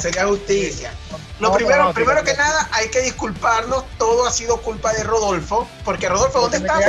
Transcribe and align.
Sería 0.00 0.26
justicia. 0.26 0.92
Lo 1.38 1.48
No, 1.48 1.54
primero, 1.54 1.78
no, 1.78 1.84
no, 1.88 1.94
primero 1.94 2.22
que 2.24 2.34
nada, 2.34 2.68
hay 2.72 2.88
que 2.90 3.00
disculparnos. 3.00 3.84
Todo 3.98 4.26
ha 4.26 4.30
sido 4.32 4.58
culpa 4.58 4.92
de 4.92 5.04
Rodolfo. 5.04 5.68
Porque 5.84 6.08
Rodolfo, 6.08 6.40
¿dónde 6.40 6.58
estás? 6.58 6.82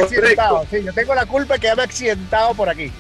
Sí, 0.70 0.84
yo 0.84 0.94
tengo 0.94 1.16
la 1.16 1.26
culpa 1.26 1.54
de 1.56 1.60
que 1.60 1.68
ya 1.68 1.76
me 1.76 1.82
he 1.82 1.86
accidentado 1.86 2.54
por 2.54 2.70
aquí. 2.70 2.92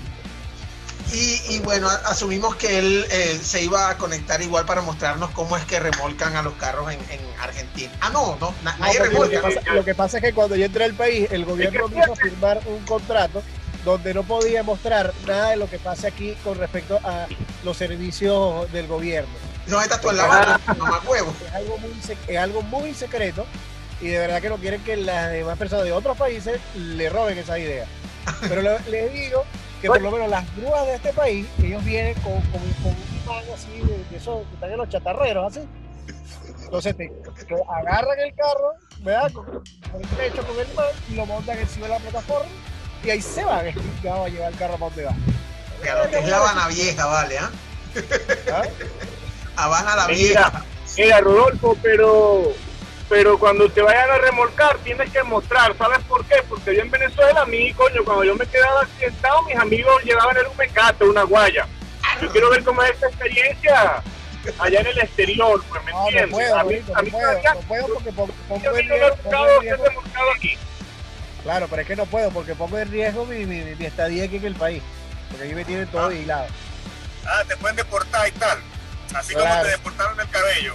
Y, 1.13 1.41
y 1.55 1.59
bueno, 1.59 1.89
asumimos 2.05 2.55
que 2.55 2.79
él 2.79 3.05
eh, 3.11 3.37
se 3.43 3.61
iba 3.61 3.89
a 3.89 3.97
conectar 3.97 4.41
igual 4.41 4.65
para 4.65 4.81
mostrarnos 4.81 5.29
cómo 5.31 5.57
es 5.57 5.65
que 5.65 5.77
remolcan 5.77 6.37
a 6.37 6.41
los 6.41 6.53
carros 6.53 6.89
en, 6.89 6.99
en 7.09 7.19
Argentina. 7.41 7.91
Ah, 7.99 8.09
no, 8.13 8.37
no, 8.39 8.53
na- 8.63 8.77
No, 8.77 8.85
nadie 8.85 8.99
porque 8.99 9.15
lo, 9.15 9.29
que 9.29 9.35
remolca. 9.35 9.59
pasa, 9.61 9.73
lo 9.73 9.83
que 9.85 9.95
pasa 9.95 10.17
es 10.19 10.23
que 10.23 10.33
cuando 10.33 10.55
yo 10.55 10.65
entré 10.65 10.85
al 10.85 10.93
país, 10.93 11.27
el 11.31 11.43
gobierno 11.43 11.89
me 11.89 11.99
hizo 11.99 12.15
firmar 12.15 12.61
un 12.65 12.79
contrato 12.85 13.43
donde 13.83 14.13
no 14.13 14.23
podía 14.23 14.63
mostrar 14.63 15.11
nada 15.27 15.49
de 15.49 15.57
lo 15.57 15.69
que 15.69 15.79
pase 15.79 16.07
aquí 16.07 16.37
con 16.45 16.57
respecto 16.57 16.97
a 17.03 17.27
los 17.65 17.75
servicios 17.75 18.71
del 18.71 18.87
gobierno. 18.87 19.33
No 19.71 19.81
estás 19.81 20.01
tú 20.01 20.09
en 20.09 20.17
la 20.17 20.25
banda, 20.25 20.59
mamá 20.77 21.01
huevo. 21.07 21.33
Es 21.47 21.53
algo, 21.55 21.77
muy, 21.77 21.91
es 22.27 22.37
algo 22.37 22.61
muy 22.61 22.93
secreto 22.93 23.45
y 24.01 24.07
de 24.09 24.19
verdad 24.19 24.41
que 24.41 24.49
no 24.49 24.57
quieren 24.57 24.83
que 24.83 24.97
las 24.97 25.31
demás 25.31 25.57
personas 25.57 25.85
de 25.85 25.91
otros 25.93 26.17
países 26.17 26.59
le 26.75 27.09
roben 27.09 27.37
esa 27.37 27.57
idea. 27.57 27.85
Pero 28.41 28.61
le- 28.61 28.79
les 28.89 29.13
digo 29.13 29.45
que 29.81 29.87
por 29.87 30.01
lo 30.01 30.11
menos 30.11 30.29
las 30.29 30.43
grúas 30.57 30.85
de 30.85 30.95
este 30.95 31.13
país, 31.13 31.47
ellos 31.63 31.83
vienen 31.85 32.13
con, 32.15 32.33
con, 32.33 32.61
con 32.83 32.91
un 32.91 33.21
imán 33.23 33.43
así, 33.55 33.71
de, 33.79 34.03
de 34.09 34.17
esos 34.17 34.45
que 34.47 34.53
están 34.55 34.71
en 34.71 34.77
los 34.77 34.89
chatarreros, 34.89 35.55
así. 35.57 35.67
Entonces 36.63 36.95
te, 36.97 37.07
te 37.47 37.55
agarran 37.79 38.19
el 38.19 38.33
carro, 38.35 38.73
¿verdad? 38.99 39.31
Con, 39.33 39.45
con 39.45 40.01
el 40.01 40.07
techo, 40.09 40.45
con 40.45 40.59
el 40.59 40.69
imán, 40.71 40.85
y 41.09 41.15
lo 41.15 41.25
montan 41.25 41.57
encima 41.57 41.87
de 41.87 41.93
la 41.93 41.99
plataforma 41.99 42.49
y 43.03 43.09
ahí 43.09 43.21
se 43.21 43.43
van. 43.45 43.65
Que 44.01 44.09
va 44.09 44.25
a 44.25 44.29
llevar 44.29 44.51
el 44.51 44.57
carro 44.59 44.73
para 44.73 44.85
donde 44.85 45.03
va. 45.05 45.13
Claro, 45.81 46.09
que 46.09 46.19
es 46.19 46.27
la 46.27 46.37
Habana 46.37 46.67
Vieja, 46.67 47.05
¿vale? 47.05 47.37
¿ah? 47.39 47.49
¿Ah? 48.51 48.63
Habana 49.55 49.95
la 49.95 50.07
Mira, 50.07 50.17
Vieja. 50.49 50.63
mira, 50.97 51.19
Rodolfo, 51.21 51.77
pero 51.81 52.53
pero 53.09 53.37
cuando 53.37 53.69
te 53.69 53.81
vayan 53.81 54.09
a 54.09 54.17
remolcar 54.19 54.77
tienes 54.79 55.09
que 55.11 55.21
mostrar, 55.23 55.75
¿sabes 55.77 55.99
por 56.07 56.23
qué? 56.25 56.35
Porque 56.47 56.73
yo 56.75 56.81
en 56.81 56.89
Venezuela, 56.91 57.41
a 57.41 57.45
mí, 57.45 57.73
coño, 57.73 58.05
cuando 58.05 58.23
yo 58.23 58.35
me 58.35 58.45
quedaba 58.45 58.81
accidentado, 58.83 59.41
mis 59.43 59.57
amigos 59.57 60.01
llevaban 60.05 60.37
en 60.37 60.47
un 60.47 60.55
mecate, 60.55 61.03
una 61.03 61.23
guaya. 61.23 61.67
Yo 62.21 62.29
quiero 62.31 62.49
ver 62.51 62.63
cómo 62.63 62.81
es 62.83 62.91
esta 62.91 63.07
experiencia 63.07 64.01
allá 64.59 64.79
en 64.79 64.87
el 64.87 64.99
exterior, 64.99 65.61
pues, 65.69 65.83
¿me 65.83 65.91
No, 65.91 65.97
no 65.99 66.05
entiendes? 66.07 66.31
puedo, 66.31 66.55
a 66.57 66.63
mí, 66.63 66.69
Benito, 66.73 66.93
a 66.93 66.97
no 66.97 67.03
mí 67.03 67.09
puedo, 67.11 67.31
no 67.53 67.59
puedo 67.67 67.93
porque 67.95 68.11
pongo, 68.13 68.33
yo 68.63 68.71
no 68.71 68.77
riesgo, 68.77 68.95
riesgo- 69.61 69.83
remolcado 69.85 70.31
aquí. 70.31 70.57
Claro, 71.43 71.67
pero 71.69 71.81
es 71.81 71.87
que 71.89 71.95
no 71.97 72.05
puedo 72.05 72.31
porque 72.31 72.55
pongo 72.55 72.77
en 72.77 72.91
riesgo 72.91 73.25
mi, 73.25 73.45
mi, 73.45 73.75
mi 73.75 73.85
estadía 73.85 74.23
aquí 74.23 74.37
en 74.37 74.45
el 74.45 74.55
país. 74.55 74.81
Porque 75.29 75.43
ahí 75.45 75.53
me 75.53 75.65
tienen 75.65 75.87
todo 75.87 76.07
vigilado. 76.09 76.45
Ah, 77.25 77.43
te 77.47 77.57
pueden 77.57 77.75
deportar 77.75 78.27
y 78.27 78.31
tal. 78.31 78.57
Así 79.15 79.33
como 79.33 79.45
te 79.63 79.69
deportaron 79.69 80.19
el 80.19 80.29
cabello. 80.29 80.73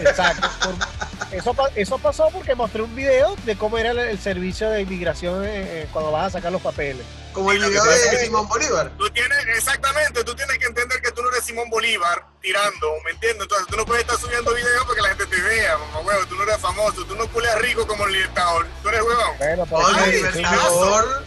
Exacto. 0.00 0.48
Por- 0.64 0.98
eso, 1.32 1.52
pa- 1.52 1.70
eso 1.74 1.98
pasó 1.98 2.28
porque 2.32 2.54
mostré 2.54 2.80
un 2.82 2.94
video 2.94 3.36
de 3.44 3.56
cómo 3.56 3.76
era 3.76 3.90
el, 3.90 3.98
el 3.98 4.18
servicio 4.18 4.70
de 4.70 4.80
inmigración 4.82 5.44
eh, 5.44 5.48
eh, 5.82 5.88
cuando 5.92 6.10
vas 6.10 6.26
a 6.28 6.30
sacar 6.38 6.50
los 6.52 6.62
papeles. 6.62 7.04
Como 7.34 7.52
el 7.52 7.58
video 7.58 7.84
de 7.84 8.18
Simón 8.24 8.48
Bolívar. 8.48 8.90
Tú 8.96 9.08
tienes, 9.10 9.38
exactamente, 9.54 10.24
tú 10.24 10.34
tienes 10.34 10.56
que 10.58 10.64
entender 10.66 11.00
que 11.02 11.10
tú 11.12 11.22
no 11.22 11.30
eres 11.30 11.44
Simón 11.44 11.68
Bolívar 11.68 12.24
tirando, 12.40 12.92
¿me 13.04 13.10
entiendes? 13.10 13.42
Entonces 13.42 13.66
tú 13.68 13.76
no 13.76 13.84
puedes 13.84 14.04
estar 14.04 14.18
subiendo 14.18 14.54
videos 14.54 14.84
para 14.84 14.94
que 14.94 15.02
la 15.02 15.08
gente 15.08 15.26
te 15.26 15.40
vea, 15.42 15.76
mamá 15.76 16.00
huevo, 16.00 16.26
tú 16.26 16.34
no 16.36 16.42
eres 16.44 16.56
famoso, 16.58 17.04
tú 17.04 17.14
no 17.14 17.26
culeas 17.28 17.58
rico 17.60 17.86
como 17.86 18.06
el 18.06 18.12
libertador, 18.12 18.66
tú 18.82 18.88
eres 18.88 19.02
huevón. 19.02 19.38
Bueno, 19.38 19.66
pero 19.68 20.04
que- 20.04 20.10
Libertador. 20.12 21.24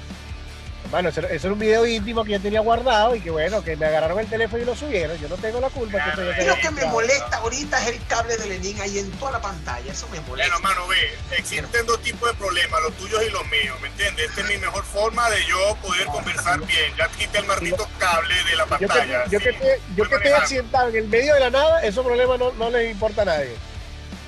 Bueno, 0.92 1.08
eso, 1.08 1.22
eso 1.22 1.48
era 1.48 1.54
un 1.54 1.60
video 1.60 1.86
íntimo 1.88 2.26
que 2.26 2.32
yo 2.34 2.42
tenía 2.42 2.60
guardado 2.60 3.16
y 3.16 3.22
que 3.22 3.30
bueno, 3.32 3.64
que 3.64 3.78
me 3.78 3.86
agarraron 3.86 4.20
el 4.20 4.28
teléfono 4.28 4.62
y 4.62 4.66
lo 4.66 4.76
subieron. 4.76 5.18
Yo 5.20 5.30
no 5.30 5.38
tengo 5.38 5.62
la 5.62 5.70
culpa. 5.70 6.04
que 6.04 6.10
eso 6.10 6.22
yo 6.24 6.32
Y 6.32 6.36
tenga 6.36 6.56
lo 6.56 6.62
que 6.62 6.72
me 6.72 6.86
molesta 6.86 7.38
ahorita 7.38 7.82
es 7.82 7.88
el 7.96 8.06
cable 8.08 8.36
de 8.36 8.46
Lenin 8.48 8.82
ahí 8.82 9.00
en 9.00 9.10
toda 9.12 9.32
la 9.32 9.42
pantalla. 9.42 9.90
Eso 9.90 10.08
me 10.10 10.20
molesta. 10.22 10.54
Bueno, 10.60 10.68
mano, 10.76 10.88
ve, 10.90 10.98
existen 11.38 11.86
dos 11.86 12.02
tipos 12.02 12.30
de 12.30 12.36
problemas, 12.38 12.82
los 12.84 12.94
tuyos 12.98 13.24
y 13.26 13.30
los 13.30 13.44
míos, 13.50 13.78
¿me 13.82 13.88
entiendes? 13.88 14.30
Esta 14.30 14.42
es 14.42 14.48
mi 14.48 14.58
mejor 14.58 14.84
forma 14.84 15.30
de 15.30 15.46
yo 15.46 15.76
poder 15.82 16.06
conversar 16.08 16.60
bien. 16.60 16.94
Ya 16.98 17.08
quité 17.08 17.38
el 17.38 17.46
maldito 17.46 17.88
cable 17.98 18.34
de 18.50 18.56
la 18.58 18.66
Yo 18.66 18.78
que, 18.78 18.88
pantalla. 18.88 19.24
yo 19.30 19.40
sí. 19.40 19.44
que 19.46 19.50
estoy, 19.52 19.70
yo 19.96 20.10
que 20.10 20.16
estoy 20.16 20.32
accidentado 20.34 20.90
en 20.90 20.96
el 20.98 21.08
medio 21.08 21.34
de 21.36 21.40
la 21.40 21.50
nada, 21.52 21.82
esos 21.84 22.06
problemas 22.06 22.38
no, 22.38 22.52
no 22.52 22.70
les 22.70 22.92
importa 22.92 23.22
a 23.22 23.26
nadie. 23.26 23.56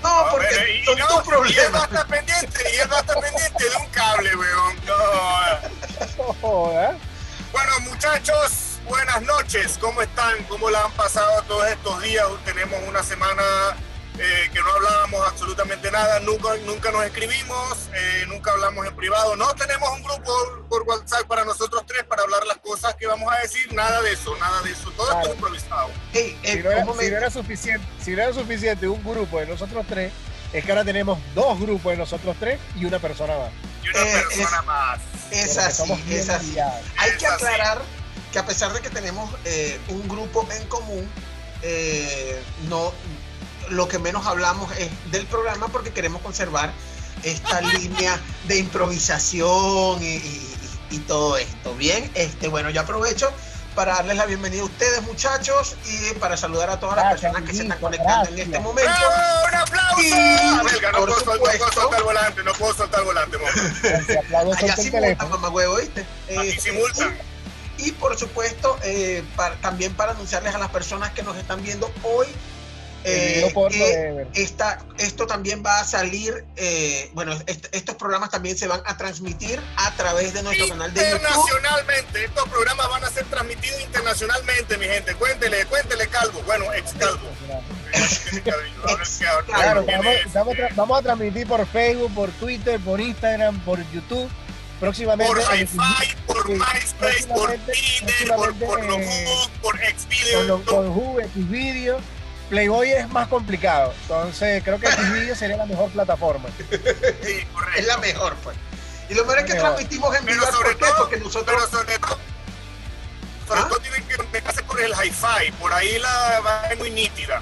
No, 0.04 0.10
A 0.10 0.24
ver, 0.24 0.32
porque 0.32 0.80
y 0.82 0.86
son 0.86 1.00
no, 1.00 1.08
tus 1.08 1.16
Y 1.16 1.60
él 1.60 1.74
va 1.74 1.84
a 1.84 1.88
problemas. 1.88 1.92
estar 1.92 2.08
pendiente, 2.08 2.72
y 2.74 2.76
él 2.80 2.92
va 2.92 2.98
a 2.98 3.00
estar 3.00 3.20
pendiente 3.22 3.70
de 3.70 3.76
un 3.78 3.86
cable, 3.88 4.36
weón. 4.36 4.76
No. 4.86 4.94
Bueno, 7.52 7.80
muchachos, 7.82 8.52
buenas 8.86 9.22
noches. 9.22 9.78
¿Cómo 9.80 10.02
están? 10.02 10.44
¿Cómo 10.50 10.70
la 10.70 10.84
han 10.86 10.92
pasado 10.92 11.42
todos 11.44 11.68
estos 11.68 12.02
días? 12.02 12.26
Tenemos 12.46 12.80
una 12.88 13.02
semana 13.04 13.44
eh, 14.20 14.50
que 14.54 14.60
no 14.60 14.72
hablábamos 14.74 15.28
absolutamente 15.28 15.90
nada, 15.92 16.20
nunca, 16.20 16.56
nunca 16.66 16.92
nos 16.92 17.04
escribimos, 17.06 17.90
eh, 17.94 18.26
nunca 18.28 18.52
hablamos 18.52 18.86
en 18.86 18.96
privado. 18.96 19.36
No 19.36 19.54
tenemos 19.56 19.90
un 19.90 20.04
grupo 20.04 20.32
por 20.70 20.84
WhatsApp 20.84 21.24
para 21.28 21.44
nosotros 21.46 21.84
tres 21.88 22.04
para 22.04 22.24
hablar 22.24 22.46
las 22.46 22.58
cosas 22.58 22.96
que 22.96 23.08
vamos 23.08 23.32
a 23.34 23.40
decir. 23.42 23.72
Nada 23.74 24.02
de 24.02 24.14
eso, 24.14 24.36
nada 24.38 24.62
de 24.62 24.72
eso. 24.72 24.92
Todo 24.92 25.12
esto 25.12 25.30
es 25.30 25.36
improvisado. 25.36 25.90
Eh, 26.14 26.38
Si 26.44 26.60
no, 26.60 26.70
era, 26.70 26.70
un 26.70 26.76
si 26.76 26.80
no 26.80 26.86
momento. 26.94 27.18
era 27.18 27.30
suficiente, 27.32 27.88
si 28.04 28.12
no 28.12 28.22
era 28.22 28.34
suficiente 28.34 28.88
un 28.88 29.04
grupo 29.04 29.40
de 29.40 29.48
nosotros 29.48 29.86
tres, 29.90 30.12
es 30.54 30.64
que 30.64 30.72
ahora 30.72 30.86
tenemos 30.86 31.18
dos 31.34 31.60
grupos 31.60 31.92
de 31.94 31.98
nosotros 31.98 32.36
tres 32.40 32.60
y 32.76 32.86
una 32.86 33.00
persona 33.00 33.36
más. 33.38 33.50
Y 33.84 33.90
una 33.90 34.00
Eh, 34.20 34.24
persona 34.30 34.62
más. 34.62 35.00
Es 35.32 35.58
así, 35.58 35.92
es 36.12 36.30
así. 36.30 36.52
liados. 36.52 36.82
Hay 36.98 37.10
Es 37.10 37.18
que 37.18 37.26
así. 37.26 37.36
aclarar 37.46 37.82
que 38.32 38.38
a 38.40 38.46
pesar 38.46 38.72
de 38.74 38.82
que 38.82 38.90
tenemos 38.92 39.32
eh, 39.46 39.80
un 39.88 40.08
grupo 40.08 40.48
en 40.52 40.68
común, 40.68 41.10
eh, 41.64 42.40
no, 42.70 42.94
lo 43.70 43.88
que 43.88 44.00
menos 44.00 44.26
hablamos 44.26 44.72
es 44.78 44.90
del 45.12 45.26
programa 45.26 45.68
porque 45.70 45.92
queremos 45.92 46.22
conservar 46.22 46.72
esta 47.24 47.62
línea 47.80 48.20
de 48.48 48.58
improvisación 48.58 50.02
y, 50.02 50.06
y- 50.18 50.50
y 50.92 50.98
todo 51.00 51.38
esto. 51.38 51.74
Bien, 51.76 52.10
este, 52.14 52.48
bueno, 52.48 52.70
yo 52.70 52.82
aprovecho 52.82 53.32
para 53.76 53.96
darles 53.96 54.18
la 54.18 54.28
bienvenida 54.28 54.62
a 54.62 54.66
ustedes, 54.66 55.02
muchachos, 55.02 55.76
y 55.86 56.14
para 56.20 56.38
saludar 56.38 56.70
a 56.70 56.80
todas 56.80 56.96
las 56.98 57.06
Gracias, 57.06 57.32
personas 57.32 57.50
que 57.50 57.56
se 57.58 57.64
están 57.64 57.80
conectando 57.80 58.30
en 58.30 58.36
gracias. 58.36 58.48
este 58.48 58.60
momento. 58.60 58.92
¡Bravo! 58.92 59.48
¡Un 59.48 59.56
aplauso! 59.56 60.02
Y, 60.04 60.10
no 60.12 60.62
puedo, 60.62 61.08
no 61.08 61.40
puedo 61.40 61.72
soltar 61.74 61.98
el 61.98 62.04
volante, 62.04 62.44
no 62.44 62.54
puedo 62.54 62.74
soltar 62.76 63.00
el 63.00 63.06
volante, 63.08 63.38
mamá. 63.40 63.50
Allá 63.50 64.44
suelta 64.60 64.66
el 64.66 64.74
sí 64.76 64.82
multan, 64.84 65.02
teléfono. 65.02 65.30
mamá 65.30 65.50
huevo, 65.50 65.76
¿viste? 65.78 66.06
Aquí 66.38 66.50
Este, 66.50 66.62
sí 66.62 66.72
multan. 66.78 67.18
Y 67.80 67.92
por 67.94 68.16
supuesto, 68.20 68.78
eh, 68.84 69.24
para- 69.36 69.56
también 69.56 69.96
para 69.96 70.12
anunciarles 70.12 70.54
a 70.54 70.60
las 70.60 70.70
personas 70.70 71.10
que 71.14 71.24
nos 71.24 71.36
están 71.38 71.64
viendo 71.64 71.92
hoy, 72.04 72.28
Eh, 73.06 73.42
esta, 74.36 74.80
esto 74.98 75.28
también 75.28 75.62
va 75.66 75.80
a 75.80 75.84
salir, 75.84 76.46
eh, 76.56 77.10
bueno, 77.14 77.34
est- 77.48 77.68
estos 77.74 77.96
programas 77.96 78.30
también 78.30 78.58
se 78.58 78.68
van 78.68 78.82
a 78.86 78.96
transmitir 78.98 79.60
a 79.76 79.92
través 79.96 80.34
de 80.34 80.42
nuestro 80.44 80.70
canal 80.70 80.94
de 80.94 81.02
YouTube. 81.02 81.16
Internacionalmente, 81.22 82.24
estos 82.26 82.50
programas 82.50 82.90
van 82.90 83.04
a 83.04 83.10
ser 83.10 83.26
transmitidos 83.26 83.82
internacionalmente, 83.82 84.78
mi 84.78 84.86
gente. 84.86 85.16
Cuéntele, 85.16 85.66
cuéntele, 85.66 86.08
Calvo. 86.08 86.42
Bueno, 86.46 86.72
ex 86.74 86.94
Calvo. 86.94 87.28
Claro, 89.46 89.86
vamos, 89.86 90.16
vamos 90.34 90.54
a 90.56 90.58
tra- 90.58 90.76
vamos 90.76 91.00
a 91.00 91.02
transmitir 91.04 91.48
por 91.48 91.66
Facebook, 91.68 92.14
por 92.14 92.30
Twitter, 92.32 92.80
por 92.80 93.00
Instagram, 93.00 93.60
por 93.62 93.80
YouTube. 93.92 94.30
Próximamente. 94.80 95.32
Por 95.34 95.40
eh, 95.40 95.62
Hi-Fi, 95.62 96.16
por 96.28 96.50
MySpace, 96.50 97.28
por 97.28 97.46
próximamente- 97.56 97.72
Tinder, 97.74 98.28
por 98.36 98.54
próximamente, 98.56 98.66
Pornhub, 98.66 99.02
eh, 99.02 99.50
por 99.62 99.78
Xvideo. 99.80 100.58
Who, 100.90 101.18
Xvideo. 101.34 102.00
Playboy 102.54 102.92
es 102.92 103.10
más 103.10 103.28
complicado. 103.30 103.92
Entonces 104.04 104.62
creo 104.64 104.80
que 104.80 104.86
Xvideo 104.86 105.36
sería 105.36 105.58
la 105.58 105.66
mejor 105.66 105.90
plataforma. 105.90 106.48
Sí, 106.60 107.40
Es 107.40 107.46
correcto. 107.52 107.88
la 107.88 107.98
mejor, 107.98 108.36
pues. 108.44 108.56
Y 109.10 109.16
lo 109.16 109.24
mejor 109.24 109.40
es 109.40 109.46
que 109.46 109.54
Mejor. 109.56 109.70
transmitimos 109.72 110.16
en 110.16 110.26
vivo. 110.26 110.46
sobre 110.46 110.58
¿Por 110.58 110.78
qué? 110.78 110.86
todo- 110.86 110.98
Porque 110.98 111.18
nosotros. 111.18 111.46
Pero 111.48 111.68
sobre 111.68 111.98
todo, 111.98 112.18
sobre 113.48 113.60
¿Ah? 113.62 113.68
todo 113.68 113.80
tienen 113.80 114.04
que 114.04 114.14
empezarse 114.14 114.62
por 114.64 114.80
el 114.82 114.92
Hi-Fi. 114.94 115.52
Por 115.60 115.74
ahí 115.74 115.98
la 115.98 116.40
va 116.46 116.68
es 116.72 116.78
muy 116.78 116.92
nítida. 116.92 117.42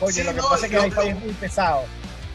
Oye, 0.00 0.12
Sí, 0.12 0.22
lo 0.22 0.30
que 0.30 0.36
no, 0.36 0.48
pasa 0.48 0.66
es 0.66 0.70
que 0.70 0.76
lo- 0.76 0.84
el 0.84 0.92
Hi-Fi 0.92 1.08
es 1.08 1.16
muy 1.18 1.32
pesado. 1.32 1.84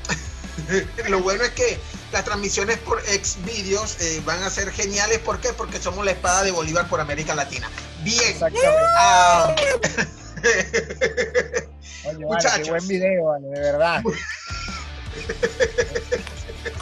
Lo 1.07 1.19
bueno 1.22 1.44
es 1.45 1.51
que 1.51 1.80
las 2.12 2.25
transmisiones 2.25 2.77
por 2.80 3.01
Xvideos 3.01 3.95
eh, 4.01 4.22
van 4.25 4.44
a 4.44 4.50
ser 4.50 4.72
geniales. 4.74 5.19
¿Por 5.19 5.39
qué? 5.39 5.54
Porque 5.54 5.80
somos 5.80 6.04
la 6.04 6.12
espada 6.12 6.44
de 6.44 6.51
Bolívar 6.51 6.88
por 6.89 7.00
América 7.00 7.33
Latina. 7.33 7.69
Bien. 8.04 8.19
Exactamente. 8.27 8.68
Ah. 8.98 9.56
Oye, 10.39 12.13
vale, 12.13 12.18
Muchachos. 12.25 12.59
qué 12.63 12.69
buen 12.71 12.88
video, 12.88 13.25
vale, 13.25 13.47
de 13.47 13.59
verdad. 13.59 14.01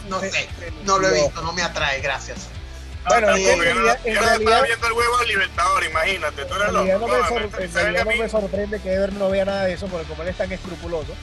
no 0.09 0.19
sé, 0.21 0.47
no 0.83 0.99
lo 0.99 1.07
he 1.09 1.13
visto, 1.21 1.41
no 1.41 1.53
me 1.53 1.61
atrae, 1.63 2.01
gracias. 2.01 2.47
Bueno, 3.07 3.27
Ah, 3.29 3.37
en 3.39 3.57
no- 3.57 3.63
realidad- 3.63 3.99
en 4.03 4.15
yo 4.15 4.21
no 4.21 4.27
estaba 4.33 4.61
viendo 4.63 4.87
el 4.87 4.93
huevo 4.93 5.17
del 5.19 5.27
Libertador, 5.29 5.83
imagínate. 5.85 6.45
Tú 6.45 6.53
eres 6.55 6.67
En 6.67 6.73
loco. 6.73 6.99
no 6.99 7.07
me, 7.07 7.17
No, 7.19 7.27
sor- 7.27 7.39
me- 7.39 7.45
en 7.45 7.51
¿sabes 7.51 7.73
realidad 7.73 8.01
a 8.01 8.05
no 8.15 8.23
me 8.23 8.29
sorprende 8.29 8.81
que 8.81 8.93
Ever 8.93 9.13
no 9.13 9.29
vea 9.29 9.45
nada 9.45 9.63
de 9.63 9.73
eso, 9.73 9.87
porque 9.87 10.07
como 10.07 10.23
él 10.23 10.29
es 10.29 10.37
tan 10.37 10.51
escrupuloso. 10.51 11.13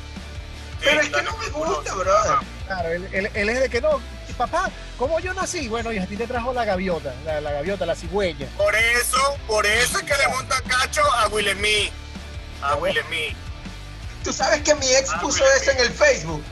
Pero 0.82 1.00
es 1.00 1.08
que 1.10 1.22
no 1.22 1.36
me 1.36 1.48
gusta, 1.48 1.94
brother. 1.94 2.36
Claro, 2.66 2.88
él, 2.90 3.08
él- 3.12 3.31
él 3.34 3.48
es 3.50 3.60
de 3.60 3.69
que 3.69 3.81
no, 3.82 4.00
papá, 4.38 4.70
¿cómo 4.98 5.20
yo 5.20 5.34
nací? 5.34 5.69
Bueno, 5.69 5.92
y 5.92 5.98
a 5.98 6.06
ti 6.06 6.16
te 6.16 6.26
trajo 6.26 6.52
la 6.54 6.64
gaviota, 6.64 7.14
la, 7.26 7.40
la 7.42 7.52
gaviota, 7.52 7.84
la 7.86 7.94
cigüeña. 7.94 8.46
Por 8.56 8.75
eso, 8.75 9.19
por 9.46 9.66
eso 9.66 9.98
es 9.98 10.04
que 10.04 10.16
le 10.16 10.28
monta 10.28 10.56
cacho 10.66 11.02
a 11.12 11.28
Will 11.28 11.50
Smith. 11.52 11.92
A 12.64 12.76
Will 12.76 12.99
Smith. 13.06 13.37
Tú 14.22 14.32
sabes 14.32 14.62
que 14.62 14.75
mi 14.76 14.87
ex 14.94 15.11
Ah, 15.12 15.20
puso 15.20 15.44
Will 15.44 15.52
eso 15.56 15.70
en 15.72 15.78
el 15.81 15.90
Facebook. 15.93 16.43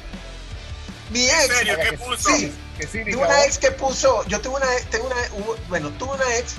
Mi 1.11 1.29
¿En 1.29 1.41
ex, 1.41 1.57
serio? 1.57 1.77
¿Qué 1.79 1.91
que 1.91 1.99
puso? 1.99 2.37
sí, 2.37 2.53
Que 2.79 2.87
sí, 2.87 3.03
tuve 3.05 3.17
una 3.17 3.45
ex 3.45 3.59
que 3.59 3.71
puso, 3.71 4.25
yo 4.29 4.41
tuve 4.41 4.57
una, 4.57 4.67
tengo 4.91 5.07
una, 5.07 5.17
bueno, 5.69 5.91
tuve 5.93 6.15
una 6.15 6.37
ex, 6.37 6.55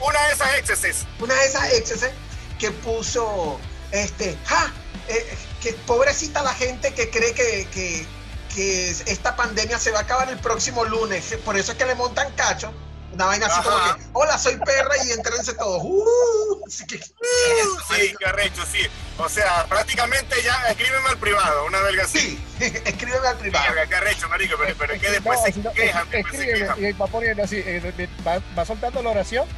Una 0.00 0.22
de 0.26 0.32
esas 0.32 0.54
exceses. 0.58 1.06
una 1.20 1.34
de 1.34 1.46
esas 1.46 1.72
exes 1.72 2.02
eh, 2.02 2.12
que 2.58 2.70
puso, 2.70 3.58
este, 3.92 4.36
ja, 4.44 4.72
eh, 5.08 5.36
que 5.62 5.72
pobrecita 5.86 6.42
la 6.42 6.54
gente 6.54 6.92
que 6.94 7.08
cree 7.10 7.32
que, 7.34 7.66
que, 7.72 8.06
que 8.54 8.90
esta 8.90 9.36
pandemia 9.36 9.78
se 9.78 9.90
va 9.90 10.00
a 10.00 10.02
acabar 10.02 10.28
el 10.28 10.38
próximo 10.38 10.84
lunes, 10.84 11.24
por 11.44 11.56
eso 11.56 11.72
es 11.72 11.78
que 11.78 11.86
le 11.86 11.94
montan 11.94 12.30
cacho. 12.32 12.72
Una 13.18 13.26
vaina 13.26 13.46
así 13.46 13.60
como 13.62 13.76
Ajá. 13.76 13.96
que, 13.96 14.02
hola, 14.12 14.38
soy 14.38 14.56
perra 14.58 14.94
y 15.04 15.10
entrense 15.10 15.52
todos. 15.54 15.82
Uh, 15.82 16.62
así 16.68 16.86
que, 16.86 16.98
Sí, 16.98 18.14
qué 18.20 18.26
arrecho, 18.26 18.62
sí. 18.64 18.86
O 19.18 19.28
sea, 19.28 19.66
prácticamente 19.68 20.36
ya 20.40 20.54
escríbeme 20.70 21.08
al 21.08 21.18
privado, 21.18 21.64
una 21.66 21.80
verga 21.80 22.04
así. 22.04 22.40
sí, 22.60 22.64
escríbeme 22.84 23.26
al 23.26 23.36
privado. 23.38 23.66
Verga, 23.74 23.86
qué 23.88 23.94
arrecho, 23.96 24.28
marico, 24.28 24.54
pero, 24.56 24.72
pero 24.78 24.92
es 24.92 25.02
que 25.02 25.10
después 25.10 25.40
No, 25.40 25.52
se 25.52 25.58
no, 25.58 25.72
quejan, 25.72 26.08
después 26.08 26.32
se 26.36 26.42
escríbeme 26.42 26.76
quejan. 26.76 26.84
y 26.84 26.92
va 26.92 27.06
poniendo 27.08 27.42
así, 27.42 27.56
eh, 27.56 28.08
va, 28.24 28.40
va 28.56 28.64
soltando 28.64 29.02
la 29.02 29.10
oración 29.10 29.48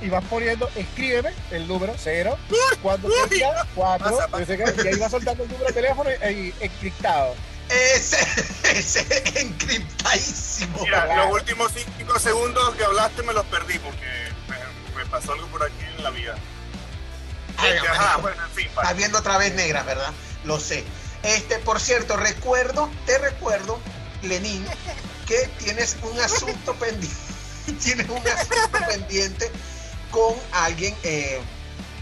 y 0.00 0.08
vas 0.08 0.24
poniendo, 0.24 0.70
escríbeme 0.74 1.34
el 1.50 1.68
número 1.68 1.94
0, 1.98 2.38
cuando 2.82 3.10
tenga 3.28 3.66
4, 3.74 4.10
pasa, 4.16 4.28
pasa. 4.28 4.54
y 4.54 4.88
ahí 4.88 4.98
va 4.98 5.10
soltando 5.10 5.42
el 5.42 5.50
número 5.50 5.66
de 5.68 5.72
teléfono 5.74 6.08
y, 6.10 6.14
y 6.34 6.54
encriptado. 6.60 7.34
Ese, 7.68 8.18
ese 8.78 9.06
encriptadísimo. 9.40 10.78
Mira, 10.82 11.16
los 11.16 11.32
últimos 11.34 11.72
cinco 11.98 12.18
segundos 12.18 12.74
que 12.76 12.84
hablaste 12.84 13.22
me 13.22 13.32
los 13.32 13.44
perdí 13.46 13.78
porque 13.78 14.06
me, 14.48 14.56
me 14.96 15.06
pasó 15.10 15.32
algo 15.32 15.46
por 15.48 15.62
aquí 15.64 15.84
en 15.96 16.02
la 16.04 16.10
vida. 16.10 16.36
Ay, 17.58 17.70
Este, 17.72 17.88
marico. 17.88 18.04
ajá, 18.04 18.16
bueno, 18.18 18.44
en 18.44 18.50
fin, 18.52 18.66
Estás 18.68 18.96
viendo 18.96 19.18
otra 19.18 19.38
vez 19.38 19.54
negras, 19.54 19.84
¿verdad? 19.86 20.12
Lo 20.44 20.60
sé. 20.60 20.84
Este, 21.22 21.58
por 21.58 21.80
cierto, 21.80 22.16
recuerdo, 22.16 22.90
te 23.06 23.18
recuerdo, 23.18 23.80
Lenín, 24.22 24.64
que 25.26 25.48
tienes 25.58 25.96
un 26.02 26.18
asunto 26.20 26.74
pendiente. 26.78 27.16
tienes 27.82 28.08
un 28.08 28.28
asunto 28.28 28.78
pendiente 28.88 29.50
con 30.12 30.34
alguien 30.52 30.94
eh, 31.02 31.40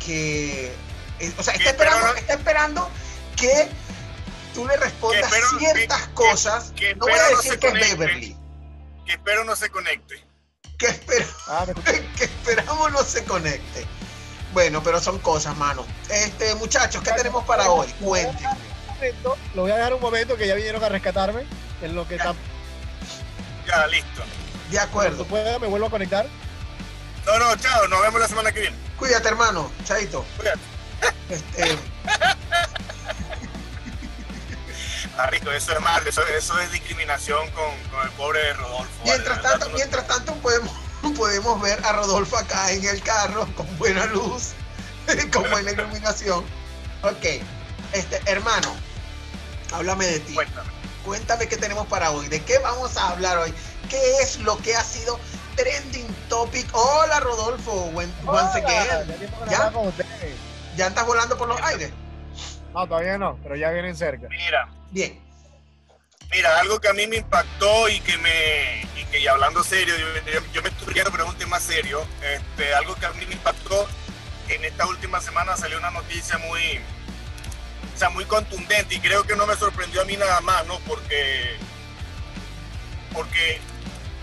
que. 0.05 0.75
eh, 1.20 1.32
o 1.38 1.43
sea, 1.43 1.55
está 1.55 1.70
esperando, 1.70 2.14
está 2.17 2.34
esperando 2.34 2.90
que 3.37 3.69
tú 4.55 4.67
le 4.67 4.77
respondas 4.77 5.31
Que 5.31 5.39
espero- 5.39 5.59
ciertas 5.59 6.06
que- 6.09 6.15
cosas. 6.15 6.73
que 6.77 6.95
no 6.95 7.06
voy 7.06 7.12
a 7.12 7.31
no 7.31 7.37
decir 7.37 7.53
se 7.53 7.59
que 7.59 7.67
es. 7.69 7.73
Beverly. 7.99 8.37
Que 9.05 9.12
espero 9.12 9.45
no 9.45 9.55
se 9.56 9.69
conecte. 9.71 10.25
Que 10.79 10.87
espero. 10.87 11.27
Ah, 11.49 11.67
que 12.17 12.25
esperamos 12.25 12.91
no 12.93 13.03
se 13.03 13.25
conecte. 13.25 13.87
Bueno, 14.53 14.83
pero 14.83 15.01
son 15.01 15.19
cosas, 15.19 15.56
mano. 15.56 15.85
Este, 16.09 16.55
muchachos, 16.55 17.03
¿qué 17.03 17.12
tenemos 17.12 17.45
para 17.45 17.69
hoy? 17.71 17.89
Cuéntenme. 18.01 18.49
momento, 18.89 19.37
lo 19.55 19.62
voy 19.62 19.73
a 19.73 19.77
dejar 19.77 19.95
un 19.95 20.01
momento 20.01 20.37
que 20.37 20.47
ya 20.47 20.55
vinieron 20.55 20.83
a 20.83 20.89
rescatarme. 20.89 21.45
En 21.83 21.95
lo 21.95 22.06
que 22.09 22.17
Ya. 22.17 22.25
tan 22.25 22.37
Ya, 23.67 23.87
listo. 23.89 24.23
De 24.71 24.79
acuerdo. 24.79 25.25
pueda 25.27 25.59
me 25.59 25.67
vuelvo 25.67 25.87
a 25.87 25.91
conectar. 25.91 26.27
No, 27.27 27.39
no, 27.39 27.56
chao, 27.56 27.89
nos 27.89 28.01
vemos 28.03 28.21
la 28.21 28.29
semana 28.29 28.53
que 28.53 28.61
viene. 28.61 28.77
Cuídate, 28.97 29.29
hermano. 29.29 29.71
Chaito. 29.85 30.25
Cuídate. 30.37 30.61
Este, 31.29 31.77
Marico, 35.16 35.50
eso 35.52 35.72
es 35.72 35.81
mal, 35.81 36.06
eso, 36.06 36.22
eso 36.26 36.58
es 36.58 36.72
discriminación 36.72 37.49
con, 37.50 37.70
con 37.90 38.02
el 38.02 38.11
pobre 38.12 38.52
Rodolfo. 38.55 38.88
mientras 39.05 39.40
tanto, 39.43 39.70
mientras 39.70 40.06
tanto 40.06 40.34
podemos, 40.37 40.72
podemos 41.16 41.61
ver 41.62 41.78
a 41.84 41.93
Rodolfo 41.93 42.37
acá 42.37 42.70
en 42.72 42.84
el 42.84 43.00
carro 43.02 43.46
con 43.56 43.78
buena 43.78 44.06
luz, 44.06 44.52
con 45.32 45.49
buena 45.50 45.70
iluminación. 45.70 46.44
Ok. 47.02 47.25
Este, 47.93 48.20
hermano, 48.26 48.75
háblame 49.72 50.06
de 50.06 50.20
ti. 50.20 50.34
Cuéntame. 50.34 50.69
Cuéntame 51.05 51.49
qué 51.49 51.56
tenemos 51.58 51.87
para 51.87 52.10
hoy. 52.10 52.26
¿De 52.28 52.43
qué 52.43 52.58
vamos 52.58 52.96
a 52.96 53.10
hablar 53.10 53.38
hoy? 53.38 53.55
¿Qué 53.90 54.17
es 54.22 54.38
lo 54.40 54.56
que 54.58 54.75
ha 54.75 54.82
sido 54.82 55.20
trending 55.55 56.06
topic? 56.28 56.67
Hola, 56.72 57.20
Rodolfo. 57.20 57.72
Buen- 57.93 58.12
once 58.26 58.58
Hola, 58.58 58.69
again. 58.69 59.06
ya 59.08 59.50
¿Ya? 59.50 59.56
hablaba 59.58 59.72
con 59.72 59.88
ustedes. 59.88 60.34
¿Ya 60.76 60.87
andas 60.87 61.06
volando 61.06 61.37
por 61.37 61.46
los 61.46 61.60
aires? 61.60 61.93
No, 62.72 62.88
todavía 62.88 63.19
no, 63.19 63.38
pero 63.43 63.55
ya 63.55 63.70
vienen 63.70 63.94
cerca. 63.94 64.26
Mira, 64.28 64.67
Bien. 64.94 65.20
mira, 66.31 66.61
algo 66.61 66.81
que 66.81 66.88
a 66.88 66.93
mí 66.93 67.08
me 67.08 67.17
impactó 67.17 67.88
y 67.88 67.99
que 67.99 68.17
me, 68.19 68.82
y 68.96 69.05
que 69.06 69.19
y 69.19 69.26
hablando 69.26 69.64
serio, 69.64 69.93
yo, 70.52 70.62
me 70.62 70.69
estoy 70.69 70.94
riendo, 70.94 71.11
pero 71.11 71.25
es 71.25 71.31
un 71.31 71.37
tema 71.37 71.58
serio. 71.58 72.06
Este, 72.23 72.73
algo 72.76 72.94
que 72.94 73.06
a 73.06 73.11
mí 73.11 73.26
me 73.26 73.35
impactó, 73.35 73.88
en 74.49 74.64
esta 74.64 74.87
última 74.87 75.20
semana 75.20 75.56
salió 75.56 75.79
una 75.79 75.91
noticia 75.91 76.38
muy, 76.38 76.79
o 77.93 77.99
sea, 77.99 78.08
muy 78.11 78.25
contundente 78.26 78.94
y 78.94 79.01
creo 79.01 79.24
que 79.24 79.34
no 79.34 79.48
me 79.48 79.56
sorprendió 79.56 80.03
a 80.03 80.05
mí 80.05 80.17
nada 80.17 80.41
más, 80.43 80.65
¿no? 80.69 80.79
Porque, 80.86 81.56
porque 83.13 83.60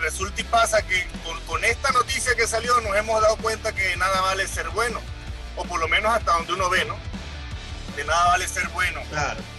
resulta 0.00 0.40
y 0.40 0.44
pasa 0.44 0.80
que 0.80 1.06
con, 1.22 1.38
con 1.42 1.62
esta 1.64 1.92
noticia 1.92 2.34
que 2.34 2.46
salió 2.48 2.80
nos 2.80 2.96
hemos 2.96 3.20
dado 3.20 3.36
cuenta 3.36 3.74
que 3.74 3.94
nada 3.98 4.22
vale 4.22 4.48
ser 4.48 4.70
bueno, 4.70 5.02
o 5.54 5.66
por 5.66 5.78
lo 5.78 5.86
menos 5.86 6.14
hasta 6.14 6.32
donde 6.32 6.54
uno 6.54 6.70
ve, 6.70 6.86
¿no? 6.86 6.96
De 7.94 8.04
nada 8.04 8.28
vale 8.28 8.48
ser 8.48 8.66
bueno 8.68 9.02
Claro. 9.10 9.51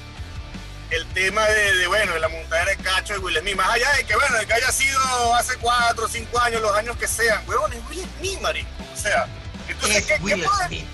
El 0.93 1.07
tema 1.13 1.45
de, 1.47 1.75
de, 1.77 1.88
bueno, 1.88 2.13
de 2.13 2.19
la 2.19 2.27
montadera 2.27 2.71
de 2.71 2.77
cacho 2.77 3.13
de 3.13 3.19
Will 3.19 3.38
Smith, 3.39 3.55
más 3.55 3.69
allá 3.69 3.91
de 3.93 4.05
que, 4.05 4.15
bueno, 4.15 4.38
de 4.38 4.45
que 4.45 4.53
haya 4.53 4.71
sido 4.71 5.35
hace 5.35 5.55
cuatro 5.57 6.05
o 6.05 6.07
cinco 6.07 6.39
años, 6.39 6.62
los 6.62 6.75
años 6.75 6.95
que 6.97 7.07
sean, 7.07 7.47
huevón, 7.47 7.73
es 7.73 7.79
Will 7.89 8.07
Smith, 8.17 8.39
marico, 8.41 8.69
o 8.93 8.97
sea, 8.97 9.27
entonces, 9.67 9.97
Es 9.97 10.05
¿qué, 10.05 10.45
qué 10.69 10.85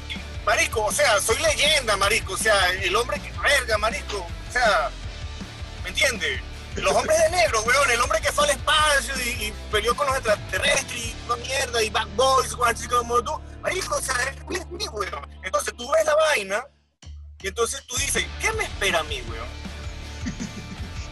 marico, 0.46 0.86
o 0.86 0.92
sea, 0.92 1.20
soy 1.20 1.38
leyenda, 1.38 1.98
marico, 1.98 2.34
o 2.34 2.38
sea, 2.38 2.72
el 2.72 2.96
hombre 2.96 3.20
que 3.20 3.32
verga, 3.40 3.78
marico, 3.78 4.18
o 4.18 4.52
sea, 4.52 4.90
¿me 5.84 5.90
entiendes? 5.90 6.42
Los 6.76 6.94
hombres 6.94 7.18
de 7.20 7.30
negro, 7.32 7.62
weón, 7.64 7.92
el 7.92 8.00
hombre 8.00 8.22
que 8.22 8.32
fue 8.32 8.46
al 8.46 8.52
espacio 8.52 9.14
y, 9.20 9.30
y 9.46 9.54
peleó 9.72 9.96
con 9.96 10.08
los 10.08 10.16
extraterrestres 10.16 10.98
y 10.98 11.16
la 11.28 11.36
mierda 11.36 11.84
y 11.84 11.90
Bad 11.90 12.08
Boys, 12.16 12.56
así 12.66 12.88
como 12.88 13.22
tú, 13.22 13.40
marico, 13.62 13.96
o 13.96 14.02
sea, 14.02 14.16
es 14.24 14.38
Smith, 14.38 14.90
weón. 14.92 15.30
Entonces 15.44 15.74
tú 15.76 15.92
ves 15.92 16.06
la 16.06 16.16
vaina 16.16 16.64
y 17.42 17.48
entonces 17.48 17.84
tú 17.86 17.98
dices, 17.98 18.26
¿qué 18.40 18.52
me 18.54 18.64
espera 18.64 19.00
a 19.00 19.04
mí, 19.04 19.22
weón? 19.30 19.69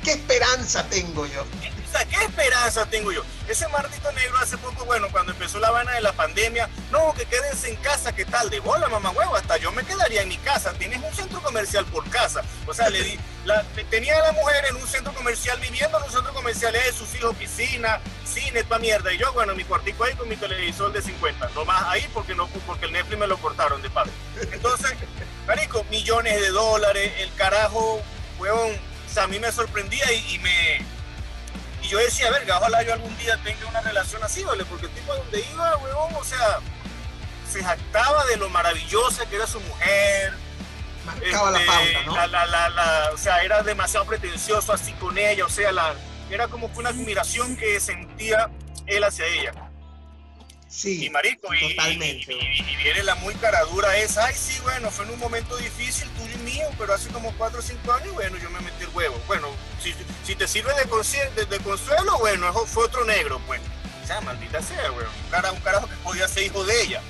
¿Qué 0.08 0.14
esperanza 0.14 0.88
tengo 0.88 1.26
yo? 1.26 1.42
O 1.42 1.92
sea, 1.92 2.06
¿qué 2.06 2.16
esperanza 2.24 2.86
tengo 2.86 3.12
yo? 3.12 3.26
Ese 3.46 3.68
martito 3.68 4.10
negro 4.14 4.38
hace 4.38 4.58
poco, 4.58 4.86
bueno, 4.86 5.10
cuando 5.12 5.34
empezó 5.34 5.60
la 5.60 5.70
vaina 5.70 5.92
de 5.92 6.00
la 6.00 6.14
pandemia, 6.14 6.70
no, 6.92 7.14
que 7.14 7.26
quédense 7.26 7.72
en 7.72 7.76
casa, 7.76 8.16
¿qué 8.16 8.24
tal? 8.24 8.50
De 8.50 8.62
bola, 8.62 8.88
mamá 8.88 9.10
huevo, 9.10 9.36
hasta 9.36 9.58
yo 9.58 9.70
me 9.74 9.84
quedaría 9.84 10.22
en 10.22 10.30
mi 10.30 10.38
casa. 10.38 10.72
Tienes 10.76 11.04
un 11.04 11.14
centro 11.14 11.42
comercial 11.42 11.86
por 11.88 12.10
casa. 12.10 12.42
O 12.68 12.74
sea, 12.74 12.90
le 12.90 13.04
di, 13.04 13.20
la, 13.44 13.64
tenía 13.90 14.16
a 14.16 14.28
la 14.28 14.32
mujer 14.32 14.64
en 14.70 14.78
un 14.78 14.88
centro 14.88 15.14
comercial, 15.14 15.60
viviendo 15.60 15.98
en 15.98 16.04
un 16.06 16.12
centro 16.12 16.34
comercial, 16.34 16.74
es 16.74 16.96
sus 16.96 17.14
hijos, 17.16 17.36
piscina, 17.36 18.00
cine, 18.24 18.64
pa' 18.64 18.80
mierda. 18.80 19.12
Y 19.12 19.18
yo, 19.18 19.34
bueno, 19.34 19.56
mi 19.56 19.66
cuartico 19.66 20.06
ahí 20.06 20.14
con 20.14 20.30
mi 20.30 20.38
televisor 20.38 20.94
de 20.94 21.02
50. 21.02 21.50
No 21.54 21.66
más 21.66 21.84
ahí 21.88 22.08
porque 22.14 22.34
no 22.34 22.48
porque 22.66 22.86
el 22.86 22.94
Netflix 22.94 23.20
me 23.20 23.28
lo 23.28 23.38
cortaron 23.40 23.82
de 23.82 23.90
padre. 23.90 24.14
Entonces, 24.54 24.94
marico, 25.46 25.84
millones 25.92 26.40
de 26.40 26.48
dólares, 26.52 27.12
el 27.20 27.34
carajo, 27.34 28.02
huevón, 28.40 28.72
o 29.10 29.14
sea, 29.14 29.24
a 29.24 29.28
mí 29.28 29.40
me 29.40 29.52
sorprendía 29.52 30.12
y, 30.12 30.36
y 30.36 30.40
me 30.40 30.86
y 31.84 31.88
yo 31.90 31.98
decía, 32.00 32.30
verga, 32.32 32.58
ojalá 32.58 32.84
yo 32.84 32.94
algún 32.94 33.16
día 33.18 33.38
tenga 33.44 33.66
una 33.68 33.82
relación 33.82 34.22
así, 34.24 34.44
¿vale? 34.44 34.66
Porque 34.66 34.88
el 34.88 34.92
tipo 34.92 35.14
a 35.14 35.18
donde 35.18 35.40
iba, 35.54 35.78
huevón, 35.78 36.16
o 36.16 36.24
sea, 36.24 36.60
se 37.50 37.64
jactaba 37.64 38.26
de 38.26 38.38
lo 38.38 38.50
maravillosa 38.50 39.26
que 39.28 39.36
era 39.38 39.48
su 39.48 39.60
mujer. 39.62 40.34
Marcaba 41.06 41.52
la 41.52 41.60
este, 41.60 41.72
pauta, 41.72 42.06
¿no? 42.06 42.16
la- 42.16 42.28
la- 42.28 42.46
la- 42.48 42.70
la- 42.70 43.10
o 43.14 43.18
sea, 43.18 43.42
era 43.44 43.64
demasiado 43.64 44.06
pretencioso 44.06 44.74
así 44.74 44.92
con 44.94 45.18
ella, 45.18 45.46
o 45.46 45.50
sea, 45.50 45.72
la, 45.72 45.94
era 46.30 46.48
como 46.50 46.72
que 46.74 46.80
una 46.80 46.90
admiración 46.90 47.56
que 47.56 47.80
sentía 47.80 48.50
él 48.88 49.04
hacia 49.06 49.26
ella. 49.28 49.54
Sí, 50.70 51.06
Y 51.06 51.10
marico, 51.10 51.54
y, 51.54 51.76
totalmente. 51.76 52.34
y, 52.34 52.36
y- 52.36 52.72
y 52.74 52.76
viene 52.84 53.04
la 53.04 53.16
muy 53.16 53.34
cara 53.36 53.64
dura 53.66 53.96
esa, 53.98 54.26
ay 54.26 54.36
sí, 54.36 54.60
bueno, 54.64 54.92
fue 54.92 55.06
en 55.06 55.12
un 55.12 55.20
momento 55.20 55.56
difícil 55.58 56.10
tuyo 56.10 56.34
y 56.36 56.40
mío, 56.40 56.68
pero 56.78 56.94
hace 56.94 57.08
como 57.10 57.32
4 57.38 57.60
o 57.60 57.62
5 57.62 57.94
años, 57.94 58.14
bueno, 58.14 58.38
yo 58.38 58.50
me 58.50 58.60
metí 58.60 58.84
el 58.84 58.90
huevo. 58.90 59.20
Bueno, 59.28 59.48
si, 59.82 59.96
si 60.26 60.36
te 60.36 60.48
sirve 60.48 60.74
de, 60.76 60.86
consie- 60.90 61.32
de, 61.36 61.46
de 61.46 61.60
consuelo, 61.60 62.18
bueno, 62.20 62.50
eso 62.50 62.66
fue 62.66 62.84
otro 62.86 63.06
negro, 63.06 63.40
pues. 63.48 63.62
O 64.04 64.08
sea, 64.08 64.20
maldita 64.22 64.62
sea, 64.62 64.92
weón. 64.92 65.08
Un, 65.26 65.32
cara, 65.32 65.52
un 65.52 65.60
carajo 65.62 65.88
que 65.88 65.96
podía 65.98 66.28
ser 66.28 66.44
hijo 66.44 66.64
de 66.66 66.82
ella. 66.82 67.02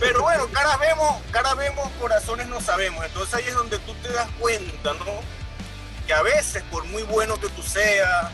Pero 0.00 0.22
bueno, 0.22 0.46
caras 0.48 0.78
vemos, 0.80 1.20
caras 1.30 1.56
vemos, 1.56 1.86
corazones 2.00 2.46
no 2.48 2.60
sabemos. 2.62 3.04
Entonces 3.04 3.34
ahí 3.34 3.44
es 3.46 3.54
donde 3.54 3.78
tú 3.80 3.94
te 4.02 4.08
das 4.10 4.28
cuenta, 4.38 4.94
¿no? 4.94 5.20
Que 6.06 6.14
a 6.14 6.22
veces, 6.22 6.62
por 6.70 6.84
muy 6.86 7.02
bueno 7.02 7.38
que 7.38 7.48
tú 7.50 7.62
seas, 7.62 8.30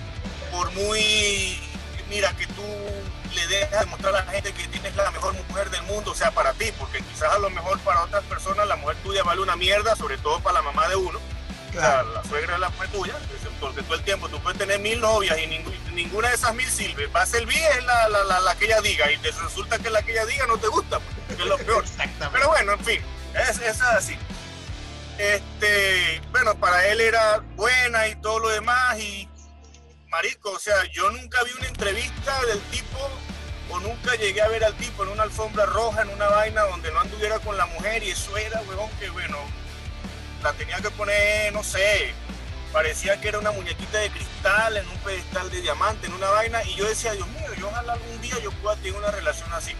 por 0.52 0.70
muy, 0.72 1.58
mira, 2.08 2.32
que 2.36 2.46
tú 2.48 2.62
le 3.34 3.46
dejas 3.46 3.80
demostrar 3.80 4.14
a 4.16 4.24
la 4.24 4.32
gente 4.32 4.52
que 4.52 4.66
tienes 4.68 4.94
la 4.96 5.10
mejor 5.10 5.34
mujer 5.34 5.70
del 5.70 5.82
mundo, 5.82 6.10
o 6.10 6.14
sea, 6.14 6.30
para 6.30 6.52
ti, 6.54 6.72
porque 6.78 7.00
quizás 7.02 7.32
a 7.32 7.38
lo 7.38 7.50
mejor 7.50 7.78
para 7.80 8.02
otras 8.02 8.22
personas 8.24 8.66
la 8.66 8.76
mujer 8.76 8.96
tuya 9.02 9.22
vale 9.22 9.40
una 9.40 9.56
mierda, 9.56 9.94
sobre 9.96 10.18
todo 10.18 10.40
para 10.40 10.54
la 10.54 10.62
mamá 10.62 10.88
de 10.88 10.96
uno, 10.96 11.18
o 11.18 11.72
sea, 11.72 11.80
Claro. 11.80 12.12
la 12.14 12.24
suegra 12.24 12.54
es 12.54 12.60
la 12.60 12.68
mujer 12.70 12.88
tuya, 12.90 13.14
porque 13.60 13.82
todo 13.82 13.94
el 13.94 14.02
tiempo 14.04 14.28
tú 14.28 14.40
puedes 14.42 14.58
tener 14.58 14.78
mil 14.80 15.00
novias 15.00 15.38
y 15.38 15.42
ningú- 15.46 15.72
ninguna 15.92 16.28
de 16.28 16.34
esas 16.34 16.54
mil 16.54 16.68
sirve. 16.70 17.06
Va 17.08 17.22
a 17.22 17.26
servir 17.26 17.58
es 17.78 17.84
la, 17.84 18.08
la, 18.08 18.24
la, 18.24 18.40
la 18.40 18.54
que 18.56 18.64
ella 18.64 18.80
diga 18.80 19.10
y 19.12 19.18
te 19.18 19.30
resulta 19.30 19.78
que 19.78 19.90
la 19.90 20.02
que 20.02 20.12
ella 20.12 20.24
diga 20.26 20.46
no 20.46 20.56
te 20.58 20.66
gusta, 20.68 20.98
pues, 20.98 21.36
que 21.36 21.42
es 21.44 21.48
lo 21.48 21.58
peor. 21.58 21.84
Pero 22.32 22.48
bueno, 22.48 22.72
en 22.72 22.84
fin, 22.84 23.02
es, 23.34 23.58
es 23.60 23.80
así. 23.82 24.16
este, 25.18 26.20
bueno, 26.30 26.54
para 26.56 26.86
él 26.88 27.00
era 27.00 27.42
buena 27.56 28.08
y 28.08 28.16
todo 28.16 28.38
lo 28.40 28.48
demás 28.48 28.98
y 28.98 29.28
marico, 30.10 30.50
o 30.50 30.58
sea, 30.58 30.84
yo 30.92 31.10
nunca 31.10 31.42
vi 31.44 31.52
una 31.58 31.68
entrevista 31.68 32.44
del 32.46 32.60
tipo 32.62 32.98
o 33.70 33.80
nunca 33.80 34.14
llegué 34.16 34.42
a 34.42 34.48
ver 34.48 34.64
al 34.64 34.74
tipo 34.74 35.04
en 35.04 35.10
una 35.10 35.22
alfombra 35.22 35.64
roja, 35.66 36.02
en 36.02 36.08
una 36.08 36.28
vaina 36.28 36.62
donde 36.62 36.90
no 36.90 37.00
anduviera 37.00 37.38
con 37.38 37.56
la 37.56 37.66
mujer 37.66 38.02
y 38.02 38.10
eso 38.10 38.36
era, 38.36 38.60
huevón, 38.62 38.90
que 38.98 39.08
bueno, 39.10 39.38
la 40.42 40.52
tenía 40.54 40.78
que 40.78 40.90
poner, 40.90 41.52
no 41.52 41.62
sé, 41.62 42.12
parecía 42.72 43.20
que 43.20 43.28
era 43.28 43.38
una 43.38 43.52
muñequita 43.52 43.98
de 43.98 44.10
cristal 44.10 44.76
en 44.76 44.88
un 44.88 44.98
pedestal 44.98 45.50
de 45.50 45.60
diamante, 45.60 46.08
en 46.08 46.14
una 46.14 46.28
vaina, 46.30 46.62
y 46.64 46.74
yo 46.74 46.88
decía, 46.88 47.12
Dios 47.12 47.28
mío, 47.28 47.54
yo 47.58 47.68
ojalá 47.68 47.92
algún 47.92 48.20
día 48.20 48.36
yo 48.42 48.50
pueda 48.52 48.76
tener 48.76 48.94
una 48.94 49.10
relación 49.12 49.52
así. 49.52 49.72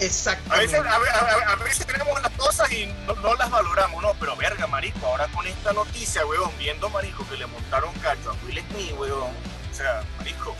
Exacto. 0.00 0.52
A 0.52 0.58
veces, 0.58 0.80
a, 0.80 0.94
a- 0.94 1.52
a 1.52 1.56
veces 1.56 1.86
tenemos 1.86 2.20
las 2.20 2.32
cosas 2.32 2.70
y 2.72 2.86
no, 3.06 3.14
no 3.14 3.34
las 3.36 3.48
valoramos, 3.50 4.02
no, 4.02 4.12
pero 4.14 4.34
verga, 4.36 4.66
marico, 4.66 5.06
ahora 5.06 5.26
con 5.28 5.46
esta 5.46 5.72
noticia, 5.72 6.26
weón, 6.26 6.50
viendo, 6.58 6.88
marico, 6.90 7.26
que 7.28 7.36
le 7.36 7.46
montaron 7.46 7.92
cacho 8.00 8.30
a 8.32 8.34
Will 8.44 8.60
Smith, 8.70 8.92
weón, 8.98 9.30
o 9.30 9.74
sea, 9.74 10.02
marico, 10.18 10.54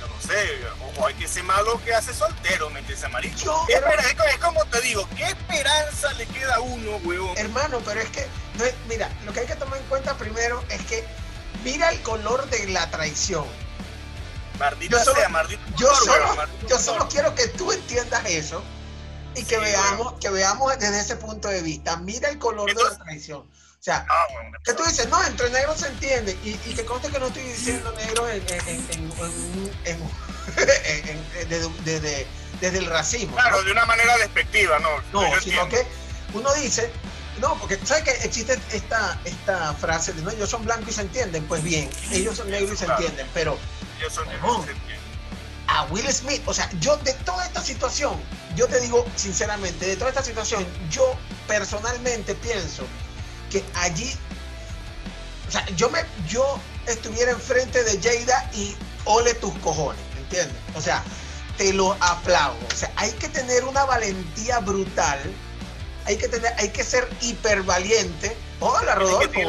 yo 0.00 0.08
no 0.08 0.20
sé, 0.22 0.60
ojo, 0.80 1.06
hay 1.06 1.14
que 1.14 1.28
ser 1.28 1.42
malo 1.44 1.80
que 1.84 1.94
hace 1.94 2.14
soltero, 2.14 2.70
¿me 2.70 2.80
entiendes, 2.80 3.10
marico? 3.10 3.36
Yo- 3.38 3.64
¿Qué 3.66 3.74
espera- 3.74 4.02
es, 4.02 4.14
co- 4.14 4.24
es 4.24 4.38
como 4.38 4.64
te 4.66 4.80
digo, 4.80 5.06
¿qué 5.16 5.24
esperanza 5.24 6.12
le 6.14 6.26
queda 6.26 6.56
a 6.56 6.60
uno, 6.60 6.96
weón? 7.04 7.36
Hermano, 7.36 7.80
pero 7.84 8.00
es 8.00 8.08
que, 8.08 8.26
no 8.54 8.64
es- 8.64 8.74
mira, 8.88 9.10
lo 9.26 9.32
que 9.34 9.40
hay 9.40 9.46
que 9.46 9.56
tomar 9.56 9.78
en 9.78 9.84
cuenta 9.84 10.16
primero 10.16 10.64
es 10.70 10.80
que 10.86 11.04
mira 11.64 11.90
el 11.90 12.00
color 12.02 12.48
de 12.48 12.66
la 12.68 12.90
traición. 12.90 13.44
Maldita 14.58 14.98
yo 14.98 15.04
solo- 15.04 15.16
sea, 15.20 15.28
maldito 15.28 15.62
Yo 15.76 15.94
solo, 16.78 17.04
yo 17.04 17.08
quiero 17.08 17.34
que 17.34 17.46
tú 17.48 17.70
entiendas 17.72 18.24
eso 18.26 18.62
y 19.34 19.44
que 19.44 19.54
Sí, 19.56 19.60
veamos, 19.60 20.14
que 20.20 20.30
veamos 20.30 20.76
desde 20.78 21.00
ese 21.00 21.16
punto 21.16 21.48
de 21.48 21.62
vista. 21.62 21.96
Mira 21.98 22.28
el 22.28 22.38
color 22.38 22.74
de 22.74 22.82
la 22.82 22.98
traición. 22.98 23.40
O 23.42 23.82
sea, 23.82 24.04
Ah, 24.10 24.24
que 24.64 24.72
tú 24.72 24.82
dices, 24.84 25.08
no, 25.08 25.22
entre 25.24 25.48
negros 25.50 25.78
se 25.78 25.86
entiende. 25.86 26.36
Y, 26.42 26.50
y 26.68 26.74
que 26.74 26.84
conste 26.84 27.08
que 27.10 27.20
no 27.20 27.26
estoy 27.28 27.42
diciendo 27.44 27.92
negro 27.92 28.28
en, 28.28 28.42
desde, 31.84 32.26
el 32.78 32.86
racismo. 32.86 33.36
¿no? 33.36 33.42
Claro, 33.42 33.62
de 33.62 33.72
una 33.72 33.86
manera 33.86 34.16
despectiva, 34.18 34.78
¿no? 34.80 34.88
No, 35.12 35.34
Yo 35.34 35.40
sino 35.40 35.62
entiendo. 35.62 35.68
que 35.68 36.36
uno 36.36 36.52
dice, 36.54 36.90
no, 37.40 37.54
porque 37.58 37.78
¿sabes 37.84 38.04
que 38.04 38.10
existe 38.26 38.58
esta, 38.72 39.18
esta 39.24 39.74
frase 39.74 40.12
de 40.12 40.22
no, 40.22 40.30
ellos 40.30 40.50
son 40.50 40.64
blancos 40.64 40.88
y 40.88 40.92
se 40.92 41.02
entienden? 41.02 41.46
Pues 41.46 41.62
bien, 41.62 41.88
ellos 42.10 42.36
son 42.36 42.50
negros 42.50 42.72
y 42.72 42.76
se 42.76 42.84
Claro. 42.86 43.00
entienden, 43.00 43.28
pero 43.32 43.56
Yo 44.00 44.10
soy 44.10 44.28
entiende. 44.28 44.74
a 45.66 45.84
Will 45.84 46.10
Smith, 46.12 46.42
o 46.46 46.54
sea, 46.54 46.68
yo 46.80 46.96
de 46.98 47.12
toda 47.14 47.44
esta 47.44 47.62
situación, 47.62 48.18
yo 48.54 48.66
te 48.68 48.80
digo 48.80 49.04
sinceramente, 49.16 49.86
de 49.86 49.96
toda 49.96 50.10
esta 50.10 50.22
situación, 50.22 50.66
yo 50.90 51.14
personalmente 51.46 52.34
pienso 52.34 52.84
que 53.50 53.64
allí, 53.74 54.12
o 55.48 55.50
sea, 55.50 55.66
yo 55.76 55.90
me, 55.90 56.00
yo 56.28 56.60
estuviera 56.86 57.32
enfrente 57.32 57.82
de 57.84 57.98
Jada 58.00 58.50
y 58.54 58.76
ole 59.04 59.34
tus 59.34 59.54
cojones, 59.58 60.02
¿entiendes? 60.16 60.56
O 60.74 60.80
sea, 60.80 61.02
te 61.56 61.72
lo 61.72 61.92
aplaudo. 62.00 62.58
O 62.72 62.76
sea, 62.76 62.90
hay 62.96 63.10
que 63.12 63.28
tener 63.28 63.64
una 63.64 63.84
valentía 63.84 64.60
brutal, 64.60 65.18
hay 66.06 66.16
que 66.16 66.28
tener, 66.28 66.52
hay 66.58 66.70
que 66.70 66.84
ser 66.84 67.08
hipervaliente. 67.20 68.36
Hola, 68.60 68.94
Rodolfo. 68.94 69.40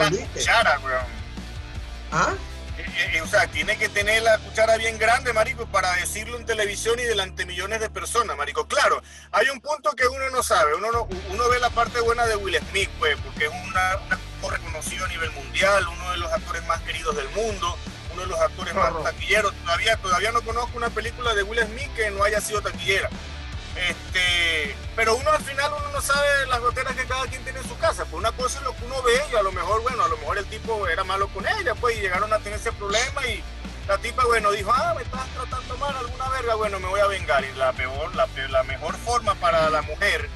¿Ah? 2.11 2.33
Eh, 2.79 3.11
eh, 3.17 3.21
o 3.21 3.27
sea, 3.27 3.45
tiene 3.47 3.77
que 3.77 3.89
tener 3.89 4.23
la 4.23 4.37
cuchara 4.37 4.77
bien 4.77 4.97
grande, 4.97 5.33
marico, 5.33 5.65
para 5.65 5.93
decirlo 5.95 6.37
en 6.37 6.45
televisión 6.45 6.97
y 6.99 7.03
delante 7.03 7.43
de 7.43 7.45
millones 7.45 7.81
de 7.81 7.89
personas, 7.89 8.37
marico. 8.37 8.67
Claro, 8.67 9.01
hay 9.31 9.49
un 9.49 9.59
punto 9.59 9.91
que 9.91 10.07
uno 10.07 10.29
no 10.29 10.41
sabe. 10.43 10.75
Uno, 10.75 10.89
no- 10.91 11.07
uno 11.29 11.49
ve 11.49 11.59
la 11.59 11.69
parte 11.71 11.99
buena 11.99 12.25
de 12.25 12.35
Will 12.37 12.57
Smith, 12.69 12.89
pues, 12.97 13.17
porque 13.23 13.45
es 13.45 13.51
una, 13.51 13.97
un 13.97 14.13
actor 14.13 14.53
reconocido 14.53 15.03
a 15.05 15.07
nivel 15.09 15.29
mundial, 15.31 15.85
uno 15.87 16.11
de 16.11 16.17
los 16.17 16.31
actores 16.31 16.65
más 16.67 16.79
queridos 16.83 17.15
del 17.17 17.27
mundo, 17.29 17.77
uno 18.13 18.21
de 18.21 18.27
los 18.27 18.39
actores 18.39 18.73
más 18.73 19.03
taquilleros. 19.03 19.53
Todavía, 19.65 19.97
todavía 19.97 20.31
no 20.31 20.41
conozco 20.41 20.77
una 20.77 20.89
película 20.89 21.33
de 21.35 21.43
Will 21.43 21.59
Smith 21.65 21.93
que 21.95 22.09
no 22.11 22.23
haya 22.23 22.39
sido 22.39 22.61
taquillera. 22.61 23.09
Este, 23.87 24.75
pero 24.95 25.15
uno 25.15 25.31
al 25.31 25.41
final 25.43 25.71
uno 25.77 25.89
no 25.91 26.01
sabe 26.01 26.27
las 26.47 26.59
goteras 26.59 26.95
que 26.95 27.05
cada 27.05 27.25
quien 27.27 27.43
tiene 27.43 27.59
en 27.59 27.67
su 27.67 27.77
casa. 27.77 28.03
Pues 28.05 28.13
una 28.19 28.31
cosa 28.33 28.57
es 28.59 28.63
lo 28.65 28.75
que 28.75 28.85
uno 28.85 29.01
ve 29.03 29.13
y 29.31 29.35
a 29.35 29.41
lo 29.41 29.51
mejor, 29.51 29.81
bueno, 29.81 30.03
a 30.03 30.07
lo 30.07 30.17
mejor 30.17 30.37
el 30.37 30.45
tipo 30.45 30.87
era 30.87 31.03
malo 31.03 31.27
con 31.29 31.47
ella, 31.47 31.73
pues 31.75 31.97
y 31.97 32.01
llegaron 32.01 32.31
a 32.33 32.39
tener 32.39 32.59
ese 32.59 32.71
problema 32.73 33.25
y 33.27 33.43
la 33.87 33.97
tipa, 33.97 34.23
bueno, 34.25 34.51
dijo, 34.51 34.71
ah, 34.71 34.93
me 34.95 35.01
estás 35.03 35.25
tratando 35.33 35.77
mal, 35.77 35.95
alguna 35.95 36.29
verga, 36.29 36.55
bueno, 36.55 36.79
me 36.79 36.87
voy 36.87 36.99
a 36.99 37.07
vengar. 37.07 37.43
Y 37.43 37.51
la 37.57 37.71
peor, 37.73 38.13
la, 38.15 38.27
la 38.49 38.63
mejor 38.63 38.95
forma 38.97 39.33
para 39.35 39.69
la 39.69 39.81
mujer 39.81 40.29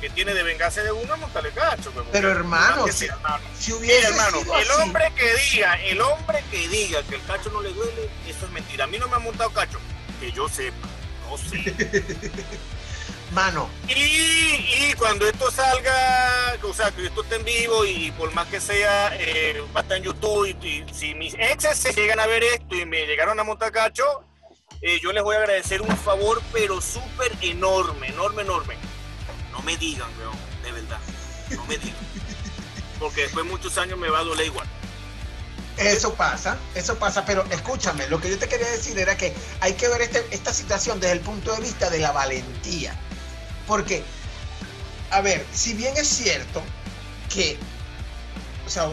que 0.00 0.08
tiene 0.10 0.34
de 0.34 0.42
vengarse 0.42 0.82
de 0.82 0.92
uno 0.92 1.14
es 1.14 1.20
montarle 1.20 1.50
cacho. 1.50 1.90
pues, 1.90 2.06
Pero, 2.12 2.30
hermano, 2.30 2.86
si- 2.88 3.06
hermano. 3.06 3.44
Si 3.58 3.72
Mira, 3.72 3.78
hubiese 3.84 4.08
hermano, 4.08 4.40
sido 4.40 4.56
el 4.58 4.70
así- 4.70 4.82
hombre 4.82 5.12
que 5.16 5.34
diga, 5.34 5.74
el 5.82 6.00
hombre 6.00 6.44
que 6.50 6.68
diga 6.68 7.02
que 7.02 7.16
el 7.16 7.24
cacho 7.24 7.50
no 7.50 7.60
le 7.62 7.72
duele, 7.72 8.08
eso 8.26 8.46
es 8.46 8.52
mentira. 8.52 8.84
A 8.84 8.86
mí 8.86 8.98
no 8.98 9.08
me 9.08 9.16
han 9.16 9.22
montado 9.24 9.50
cacho, 9.50 9.78
que 10.20 10.30
yo 10.32 10.48
sepa, 10.48 10.88
no 11.28 11.36
sé. 11.38 11.74
mano, 13.34 13.68
Y, 13.88 13.92
y 13.92 14.94
cuando 14.96 15.26
esto 15.28 15.50
salga, 15.50 16.56
o 16.62 16.72
sea, 16.72 16.90
que 16.92 17.06
esto 17.06 17.22
esté 17.22 17.36
en 17.36 17.44
vivo 17.44 17.84
y, 17.84 18.10
por 18.12 18.32
más 18.32 18.46
que 18.48 18.60
sea, 18.60 19.14
eh, 19.18 19.62
va 19.74 19.80
a 19.80 19.82
estar 19.82 19.96
en 19.98 20.04
YouTube 20.04 20.46
y, 20.62 20.66
y 20.66 20.84
si 20.94 21.14
mis 21.14 21.34
exes 21.34 21.76
se 21.78 21.92
llegan 21.92 22.20
a 22.20 22.26
ver 22.26 22.42
esto 22.44 22.74
y 22.74 22.86
me 22.86 23.06
llegaron 23.06 23.38
a 23.40 23.44
montar 23.44 23.72
cacho, 23.72 24.04
eh, 24.80 24.98
yo 25.02 25.12
les 25.12 25.22
voy 25.22 25.36
a 25.36 25.40
agradecer 25.40 25.82
un 25.82 25.96
favor, 25.96 26.42
pero 26.52 26.80
súper 26.80 27.32
enorme, 27.42 28.08
enorme, 28.08 28.42
enorme. 28.42 28.76
No 29.52 29.60
me 29.62 29.76
digan, 29.76 30.08
weón, 30.18 30.36
de 30.62 30.72
verdad, 30.72 30.98
no 31.50 31.64
me 31.66 31.76
digan. 31.78 31.96
Porque 32.98 33.22
después 33.22 33.44
de 33.44 33.50
muchos 33.50 33.76
años 33.78 33.98
me 33.98 34.08
va 34.08 34.20
a 34.20 34.24
doler 34.24 34.46
igual. 34.46 34.66
Eso 35.76 36.14
pasa, 36.14 36.56
eso 36.76 36.96
pasa, 37.00 37.24
pero 37.24 37.44
escúchame, 37.50 38.06
lo 38.06 38.20
que 38.20 38.30
yo 38.30 38.38
te 38.38 38.48
quería 38.48 38.70
decir 38.70 38.96
era 38.96 39.16
que 39.16 39.34
hay 39.60 39.72
que 39.74 39.88
ver 39.88 40.02
este- 40.02 40.24
esta 40.30 40.54
situación 40.54 41.00
desde 41.00 41.14
el 41.14 41.20
punto 41.20 41.52
de 41.52 41.60
vista 41.62 41.90
de 41.90 41.98
la 41.98 42.12
valentía. 42.12 42.96
Porque, 43.66 44.04
a 45.10 45.20
ver, 45.20 45.44
si 45.52 45.74
bien 45.74 45.96
es 45.96 46.08
cierto 46.08 46.62
que, 47.32 47.58
o 48.66 48.70
sea, 48.70 48.90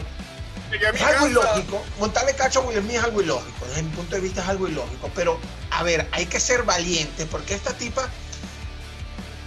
es 0.72 1.02
algo 1.02 1.28
ilógico, 1.28 1.84
montarle 1.98 2.34
cacho 2.34 2.60
a 2.60 2.62
Will 2.62 2.80
Smith 2.80 2.96
es 2.96 3.04
algo 3.04 3.20
ilógico, 3.20 3.66
desde 3.66 3.82
mi 3.82 3.90
punto 3.90 4.14
de 4.14 4.22
vista 4.22 4.42
es 4.42 4.48
algo 4.48 4.68
ilógico, 4.68 5.10
pero, 5.14 5.38
a 5.70 5.82
ver, 5.82 6.08
hay 6.12 6.26
que 6.26 6.40
ser 6.40 6.62
valiente 6.62 7.26
porque 7.26 7.54
esta 7.54 7.74
tipa, 7.74 8.08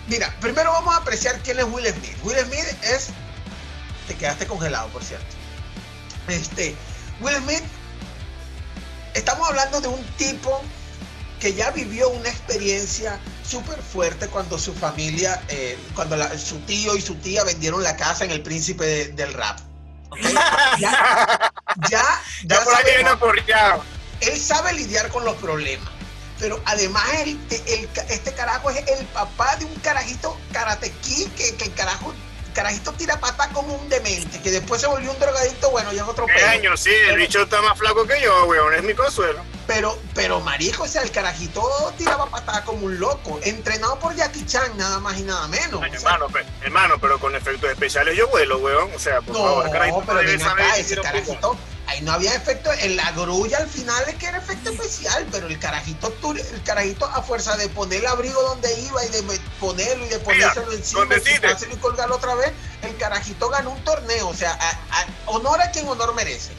mira, 0.07 0.35
primero 0.39 0.71
vamos 0.71 0.93
a 0.93 0.97
apreciar 0.97 1.39
quién 1.41 1.59
es 1.59 1.65
Will 1.65 1.87
Smith. 1.87 2.17
Will 2.23 2.37
Smith 2.45 2.83
es, 2.83 3.07
te 4.07 4.15
quedaste 4.15 4.45
congelado, 4.45 4.87
por 4.89 5.03
cierto. 5.03 5.25
Este, 6.27 6.75
Will 7.21 7.37
Smith, 7.37 7.63
estamos 9.15 9.47
hablando 9.47 9.81
de 9.81 9.87
un 9.87 10.03
tipo 10.17 10.61
que 11.39 11.53
ya 11.53 11.71
vivió 11.71 12.09
una 12.09 12.29
experiencia 12.29 13.19
súper 13.47 13.79
fuerte 13.81 14.27
cuando 14.27 14.57
su 14.57 14.73
familia, 14.73 15.41
eh, 15.49 15.77
cuando 15.93 16.15
la- 16.15 16.37
su 16.37 16.59
tío 16.61 16.95
y 16.95 17.01
su 17.01 17.15
tía 17.15 17.43
vendieron 17.43 17.83
la 17.83 17.95
casa 17.95 18.23
en 18.25 18.31
el 18.31 18.41
príncipe 18.41 18.85
de- 18.85 19.07
del 19.09 19.33
rap. 19.33 19.59
¿ok? 20.09 20.19
Ya, 20.79 21.51
ya, 21.89 22.03
Ya 22.45 22.63
por 22.63 23.07
aporreado. 23.09 23.83
él 24.21 24.39
sabe 24.39 24.73
lidiar 24.73 25.09
con 25.09 25.25
los 25.25 25.35
problemas. 25.35 25.89
Pero 26.39 26.61
además 26.65 27.03
el, 27.21 27.39
el- 27.67 27.89
este 28.09 28.33
carajo 28.33 28.69
es 28.69 28.77
el 28.87 29.05
papá 29.07 29.55
de 29.57 29.65
un 29.65 29.75
carajito 29.75 30.37
karate 30.51 30.91
kid 31.01 31.27
que, 31.31 31.55
que 31.55 31.65
el 31.65 31.73
carajo 31.73 32.13
carajito 32.53 32.93
tira 32.93 33.19
pata 33.19 33.49
como 33.49 33.73
un 33.75 33.89
demente, 33.89 34.39
que 34.41 34.49
después 34.51 34.79
se 34.79 34.87
volvió 34.87 35.11
un 35.11 35.19
drogadicto, 35.19 35.69
bueno, 35.71 35.91
ya 35.91 36.03
es 36.03 36.07
otro 36.07 36.25
¿Qué 36.25 36.33
pedo. 36.33 36.47
año? 36.47 36.77
Sí, 36.77 36.91
el 37.09 37.17
bicho 37.17 37.41
está 37.41 37.61
más 37.61 37.77
flaco 37.77 38.05
que 38.07 38.21
yo, 38.21 38.45
weón, 38.45 38.73
es 38.73 38.83
mi 38.83 38.93
consuelo. 38.93 39.43
Pero, 39.67 39.97
pero 40.13 40.39
marico, 40.41 40.83
o 40.83 40.87
sea, 40.87 41.01
el 41.01 41.09
carajito 41.11 41.61
tiraba 41.97 42.27
patada 42.29 42.63
como 42.63 42.85
un 42.85 42.99
loco, 42.99 43.39
entrenado 43.43 43.97
por 43.99 44.15
Jackie 44.15 44.45
Chan, 44.45 44.77
nada 44.77 44.99
más 44.99 45.17
y 45.17 45.23
nada 45.23 45.47
menos. 45.47 45.81
Ay, 45.83 45.91
hermano, 45.93 46.27
pe- 46.27 46.45
hermano, 46.61 46.95
pero 47.01 47.19
con 47.19 47.35
efectos 47.35 47.71
especiales 47.71 48.15
yo 48.15 48.27
vuelo, 48.27 48.59
weón. 48.59 48.91
O 48.95 48.99
sea, 48.99 49.21
por 49.21 49.35
no, 49.35 49.43
favor, 49.43 49.71
carajito, 49.71 50.03
pero 50.05 50.19
ven 50.19 50.41
acá, 50.43 50.77
ese 50.77 51.01
carajito, 51.01 51.57
ahí 51.87 52.01
no 52.03 52.11
había 52.11 52.35
efecto, 52.35 52.71
en 52.73 52.95
la 52.95 53.11
grulla 53.13 53.57
al 53.57 53.67
final 53.67 54.03
es 54.07 54.15
que 54.15 54.27
era 54.27 54.37
efecto 54.37 54.69
especial, 54.69 55.25
pero 55.31 55.47
el 55.47 55.57
carajito, 55.57 56.13
el 56.35 56.63
carajito 56.63 57.05
a 57.07 57.23
fuerza 57.23 57.57
de 57.57 57.67
poner 57.69 58.01
el 58.01 58.07
abrigo 58.07 58.39
donde 58.43 58.71
iba 58.81 59.03
y 59.03 59.09
de 59.09 59.23
ponerlo 59.59 60.05
y 60.05 60.09
de 60.09 60.19
ponérselo 60.19 60.71
encima 60.73 61.05
y 61.05 61.73
y 61.73 61.77
colgarlo 61.77 62.15
otra 62.17 62.35
vez, 62.35 62.51
el 62.83 62.95
carajito 62.97 63.49
ganó 63.49 63.71
un 63.71 63.83
torneo, 63.83 64.27
o 64.27 64.33
sea, 64.35 64.51
a- 64.51 64.99
a- 64.99 65.05
honor 65.25 65.59
a 65.61 65.71
quien 65.71 65.87
honor 65.87 66.13
merece. 66.13 66.51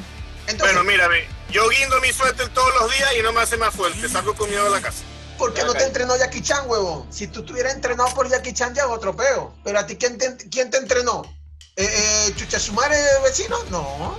Entonces, 0.48 0.76
Bueno, 0.76 0.90
mírame, 0.90 1.35
yo 1.50 1.68
guindo 1.68 2.00
mi 2.00 2.12
suéter 2.12 2.48
todos 2.50 2.72
los 2.80 2.90
días 2.96 3.10
y 3.18 3.22
no 3.22 3.32
me 3.32 3.40
hace 3.40 3.56
más 3.56 3.74
fuerte, 3.74 4.08
salgo 4.08 4.34
con 4.34 4.48
miedo 4.50 4.66
a 4.66 4.70
la 4.70 4.80
casa. 4.80 5.02
¿por 5.38 5.52
qué 5.52 5.62
no 5.64 5.74
te 5.74 5.84
entrenó 5.84 6.16
Jackie 6.16 6.40
Chan, 6.42 6.64
huevón? 6.68 7.06
Si 7.12 7.26
tú 7.26 7.40
estuvieras 7.40 7.74
entrenado 7.74 8.08
por 8.14 8.28
Jackie 8.28 8.54
Chan 8.54 8.74
ya 8.74 8.84
es 8.84 8.88
otro 8.88 9.14
peo, 9.14 9.54
pero 9.64 9.78
a 9.78 9.86
ti, 9.86 9.96
¿quién 9.96 10.16
te, 10.16 10.34
quién 10.48 10.70
te 10.70 10.78
entrenó? 10.78 11.22
¿Eh, 11.76 11.84
eh, 11.86 12.32
¿Chucha 12.36 12.58
Sumare 12.58 12.96
vecino? 13.22 13.56
No. 13.70 14.18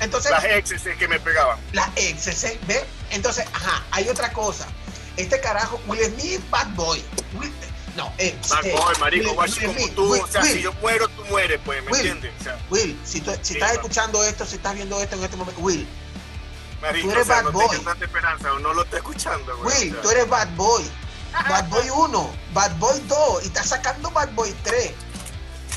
Entonces, 0.00 0.30
Las 0.30 0.44
exes 0.44 0.86
es 0.86 0.96
que 0.96 1.06
me 1.06 1.20
pegaban. 1.20 1.58
las 1.72 1.90
exes, 1.96 2.42
¿eh? 2.44 2.58
¿ve? 2.66 2.82
Entonces, 3.10 3.44
ajá, 3.52 3.84
hay 3.90 4.08
otra 4.08 4.32
cosa. 4.32 4.66
Este 5.18 5.38
carajo, 5.40 5.78
Will 5.86 6.02
Smith, 6.18 6.40
bad 6.48 6.68
boy. 6.68 7.04
Will- 7.38 7.52
No, 7.96 8.12
eh, 8.18 8.38
Bad 8.48 8.64
eh, 8.64 8.72
Boy, 8.72 8.94
marico, 9.00 9.26
Will, 9.28 9.34
guachi, 9.34 9.66
Will, 9.66 9.74
como 9.74 9.80
Will, 9.80 9.94
tú. 9.94 10.22
O 10.22 10.26
sea, 10.28 10.44
si 10.44 10.62
yo 10.62 10.72
muero, 10.74 11.08
tú 11.08 11.24
mueres, 11.24 11.60
pues, 11.64 11.82
¿me 11.84 11.90
entiendes? 11.90 12.32
O 12.40 12.44
sea, 12.44 12.58
Will, 12.70 12.98
si, 13.04 13.20
tú, 13.20 13.32
si 13.32 13.38
Sí, 13.42 13.54
estás 13.54 13.72
escuchando 13.72 14.22
esto, 14.24 14.46
si 14.46 14.56
estás 14.56 14.74
viendo 14.74 15.00
esto 15.00 15.16
en 15.16 15.24
este 15.24 15.36
momento, 15.36 15.60
Will, 15.60 15.86
marico, 16.80 17.08
tú 17.08 17.12
eres 17.12 17.24
o 17.24 17.26
sea, 17.26 17.36
bad 17.42 17.44
no 17.44 17.52
boy. 17.52 17.78
tanta 17.80 18.04
esperanza, 18.04 18.48
no 18.60 18.72
lo 18.74 18.82
estoy 18.82 18.98
escuchando, 18.98 19.56
güey. 19.58 19.78
Will, 19.78 19.90
o 19.90 19.92
sea. 19.94 20.02
tú 20.02 20.10
eres 20.10 20.28
Bad 20.28 20.48
Boy. 20.56 20.84
Bad 21.32 21.68
Boy 21.68 21.90
1, 21.94 22.30
Bad 22.54 22.76
Boy 22.76 23.00
2 23.06 23.42
y 23.44 23.46
estás 23.46 23.66
sacando 23.68 24.10
Bad 24.10 24.30
Boy 24.32 24.54
3. 24.62 24.92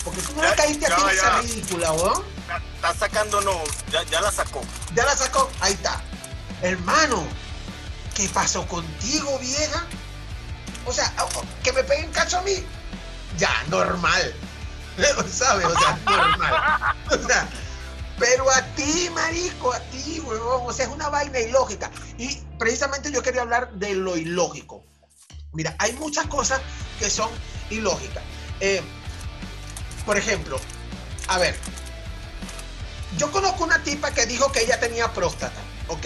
Porque 0.03 0.21
tú 0.21 0.33
no 0.35 0.43
le 0.43 0.53
caíste 0.55 0.85
aquí 0.85 1.01
en 1.01 1.09
esa 1.09 1.41
ridícula, 1.41 1.91
weón. 1.93 2.23
Está, 2.41 2.61
está 2.75 2.93
sacando, 2.95 3.41
no, 3.41 3.53
ya, 3.89 4.03
ya 4.03 4.19
la 4.21 4.31
sacó. 4.31 4.61
Ya 4.93 5.05
la 5.05 5.15
sacó, 5.15 5.49
ahí 5.61 5.73
está. 5.73 6.01
Hermano, 6.61 7.23
¿qué 8.13 8.27
pasó 8.29 8.67
contigo, 8.67 9.39
vieja? 9.39 9.85
O 10.85 10.91
sea, 10.91 11.13
que 11.63 11.71
me 11.71 11.83
peguen 11.83 12.11
cacho 12.11 12.39
a 12.39 12.41
mí. 12.41 12.63
Ya, 13.37 13.51
normal. 13.69 14.33
¿Sabes? 15.31 15.65
O 15.65 15.79
sea, 15.79 15.99
normal. 16.05 16.95
O 17.11 17.27
sea, 17.27 17.47
pero 18.19 18.49
a 18.51 18.61
ti, 18.75 19.09
marico, 19.13 19.73
a 19.73 19.79
ti, 19.79 20.19
huevón. 20.19 20.61
O 20.65 20.73
sea, 20.73 20.85
es 20.85 20.91
una 20.91 21.09
vaina 21.09 21.39
ilógica. 21.39 21.89
Y 22.17 22.35
precisamente 22.59 23.11
yo 23.11 23.21
quería 23.23 23.41
hablar 23.41 23.71
de 23.73 23.95
lo 23.95 24.17
ilógico. 24.17 24.83
Mira, 25.53 25.75
hay 25.79 25.93
muchas 25.93 26.27
cosas 26.27 26.61
que 26.99 27.09
son 27.09 27.29
ilógicas. 27.69 28.23
Eh, 28.59 28.81
por 30.05 30.17
ejemplo, 30.17 30.59
a 31.27 31.37
ver, 31.37 31.55
yo 33.17 33.31
conozco 33.31 33.63
una 33.63 33.81
tipa 33.83 34.11
que 34.11 34.25
dijo 34.25 34.51
que 34.51 34.61
ella 34.61 34.79
tenía 34.79 35.11
próstata, 35.13 35.61
¿ok? 35.87 36.05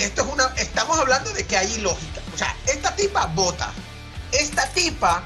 Esto 0.00 0.22
es 0.22 0.28
una, 0.28 0.46
estamos 0.56 0.98
hablando 0.98 1.30
de 1.32 1.44
que 1.44 1.56
hay 1.56 1.72
ilógica. 1.74 2.20
O 2.34 2.38
sea, 2.38 2.56
esta 2.66 2.96
tipa 2.96 3.26
vota. 3.26 3.70
Esta 4.32 4.66
tipa 4.70 5.22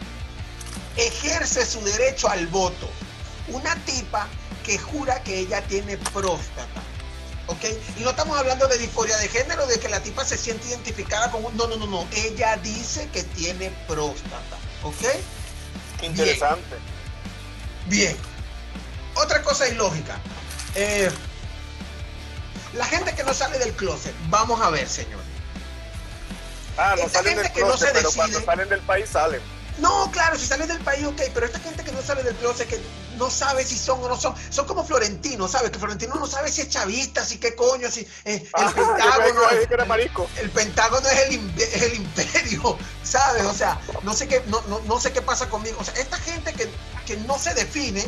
ejerce 0.97 1.65
su 1.65 1.81
derecho 1.85 2.29
al 2.29 2.49
voto. 2.49 2.91
Una 3.49 3.77
tipa 3.85 4.27
que 4.65 4.77
jura 4.77 5.23
que 5.23 5.39
ella 5.39 5.63
tiene 5.63 5.97
próstata. 5.97 6.83
¿Ok? 7.47 7.65
Y 7.99 8.01
no 8.01 8.11
estamos 8.11 8.37
hablando 8.37 8.67
de 8.67 8.79
disforia 8.79 9.17
de 9.19 9.29
género, 9.29 9.67
de 9.67 9.79
que 9.79 9.89
la 9.89 10.01
tipa 10.01 10.25
se 10.25 10.37
siente 10.37 10.67
identificada 10.67 11.31
con 11.31 11.45
un... 11.45 11.57
No, 11.57 11.69
no, 11.69 11.77
no, 11.77 11.87
no. 11.87 12.09
Ella 12.13 12.57
dice 12.57 13.09
que 13.13 13.23
tiene 13.23 13.71
próstata. 13.87 14.57
¿Ok? 14.83 15.05
Interesante. 16.03 16.77
Bien. 17.87 18.17
Otra 19.15 19.43
cosa 19.43 19.69
ilógica. 19.69 20.19
Eh, 20.75 21.11
la 22.75 22.85
gente 22.87 23.15
que 23.15 23.23
no 23.25 23.33
sale 23.35 23.59
del 23.59 23.73
closet. 23.75 24.15
Vamos 24.29 24.61
a 24.61 24.71
ver, 24.71 24.89
señor. 24.89 25.21
Ah, 26.77 26.95
no 26.97 27.05
Esta 27.05 27.19
salen 27.19 27.35
gente 27.37 27.43
del 27.49 27.53
que 27.53 27.61
no 27.63 27.77
se 27.77 27.87
pero 27.87 28.01
decide- 28.09 28.17
cuando 28.17 28.41
salen 28.45 28.69
del 28.69 28.81
país 28.81 29.09
salen. 29.11 29.41
No, 29.79 30.09
claro, 30.13 30.39
si 30.39 30.47
sales 30.47 30.69
del 30.69 30.79
país, 30.81 31.05
ok, 31.05 31.21
pero 31.35 31.47
esta 31.47 31.59
gente 31.59 31.83
que 31.83 31.91
no 31.91 32.01
sale 32.01 32.23
del 32.23 32.37
closet, 32.37 32.69
que 32.69 32.81
no 33.17 33.29
sabe 33.29 33.65
si 33.65 33.77
son 33.77 34.03
o 34.05 34.09
no 34.09 34.17
son, 34.17 34.33
son 34.51 34.67
como 34.67 34.85
Florentino, 34.85 35.49
¿sabes? 35.49 35.71
Que 35.73 35.79
Florentino 35.81 36.15
no 36.15 36.27
sabe 36.29 36.51
si 36.53 36.61
es 36.61 36.69
chavista, 36.69 37.25
si 37.25 37.39
qué 37.39 37.57
coño, 37.57 37.91
si 37.91 38.07
eh, 38.25 38.49
Ah, 38.55 38.67
el 38.69 38.75
Pentágono. 38.75 39.49
creí 39.49 39.67
que 39.67 39.75
era 39.75 39.85
marisco. 39.85 40.29
el 40.37 40.51
Pentágono 40.51 41.09
es 41.09 41.19
el, 41.27 41.41
impe- 41.41 41.63
es 41.73 41.83
el 41.83 41.95
imperio, 41.95 42.79
¿sabes? 43.03 43.45
O 43.47 43.55
sea, 43.55 43.81
no 44.03 44.15
sé 44.15 44.29
qué, 44.29 44.43
no, 44.47 44.61
no, 44.69 44.81
no 44.81 45.01
sé 45.01 45.13
qué 45.13 45.23
pasa 45.23 45.49
conmigo. 45.49 45.77
O 45.81 45.85
sea, 45.85 45.95
esta 45.95 46.19
gente 46.19 46.53
que, 46.55 46.69
que 47.05 47.17
no 47.19 47.37
se 47.37 47.53
define, 47.55 48.05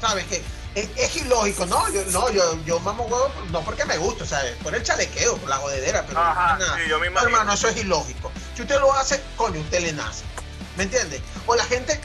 ¿sabes? 0.00 0.24
Que 0.26 0.40
es, 0.74 0.88
es 0.96 1.16
ilógico, 1.16 1.66
¿no? 1.66 1.88
Yo, 1.92 2.04
no, 2.06 2.30
yo, 2.30 2.58
yo 2.64 2.80
mamo 2.80 3.04
huevo, 3.04 3.30
no 3.50 3.60
porque 3.62 3.84
me 3.84 3.96
gusta, 3.98 4.24
¿sabes? 4.26 4.56
Por 4.62 4.74
el 4.74 4.82
chalequeo, 4.82 5.36
por 5.36 5.48
la 5.48 5.56
jodedera, 5.56 6.04
pero 6.06 6.20
Ajá, 6.20 6.56
nada. 6.58 6.76
sí, 6.76 6.82
yo 6.88 6.98
me 6.98 7.10
No, 7.10 7.20
hermano, 7.20 7.52
eso 7.52 7.68
es 7.68 7.76
ilógico. 7.76 8.30
Si 8.56 8.62
usted 8.62 8.78
lo 8.80 8.92
hace, 8.94 9.20
coño, 9.36 9.60
usted 9.60 9.80
le 9.80 9.92
nace. 9.92 10.24
¿Me 10.76 10.84
entiende? 10.84 11.20
O 11.46 11.54
la 11.54 11.64
gente, 11.64 12.00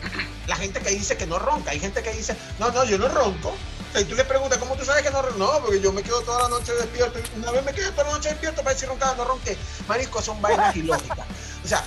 la 0.47 0.57
gente 0.57 0.81
que 0.81 0.89
dice 0.89 1.15
que 1.15 1.25
no 1.25 1.39
ronca. 1.39 1.71
Hay 1.71 1.79
gente 1.79 2.03
que 2.03 2.11
dice, 2.11 2.35
no, 2.59 2.69
no, 2.71 2.83
yo 2.83 2.97
no 2.97 3.07
ronco. 3.07 3.49
O 3.49 3.91
sea, 3.93 4.01
y 4.01 4.03
tú 4.05 4.15
le 4.15 4.25
preguntas, 4.25 4.57
¿cómo 4.57 4.75
tú 4.75 4.83
sabes 4.83 5.03
que 5.03 5.09
no 5.11 5.21
ronco? 5.21 5.37
No, 5.37 5.59
porque 5.61 5.79
yo 5.79 5.93
me 5.93 6.03
quedo 6.03 6.21
toda 6.23 6.43
la 6.43 6.49
noche 6.49 6.73
despierto. 6.73 7.17
Una 7.37 7.51
vez 7.51 7.63
me 7.63 7.71
quedé 7.73 7.89
toda 7.91 8.07
la 8.07 8.13
noche 8.13 8.27
despierto 8.29 8.61
para 8.63 8.73
decir 8.73 8.89
roncada, 8.89 9.15
no 9.15 9.23
ronqué. 9.23 9.57
Marisco, 9.87 10.21
son 10.21 10.41
vainas 10.41 10.75
ilógicas. 10.75 11.19
O 11.63 11.67
sea, 11.67 11.81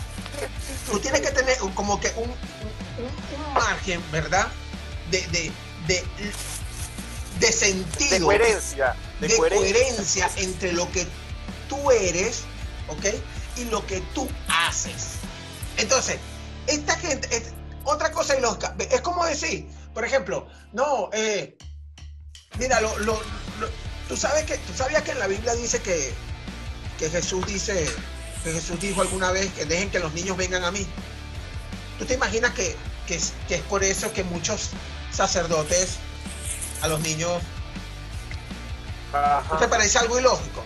tú 0.91 0.99
tienes 1.01 1.21
que 1.21 1.31
tener 1.33 1.59
como 1.75 2.01
que 2.01 2.09
un, 2.17 2.31
un- 2.31 3.47
un 3.47 3.53
margen, 3.53 4.03
¿verdad? 4.11 4.49
De, 5.11 5.21
de, 5.29 5.53
de, 5.87 6.05
de 7.41 7.53
sentido 7.53 8.11
De 8.19 8.21
coherencia. 8.21 8.95
De, 9.21 9.29
de 9.29 9.37
coherencia. 9.37 9.73
coherencia 9.75 10.31
entre 10.37 10.73
lo 10.73 10.91
que 10.93 11.07
tú 11.69 11.91
eres, 11.91 12.43
¿ok? 12.89 13.07
Y 13.57 13.65
lo 13.65 13.85
que 13.87 14.01
tú 14.15 14.29
haces. 14.49 15.13
Entonces, 15.77 16.19
esta 16.67 16.97
gente, 16.99 17.35
es- 17.35 17.53
otra 17.85 18.13
cosa 18.13 18.37
ilógica, 18.37 18.75
es 18.79 19.01
como 19.01 19.25
decir, 19.25 19.67
por 19.95 20.05
ejemplo, 20.05 20.47
no, 20.73 21.09
eh, 21.13 21.57
mira, 22.59 22.81
lo, 22.81 22.97
lo- 22.99 23.21
lo- 23.59 23.71
tú 24.09 24.17
sabes 24.17 24.45
que, 24.45 24.59
tú 24.59 24.75
sabías 24.77 25.03
que 25.03 25.13
en 25.13 25.19
la 25.19 25.27
Biblia 25.27 25.55
dice 25.55 25.81
que, 25.81 26.13
que 26.99 27.09
Jesús 27.09 27.45
dice, 27.47 27.87
que 28.45 28.53
Jesús 28.53 28.79
dijo 28.81 29.01
alguna 29.01 29.33
vez 29.33 29.51
que 29.55 29.65
dejen 29.65 29.91
que 29.91 29.99
los 29.99 30.13
niños 30.13 30.37
vengan 30.37 30.65
a 30.65 30.71
mí. 30.71 30.87
¿Tú 31.99 32.05
te 32.05 32.15
imaginas 32.15 32.53
que, 32.53 32.77
que 33.07 33.15
es 33.17 33.33
por 33.69 33.83
eso 33.83 34.13
que 34.13 34.23
muchos 34.25 34.71
sacerdotes 35.11 35.97
a 36.83 36.89
los 36.89 37.01
niños 37.01 37.31
Ajá. 39.13 39.45
¿No 39.53 39.59
te 39.59 39.69
parece 39.69 39.99
algo 39.99 40.19
ilógico? 40.21 40.65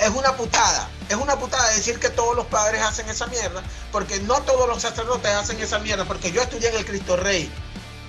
Es 0.00 0.10
una 0.10 0.36
putada. 0.36 0.88
Es 1.08 1.14
una 1.16 1.36
putada 1.38 1.70
decir 1.70 1.98
que 2.00 2.10
todos 2.10 2.34
los 2.34 2.46
padres 2.46 2.82
hacen 2.82 3.08
esa 3.08 3.26
mierda, 3.28 3.62
porque 3.92 4.18
no 4.20 4.40
todos 4.42 4.68
los 4.68 4.82
sacerdotes 4.82 5.30
hacen 5.30 5.60
esa 5.60 5.78
mierda, 5.78 6.04
porque 6.04 6.32
yo 6.32 6.42
estudié 6.42 6.68
en 6.70 6.76
el 6.76 6.84
Cristo 6.84 7.16
Rey. 7.16 7.50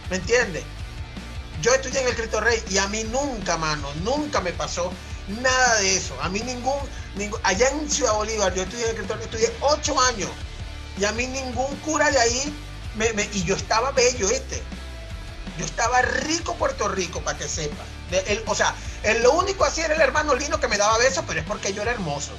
¿Me 0.10 0.18
entiendes? 0.18 0.64
Yo 1.62 1.74
estudié 1.74 2.02
en 2.02 2.08
el 2.08 2.16
Cristo 2.16 2.40
Rey 2.42 2.62
y 2.70 2.78
a 2.80 2.88
mí 2.88 3.04
nunca, 3.06 3.58
mano, 3.58 3.88
nunca 4.04 4.42
me 4.42 4.52
pasó 4.52 4.92
nada 5.28 5.76
de 5.76 5.96
eso. 5.98 6.16
A 6.22 6.30
mí 6.30 6.40
ningún, 6.42 6.80
ningún 7.16 7.40
allá 7.44 7.70
en 7.70 7.90
Ciudad 7.90 8.14
Bolívar, 8.14 8.54
yo 8.56 8.64
estudié 8.64 8.84
en 8.86 8.90
el 8.92 8.96
Cristo 8.96 9.14
Rey, 9.16 9.24
estudié 9.26 9.56
ocho 9.62 10.00
años 10.02 10.30
y 11.00 11.06
a 11.06 11.12
mí 11.12 11.28
ningún 11.28 11.76
cura 11.78 12.10
de 12.10 12.20
ahí, 12.20 12.54
me, 12.96 13.14
me- 13.14 13.30
y 13.34 13.44
yo 13.44 13.56
estaba 13.56 13.92
bello, 13.92 14.28
este. 14.30 14.64
Yo 15.58 15.66
estaba 15.66 16.02
rico 16.02 16.56
Puerto 16.56 16.88
Rico, 16.88 17.22
para 17.22 17.38
que 17.38 17.48
sepa. 17.48 17.84
De- 18.12 18.20
el- 18.32 18.44
o 18.46 18.54
sea, 18.56 18.76
el, 19.04 19.24
lo 19.24 19.34
único 19.34 19.66
así 19.66 19.82
era 19.82 19.96
el 19.96 20.02
hermano 20.02 20.36
Lino 20.36 20.60
que 20.60 20.68
me 20.68 20.78
daba 20.78 20.98
besos, 20.98 21.24
pero 21.28 21.40
es 21.40 21.46
porque 21.46 21.74
yo 21.74 21.82
era 21.82 21.92
hermoso. 21.92 22.32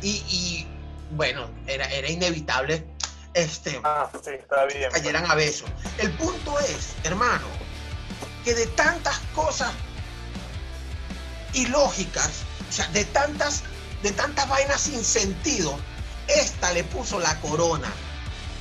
Y, 0.00 0.10
y, 0.28 0.68
bueno, 1.10 1.48
era, 1.66 1.86
era 1.86 2.08
inevitable 2.08 2.86
este, 3.34 3.80
Ah, 3.84 4.10
sí, 4.24 4.30
está 4.30 4.64
bien. 4.64 4.90
cayeran 4.90 5.30
a 5.30 5.34
besos. 5.34 5.68
El 5.98 6.10
punto 6.12 6.58
es, 6.60 6.94
hermano, 7.04 7.44
que 8.44 8.54
de 8.54 8.66
tantas 8.68 9.18
cosas 9.34 9.72
ilógicas, 11.52 12.30
o 12.68 12.72
sea, 12.72 12.86
de 12.88 13.04
tantas, 13.06 13.62
de 14.02 14.12
tantas 14.12 14.48
vainas 14.48 14.80
sin 14.80 15.04
sentido, 15.04 15.78
esta 16.28 16.72
le 16.72 16.84
puso 16.84 17.18
la 17.18 17.38
corona. 17.40 17.92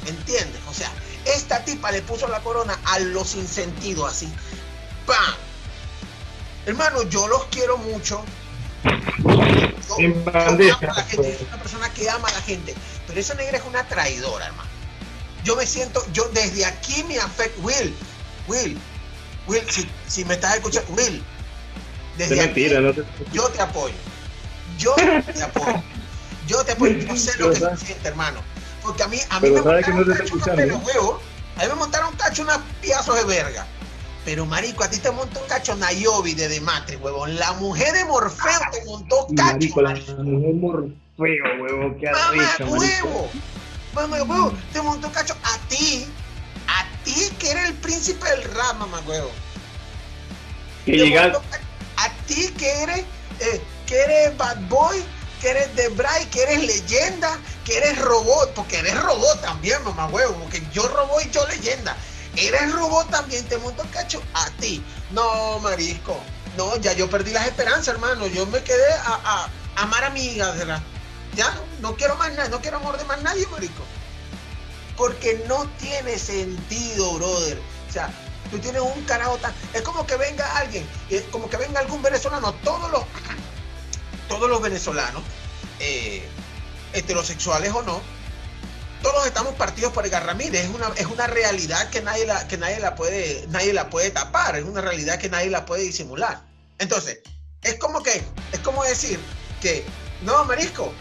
¿Entiendes? 0.05 0.61
O 0.69 0.73
sea, 0.73 0.91
esta 1.25 1.63
tipa 1.63 1.91
le 1.91 2.01
puso 2.01 2.27
la 2.27 2.39
corona 2.41 2.79
a 2.85 2.99
lo 2.99 3.23
sin 3.25 3.47
sentido, 3.47 4.05
así. 4.05 4.31
¡Pam! 5.05 5.35
Hermano, 6.65 7.03
yo 7.03 7.27
los 7.27 7.45
quiero 7.45 7.77
mucho. 7.77 8.23
Yo, 9.23 9.97
En 9.99 10.13
yo 10.25 10.31
bandeja, 10.31 10.77
amo 10.77 10.91
a 10.91 10.95
la 10.95 11.03
gente, 11.03 11.17
pues. 11.23 11.37
soy 11.37 11.47
una 11.47 11.57
persona 11.61 11.93
que 11.93 12.09
ama 12.09 12.27
a 12.27 12.31
la 12.31 12.41
gente. 12.41 12.75
Pero 13.07 13.19
esa 13.19 13.33
negra 13.35 13.57
es 13.57 13.63
una 13.65 13.87
traidora, 13.87 14.47
hermano. 14.47 14.69
Yo 15.43 15.55
me 15.55 15.65
siento, 15.65 16.03
yo 16.11 16.27
desde 16.33 16.65
aquí 16.65 17.03
me 17.03 17.19
afecta. 17.19 17.61
Will, 17.61 17.95
Will, 18.47 18.77
Will, 19.47 19.69
si, 19.69 19.87
si 20.07 20.25
me 20.25 20.33
estás 20.35 20.55
escuchando, 20.55 20.91
Will, 20.93 21.23
Es 22.13 22.29
desde 22.29 22.41
aquí 22.41 22.61
mentira, 22.61 22.79
no 22.81 22.93
te 22.93 23.03
yo 23.31 23.47
te 23.49 23.61
apoyo. 23.61 23.93
Yo 24.77 24.95
te 24.95 25.43
apoyo. 25.43 25.83
Yo 26.47 26.63
te 26.63 26.71
apoyo. 26.71 26.97
Yo 26.97 27.15
sé 27.15 27.37
lo 27.37 27.51
que 27.51 27.59
se 27.59 27.77
siente, 27.77 28.07
hermano. 28.07 28.41
Porque 28.85 29.03
a 29.03 29.07
mí, 29.07 29.17
a 29.29 29.39
mí 29.39 29.49
Pero 29.49 29.55
me 29.55 29.63
sabes 29.63 29.85
que 29.85 29.91
no 29.91 29.97
montaron 29.97 30.31
unos 30.33 30.49
pelos 30.49 30.83
huevos. 30.85 31.21
A 31.57 31.61
mí 31.63 31.67
me 31.69 31.75
montaron 31.75 32.15
cacho 32.15 32.41
unas 32.43 32.59
piazos 32.81 33.15
de 33.15 33.23
verga. 33.25 33.65
Pero, 34.25 34.45
marico, 34.45 34.83
a 34.83 34.89
ti 34.89 34.97
te 34.97 35.11
montó 35.11 35.39
un 35.41 35.47
cacho 35.47 35.75
Nayobi 35.75 36.33
de 36.33 36.47
Dematri, 36.49 36.95
huevón. 36.97 37.35
La 37.37 37.53
mujer 37.53 37.93
de 37.93 38.05
Morfeo 38.05 38.59
te 38.71 38.83
montó 38.85 39.27
cacho, 39.35 39.53
Marico, 39.53 39.81
la 39.81 39.89
marico. 39.91 40.13
mujer 40.23 40.53
morfeo, 40.55 41.61
huevón, 41.61 41.95
qué 41.99 42.11
Mamá 42.11 42.27
arrecha, 42.29 42.65
marico. 42.65 42.71
huevo. 43.07 43.29
Mamá 43.93 44.23
huevo. 44.23 44.53
Te 44.73 44.81
montó 44.81 45.11
cacho 45.11 45.35
a 45.43 45.57
ti. 45.69 46.07
A 46.67 47.03
ti 47.03 47.29
que 47.39 47.51
eres 47.51 47.65
el 47.69 47.73
príncipe 47.75 48.27
del 48.29 48.43
rap, 48.55 48.75
mamá 48.77 48.99
huevo. 49.05 49.29
Que 50.85 51.13
ca- 51.13 51.41
a 51.97 52.09
ti 52.27 52.51
que 52.57 52.81
eres, 52.83 52.99
eh, 53.39 53.61
que 53.87 53.99
eres 53.99 54.37
bad 54.37 54.57
boy, 54.69 55.03
que 55.41 55.49
eres 55.49 55.75
de 55.75 55.87
Bray, 55.89 56.25
que 56.25 56.41
eres 56.43 56.63
leyenda, 56.65 57.37
que 57.65 57.77
eres 57.77 57.99
robot, 57.99 58.53
porque 58.53 58.77
eres 58.79 59.01
robot 59.01 59.41
también, 59.41 59.83
mamá 59.83 60.07
huevo, 60.07 60.33
porque 60.35 60.63
yo 60.71 60.87
robot 60.87 61.25
y 61.25 61.31
yo 61.31 61.45
leyenda. 61.47 61.97
Eres 62.37 62.71
robot 62.73 63.09
también, 63.09 63.43
te 63.45 63.57
monto 63.57 63.83
cacho 63.91 64.21
a 64.33 64.49
ti. 64.61 64.83
No, 65.11 65.59
marisco. 65.59 66.17
No, 66.57 66.75
ya 66.77 66.93
yo 66.93 67.09
perdí 67.09 67.31
las 67.31 67.47
esperanzas, 67.47 67.87
hermano. 67.89 68.27
Yo 68.27 68.45
me 68.45 68.63
quedé 68.63 68.93
a, 68.93 69.13
a- 69.23 69.49
a 69.75 69.81
amar 69.81 70.03
amigas. 70.05 70.55
Ya, 71.35 71.53
no 71.81 71.95
quiero 71.95 72.15
más 72.17 72.31
nada, 72.33 72.47
no 72.49 72.61
quiero 72.61 72.77
amor 72.77 72.97
de 72.97 73.03
más 73.05 73.21
nadie, 73.21 73.45
marico. 73.47 73.83
Porque 74.95 75.43
no 75.47 75.65
tiene 75.79 76.17
sentido, 76.17 77.13
brother. 77.15 77.59
O 77.89 77.91
sea, 77.91 78.09
tú 78.51 78.59
tienes 78.59 78.81
un 78.81 79.03
carajo 79.05 79.37
tan. 79.37 79.53
Es 79.73 79.81
como 79.81 80.05
que 80.05 80.15
venga 80.15 80.45
alguien, 80.57 80.87
es 81.09 81.23
como 81.31 81.49
que 81.49 81.57
venga 81.57 81.79
algún 81.81 82.01
venezolano, 82.01 82.53
todos 82.63 82.89
los, 82.91 83.03
todos 84.29 84.49
los 84.49 84.61
venezolanos, 84.61 85.23
eh, 85.79 86.25
heterosexuales 86.95 87.71
o 87.73 87.81
no, 87.83 88.01
todos 89.01 89.27
estamos 89.27 89.53
partidos 89.53 89.93
por 89.93 90.05
Edgar 90.05 90.25
Ramírez. 90.25 90.63
Es 90.63 90.69
una, 90.69 90.87
es 90.95 91.05
una 91.05 91.27
realidad 91.27 91.89
que 91.89 92.01
nadie 92.01 92.25
la, 92.25 92.47
que 92.47 92.57
nadie 92.57 92.79
la 92.79 92.95
puede, 92.95 93.45
nadie 93.49 93.73
la 93.73 93.89
puede 93.89 94.09
tapar, 94.09 94.55
es 94.55 94.63
una 94.63 94.81
realidad 94.81 95.19
que 95.19 95.29
nadie 95.29 95.49
la 95.49 95.65
puede 95.65 95.83
disimular. 95.83 96.41
Entonces, 96.79 97.19
es 97.61 97.75
como 97.75 98.01
que, 98.01 98.23
es 98.51 98.59
como 98.59 98.83
decir 98.83 99.19
que, 99.61 99.85
no, 100.23 100.43
Marisco, 100.45 100.91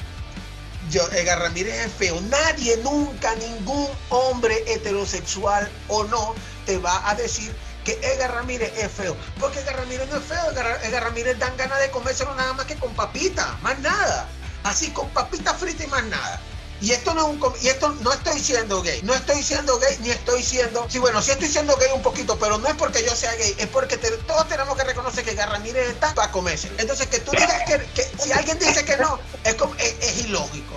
yo, 0.90 1.08
Edgar 1.12 1.40
Ramírez 1.40 1.74
es 1.86 1.92
feo. 1.92 2.20
Nadie, 2.22 2.76
nunca, 2.78 3.34
ningún 3.36 3.88
hombre 4.10 4.62
heterosexual 4.66 5.70
o 5.88 6.04
no 6.04 6.34
te 6.66 6.78
va 6.78 7.08
a 7.08 7.14
decir 7.14 7.54
que 7.84 7.92
Edgar 8.02 8.34
Ramírez 8.34 8.72
es 8.76 8.90
feo. 8.90 9.16
Porque 9.40 9.60
Edgar 9.60 9.76
Ramírez 9.76 10.08
no 10.10 10.18
es 10.18 10.24
feo. 10.24 10.50
Edgar, 10.50 10.80
Edgar 10.84 11.04
Ramírez 11.04 11.38
dan 11.38 11.56
ganas 11.56 11.80
de 11.80 11.90
comérselo 11.90 12.34
nada 12.34 12.52
más 12.52 12.66
que 12.66 12.76
con 12.76 12.94
papita, 12.94 13.58
más 13.62 13.78
nada. 13.80 14.28
Así, 14.64 14.90
con 14.90 15.08
papita 15.10 15.54
frita 15.54 15.84
y 15.84 15.86
más 15.86 16.04
nada. 16.04 16.40
Y 16.80 16.90
esto 16.90 17.14
no 17.14 17.22
es 17.22 17.28
un 17.28 17.54
y 17.62 17.68
esto 17.68 17.88
no 18.00 18.12
estoy 18.12 18.40
siendo 18.40 18.82
gay, 18.82 19.00
no 19.04 19.14
estoy 19.14 19.42
siendo 19.42 19.78
gay 19.78 19.96
ni 20.00 20.10
estoy 20.10 20.42
siendo, 20.42 20.86
sí 20.90 20.98
bueno, 20.98 21.22
sí 21.22 21.30
estoy 21.30 21.48
siendo 21.48 21.76
gay 21.76 21.88
un 21.94 22.02
poquito, 22.02 22.36
pero 22.38 22.58
no 22.58 22.66
es 22.68 22.74
porque 22.74 23.02
yo 23.04 23.14
sea 23.14 23.32
gay, 23.36 23.54
es 23.58 23.68
porque 23.68 23.96
te- 23.96 24.10
todos 24.10 24.48
tenemos 24.48 24.76
que 24.76 24.84
reconocer 24.84 25.24
que 25.24 25.30
Edgar 25.30 25.50
Ramírez 25.50 25.88
está 25.90 26.12
para 26.14 26.30
comerse. 26.32 26.70
Entonces 26.78 27.06
que 27.06 27.20
tú 27.20 27.30
digas 27.30 27.62
que, 27.66 27.78
que 27.94 28.02
si 28.22 28.32
alguien 28.32 28.58
dice 28.58 28.84
que 28.84 28.96
no, 28.96 29.18
es, 29.44 29.54
como- 29.54 29.74
es, 29.76 29.94
es 30.00 30.24
ilógico. 30.26 30.74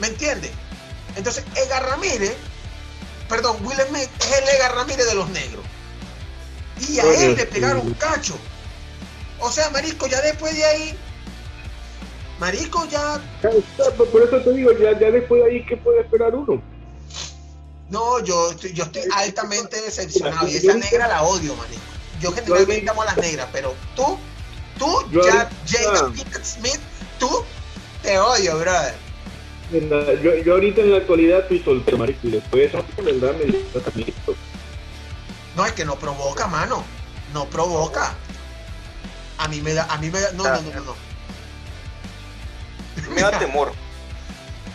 ¿Me 0.00 0.08
entiendes? 0.08 0.50
Entonces 1.16 1.44
Edgar 1.54 1.84
Ramírez, 1.88 2.34
perdón, 3.28 3.58
Will 3.64 3.78
Smith 3.88 4.10
es 4.20 4.32
el 4.38 4.48
Edgar 4.48 4.74
Ramírez 4.74 5.06
de 5.06 5.14
los 5.14 5.28
negros. 5.30 5.64
Y 6.88 6.98
a 6.98 7.04
él 7.04 7.36
le 7.36 7.46
pegaron 7.46 7.86
un 7.86 7.94
cacho. 7.94 8.36
O 9.38 9.50
sea, 9.52 9.70
Marisco, 9.70 10.06
ya 10.06 10.20
después 10.20 10.54
de 10.54 10.64
ahí, 10.64 10.98
Marisco 12.42 12.88
ya 12.88 13.20
Por 14.10 14.20
eso 14.20 14.40
te 14.42 14.52
digo, 14.52 14.72
ya, 14.72 14.98
ya 14.98 15.12
después 15.12 15.44
de 15.44 15.48
ahí, 15.48 15.64
¿qué 15.64 15.76
puede 15.76 16.00
esperar 16.00 16.34
uno? 16.34 16.60
No, 17.88 18.18
yo, 18.18 18.50
estoy- 18.50 18.72
yo 18.72 18.82
estoy 18.82 19.02
altamente 19.14 19.80
decepcionado 19.80 20.48
y 20.48 20.56
esa 20.56 20.74
negra 20.74 21.06
la 21.06 21.22
odio, 21.22 21.54
manito. 21.54 21.80
Yo 22.20 22.32
generalmente 22.32 22.90
amo 22.90 23.02
a 23.02 23.04
las 23.04 23.18
negras, 23.18 23.46
pero 23.52 23.76
tú, 23.94 24.18
tú, 24.76 24.90
Yo 25.12 25.24
ya, 25.24 25.48
Jada 25.68 26.10
Pinkett 26.12 26.44
Smith, 26.44 26.80
tú, 27.20 27.30
te 28.02 28.18
odio, 28.18 28.58
brother. 28.58 28.94
La- 29.70 30.14
yo, 30.20 30.34
yo 30.34 30.54
ahorita 30.54 30.80
en 30.80 30.90
la 30.90 30.96
actualidad 30.96 31.40
estoy 31.42 31.62
soltero, 31.62 31.96
marico, 31.98 32.26
y 32.26 32.30
después 32.32 32.60
de 32.60 32.64
eso, 32.78 32.84
en 32.96 33.04
verdad, 33.20 33.36
me 33.38 33.52
tratamiento. 33.52 34.34
No, 35.54 35.64
es 35.64 35.72
que 35.74 35.84
no 35.84 35.96
provoca, 35.96 36.48
mano. 36.48 36.82
No 37.32 37.46
provoca. 37.46 38.14
A 39.38 39.46
mí 39.46 39.60
me 39.60 39.74
da, 39.74 39.84
a 39.84 39.96
mí 39.98 40.10
me 40.10 40.20
da, 40.20 40.32
no, 40.32 40.42
no, 40.42 40.60
no, 40.62 40.72
no, 40.72 40.80
no. 40.86 41.11
Me 43.10 43.22
da 43.22 43.38
temor. 43.38 43.72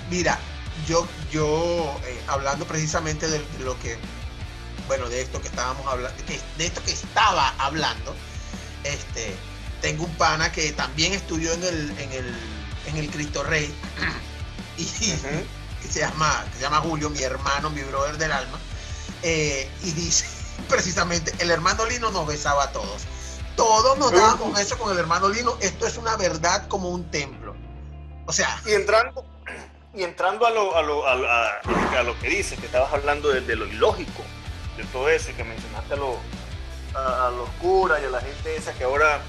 Mira, 0.10 0.40
yo, 0.88 1.08
yo 1.32 2.00
eh, 2.06 2.22
hablando 2.28 2.66
precisamente 2.66 3.28
de, 3.28 3.40
de 3.40 3.64
lo 3.64 3.78
que, 3.80 3.98
bueno, 4.88 5.10
de 5.10 5.22
esto 5.22 5.42
que 5.42 5.48
estábamos 5.48 5.86
hablando, 5.88 6.18
que, 6.26 6.40
de 6.58 6.66
esto 6.66 6.82
que 6.84 6.92
estaba 6.92 7.50
hablando, 7.58 8.16
este, 8.84 9.36
tengo 9.82 10.06
un 10.06 10.14
pana 10.16 10.52
que 10.52 10.72
también 10.72 11.14
estudió 11.14 11.54
en 11.54 11.64
el, 11.64 12.00
en 12.00 12.12
el, 12.12 12.36
en 12.88 12.98
el 12.98 13.10
Cristo 13.10 13.44
Rey 13.44 13.74
y 14.78 14.86
que 15.82 15.88
se 15.90 16.00
llama, 16.00 16.46
que 16.52 16.58
se 16.58 16.62
llama 16.64 16.80
Julio, 16.80 17.10
mi 17.10 17.22
hermano, 17.22 17.70
mi 17.70 17.82
brother 17.84 18.18
del 18.18 18.32
alma, 18.32 18.58
eh, 19.24 19.70
y 19.84 19.92
dice 19.92 20.26
precisamente, 20.70 21.34
el 21.40 21.52
hermano 21.52 21.86
Lino 21.86 22.12
nos 22.12 22.28
besaba 22.28 22.64
a 22.66 22.72
todos. 22.72 23.04
Todos 23.56 23.98
nos 23.98 24.12
dábamos 24.12 24.54
besos 24.54 24.78
con 24.78 24.92
el 24.92 25.00
hermano 25.00 25.30
Lino. 25.30 25.58
Esto 25.62 25.88
es 25.88 25.98
una 25.98 26.16
verdad 26.16 26.68
como 26.68 26.90
un 26.90 27.10
templo. 27.10 27.47
O 28.28 28.34
sea, 28.34 28.62
Y 28.66 28.74
entrando, 28.74 29.26
y 29.94 30.04
entrando 30.04 30.46
a 30.46 30.52
lo, 30.52 30.76
a 30.78 30.82
lo, 30.84 31.08
a, 31.08 31.16
lo- 31.16 31.30
a- 31.32 31.60
a 32.00 32.04
lo 32.04 32.20
que 32.20 32.30
dices, 32.30 32.60
que 32.60 32.66
estabas 32.68 32.94
hablando 32.94 33.30
de, 33.30 33.42
de 33.42 33.56
lo 33.56 33.66
ilógico, 33.66 34.22
de 34.78 34.84
todo 34.86 35.10
eso, 35.10 35.32
y 35.32 35.34
que 35.34 35.44
mencionaste 35.44 35.94
a, 35.94 35.98
lo- 35.98 36.20
a, 36.94 37.28
a 37.28 37.32
los 37.32 37.50
curas 37.62 38.00
y 38.02 38.06
a 38.06 38.10
la 38.10 38.22
gente 38.22 38.56
esa 38.56 38.74
que 38.74 38.84
ahora 38.84 39.20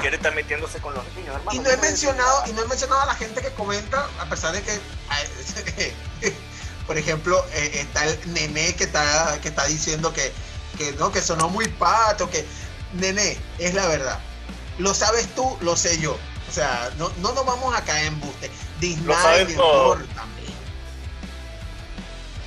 quiere 0.00 0.16
estar 0.16 0.34
metiéndose 0.34 0.80
con 0.80 0.94
los 0.94 1.04
niños, 1.14 1.36
hermano. 1.36 1.52
Y 1.52 1.58
no 1.60 1.70
he 1.70 1.76
mencionado, 1.76 2.42
y 2.48 2.52
no 2.52 2.62
he 2.62 2.66
mencionado 2.66 3.02
a 3.02 3.06
la 3.06 3.14
gente 3.14 3.40
que 3.42 3.50
comenta, 3.52 4.08
a 4.18 4.24
pesar 4.26 4.52
de 4.52 4.62
que, 4.62 4.80
por 6.86 6.98
ejemplo, 6.98 7.44
eh, 7.52 7.70
está 7.74 8.04
el 8.06 8.32
nené 8.32 8.74
que 8.74 8.84
está, 8.84 9.38
que 9.40 9.48
está 9.48 9.64
diciendo 9.66 10.12
que, 10.12 10.32
que 10.78 10.92
no, 10.92 11.12
que 11.12 11.20
sonó 11.20 11.48
muy 11.48 11.68
pato, 11.68 12.28
que 12.30 12.44
nené, 12.94 13.36
es 13.58 13.74
la 13.74 13.86
verdad. 13.86 14.18
Lo 14.78 14.94
sabes 14.94 15.28
tú, 15.34 15.56
lo 15.60 15.76
sé 15.76 15.98
yo. 16.00 16.16
O 16.50 16.52
sea, 16.52 16.90
no, 16.98 17.08
no 17.18 17.32
nos 17.32 17.46
vamos 17.46 17.72
a 17.74 17.82
caer 17.84 18.06
en 18.06 18.18
buste. 18.20 18.50
Disney, 18.80 19.06
también. 20.16 20.52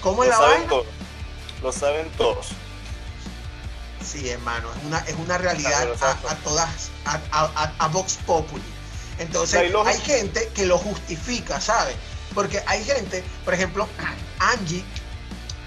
¿Cómo 0.02 0.24
es 0.24 0.30
la 0.30 0.36
saben 0.36 0.52
vaina? 0.58 0.70
todos. 0.70 0.86
Lo 1.62 1.72
saben 1.72 2.10
todos. 2.18 2.48
Sí, 4.06 4.30
hermano, 4.30 4.68
es 4.78 4.84
una, 4.86 5.00
es 5.00 5.16
una 5.16 5.38
realidad 5.38 5.88
a, 6.02 6.12
a 6.32 6.36
todas, 6.44 6.90
a, 7.06 7.20
a, 7.32 7.74
a- 7.80 7.88
Vox 7.88 8.18
Populi. 8.26 8.62
Entonces, 9.18 9.72
hay 9.86 10.00
gente 10.02 10.50
que 10.54 10.66
lo 10.66 10.78
justifica, 10.78 11.62
¿sabes? 11.62 11.96
Porque 12.34 12.62
hay 12.68 12.84
gente, 12.84 13.24
por 13.46 13.54
ejemplo, 13.54 13.88
Angie, 14.40 14.84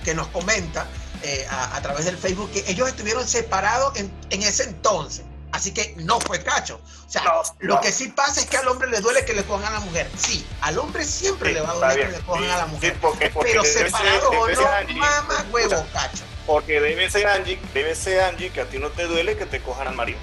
que 0.05 0.14
nos 0.14 0.27
comenta 0.29 0.87
eh, 1.22 1.46
a, 1.49 1.77
a 1.77 1.81
través 1.81 2.05
del 2.05 2.18
Facebook 2.18 2.51
que 2.53 2.64
ellos 2.70 2.88
estuvieron 2.88 3.27
separados 3.27 3.96
en, 3.96 4.12
en 4.29 4.42
ese 4.42 4.64
entonces. 4.64 5.25
Así 5.57 5.73
que 5.73 5.95
no 5.97 6.21
fue 6.21 6.42
cacho. 6.42 6.79
O 7.07 7.11
sea, 7.11 7.23
No, 7.25 7.42
lo 7.61 7.75
no. 7.77 7.81
que 7.81 7.90
sí 7.90 8.09
pasa 8.09 8.40
es 8.42 8.47
que 8.47 8.59
al 8.59 8.69
hombre 8.69 8.90
le 8.90 9.01
duele 9.01 9.25
que 9.25 9.33
le 9.33 9.42
cojan 9.45 9.66
a 9.73 9.79
la 9.79 9.81
mujer. 9.81 10.07
Sí, 10.16 10.47
al 10.61 10.79
hombre 10.79 11.03
siempre 11.05 11.49
Sí, 11.49 11.55
le 11.55 11.61
va 11.62 11.71
a 11.71 11.75
doler 11.75 12.07
que 12.11 12.12
le 12.19 12.21
cojan 12.25 12.45
Sí, 12.45 12.51
a 12.51 12.57
la 12.59 12.64
sí, 12.66 12.71
mujer. 12.73 12.97
porque- 13.01 13.31
porque 13.31 13.51
Pero 13.53 13.64
separado 13.64 14.31
o 14.31 14.49
no, 14.49 14.62
mamá 14.97 15.47
huevo, 15.51 15.75
Escucha, 15.75 15.92
cacho. 15.92 16.25
Porque 16.47 16.81
debe 16.81 17.11
ser 17.11 17.27
Angie, 17.27 17.59
debe 17.73 17.95
ser 17.95 18.21
Angie 18.21 18.51
que 18.51 18.61
a 18.61 18.66
ti 18.66 18.79
no 18.79 18.90
te 18.90 19.05
duele 19.05 19.37
que 19.38 19.47
te 19.47 19.62
cojan 19.62 19.88
al 19.88 19.95
marido. 19.95 20.19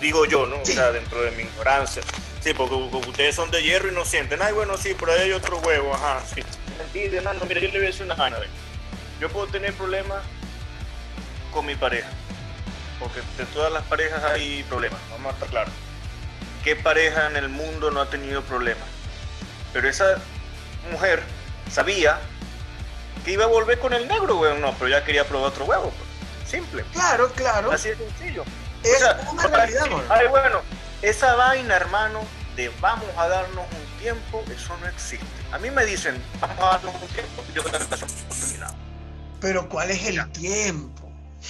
Digo 0.00 0.24
yo, 0.26 0.46
¿no? 0.46 0.56
Sí. 0.64 0.72
O 0.72 0.74
sea, 0.74 0.90
dentro 0.90 1.22
de 1.22 1.30
mi 1.30 1.44
ignorancia. 1.44 2.02
Sí, 2.42 2.52
porque, 2.54 2.88
porque 2.90 3.08
ustedes 3.10 3.36
son 3.36 3.52
de 3.52 3.62
hierro 3.62 3.88
y 3.88 3.94
no 3.94 4.04
sienten. 4.04 4.42
Ay, 4.42 4.52
bueno, 4.52 4.76
sí, 4.76 4.94
por 4.94 5.10
ahí 5.10 5.20
hay 5.20 5.32
otro 5.32 5.58
huevo, 5.58 5.94
ajá, 5.94 6.20
sí. 6.34 6.42
Mentira, 6.76 7.18
hermano, 7.18 7.44
mira, 7.46 7.60
yo 7.60 7.68
le 7.68 7.74
voy 7.78 7.84
a 7.84 7.90
decir 7.90 8.02
una 8.02 8.16
vaina. 8.16 8.38
ve. 8.40 8.48
Yo 9.20 9.28
puedo 9.30 9.46
tener 9.46 9.72
problemas 9.74 10.24
con 11.52 11.64
mi 11.66 11.76
pareja. 11.76 12.08
Porque 13.02 13.20
de 13.36 13.44
todas 13.46 13.72
las 13.72 13.82
parejas 13.84 14.22
hay 14.24 14.62
problemas, 14.64 15.00
vamos 15.10 15.32
a 15.32 15.34
estar 15.34 15.48
claros. 15.48 15.72
¿Qué 16.62 16.76
pareja 16.76 17.26
en 17.26 17.36
el 17.36 17.48
mundo 17.48 17.90
no 17.90 18.00
ha 18.00 18.08
tenido 18.08 18.42
problemas? 18.42 18.84
Pero 19.72 19.88
esa 19.88 20.18
mujer 20.92 21.22
sabía 21.70 22.20
que 23.24 23.32
iba 23.32 23.44
a 23.44 23.48
volver 23.48 23.78
con 23.80 23.92
el 23.92 24.06
negro, 24.06 24.36
weón. 24.38 24.60
No, 24.60 24.72
pero 24.74 24.88
ya 24.88 25.04
quería 25.04 25.24
probar 25.26 25.48
otro 25.48 25.64
huevo. 25.64 25.90
pues. 25.90 26.48
Simple. 26.50 26.84
Claro, 26.92 27.30
claro. 27.32 27.72
Así 27.72 27.88
de 27.88 27.96
sencillo. 27.96 28.44
Es 28.84 28.96
O 28.96 28.98
sea, 28.98 29.20
una 29.32 29.46
realidad. 29.46 29.86
Ay, 30.08 30.28
bueno, 30.28 30.60
esa 31.00 31.34
vaina, 31.34 31.74
hermano, 31.76 32.20
de 32.56 32.70
vamos 32.80 33.08
a 33.16 33.26
darnos 33.28 33.64
un 33.64 33.98
tiempo, 34.00 34.44
eso 34.54 34.76
no 34.78 34.86
existe. 34.88 35.26
A 35.50 35.58
mí 35.58 35.70
me 35.70 35.84
dicen, 35.84 36.22
vamos 36.40 36.58
a 36.60 36.66
darnos 36.72 36.94
un 36.94 37.08
tiempo, 37.08 37.44
yo 37.54 37.62
con 37.62 37.72
la 37.72 37.78
relación 37.78 38.10
terminado. 38.28 38.74
Pero 39.40 39.68
¿cuál 39.68 39.90
es 39.90 40.04
el 40.06 40.30
tiempo? 40.32 41.01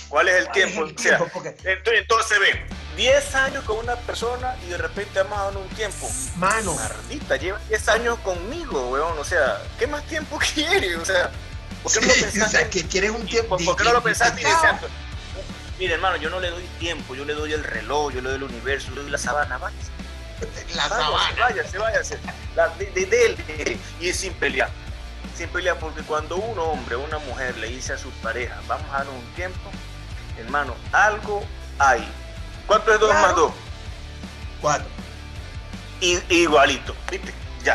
¿Cuál 0.08 0.28
es 0.28 0.34
el 0.36 0.44
¿Cuál 0.46 0.58
es 0.58 0.64
tiempo? 0.66 0.84
el 0.88 0.94
O 0.96 0.98
sea? 0.98 1.18
Porque, 1.18 1.56
entonces 1.64 2.38
ve, 2.40 2.66
10 2.96 3.34
años 3.34 3.64
con 3.64 3.78
una 3.78 3.96
persona 3.96 4.56
y 4.66 4.70
de 4.70 4.78
repente 4.78 5.22
vamos 5.22 5.38
a 5.56 5.58
un 5.58 5.68
tiempo. 5.70 6.10
mano, 6.36 6.76
lleva 7.40 7.58
10 7.68 7.88
años 7.88 8.18
conmigo, 8.20 8.90
weón. 8.90 9.18
O 9.18 9.24
sea, 9.24 9.60
¿qué 9.78 9.86
más 9.86 10.04
tiempo 10.06 10.38
quiere? 10.54 10.96
O 10.96 11.04
sea, 11.04 11.30
¿por 11.82 11.92
qué 11.92 12.00
no 12.00 12.06
lo 12.08 12.12
sí, 12.14 12.20
o 12.20 12.24
pensaste? 12.24 12.56
sea, 12.58 12.70
que 12.70 12.86
quieres 12.86 13.10
un 13.10 13.26
tiempo. 13.26 13.56
¿Por, 13.58 13.76
qué 13.76 13.84
no 13.84 13.92
lo 13.92 14.02
pensaste 14.02 14.40
y 14.40 14.44
decías? 14.44 14.62
decías? 14.62 14.90
Mire, 15.78 15.94
hermano, 15.94 16.16
yo 16.16 16.30
no 16.30 16.38
le 16.38 16.50
doy 16.50 16.64
tiempo, 16.78 17.14
yo 17.14 17.24
le 17.24 17.32
doy 17.34 17.52
el 17.52 17.64
reloj, 17.64 18.12
yo 18.12 18.20
le 18.20 18.28
doy 18.28 18.36
el 18.36 18.42
universo, 18.44 18.88
yo 18.90 18.96
le 18.96 19.02
doy 19.02 19.10
la 19.10 19.18
sabana, 19.18 19.58
vaya. 19.58 19.76
La 20.74 20.88
Váyase, 20.88 20.88
sabana. 20.88 21.36
váyase, 21.40 21.78
váyase. 21.78 22.18
La, 22.56 22.68
de, 22.70 22.86
de, 22.86 23.06
de 23.06 23.26
él, 23.26 23.36
de- 23.46 23.78
y 24.00 24.08
es 24.08 24.16
sin 24.16 24.32
pelear. 24.34 24.70
Sin 25.36 25.48
pelear, 25.48 25.78
porque 25.78 26.02
cuando 26.02 26.36
un 26.36 26.58
hombre 26.58 26.94
o 26.96 27.00
una 27.00 27.18
mujer 27.18 27.56
le 27.58 27.68
dice 27.68 27.94
a 27.94 27.98
su 27.98 28.10
pareja, 28.22 28.60
vamos 28.68 28.86
a 28.90 28.98
darnos 28.98 29.14
un 29.14 29.34
tiempo, 29.34 29.70
hermano, 30.38 30.74
algo 30.92 31.42
hay. 31.78 32.06
¿Cuánto 32.66 32.92
es 32.92 33.00
2 33.00 33.10
Claro. 33.10 33.26
más 33.26 33.36
2? 33.36 33.52
Cuatro. 34.60 34.86
igualito, 36.28 36.94
¿viste? 37.10 37.32
Ya. 37.64 37.74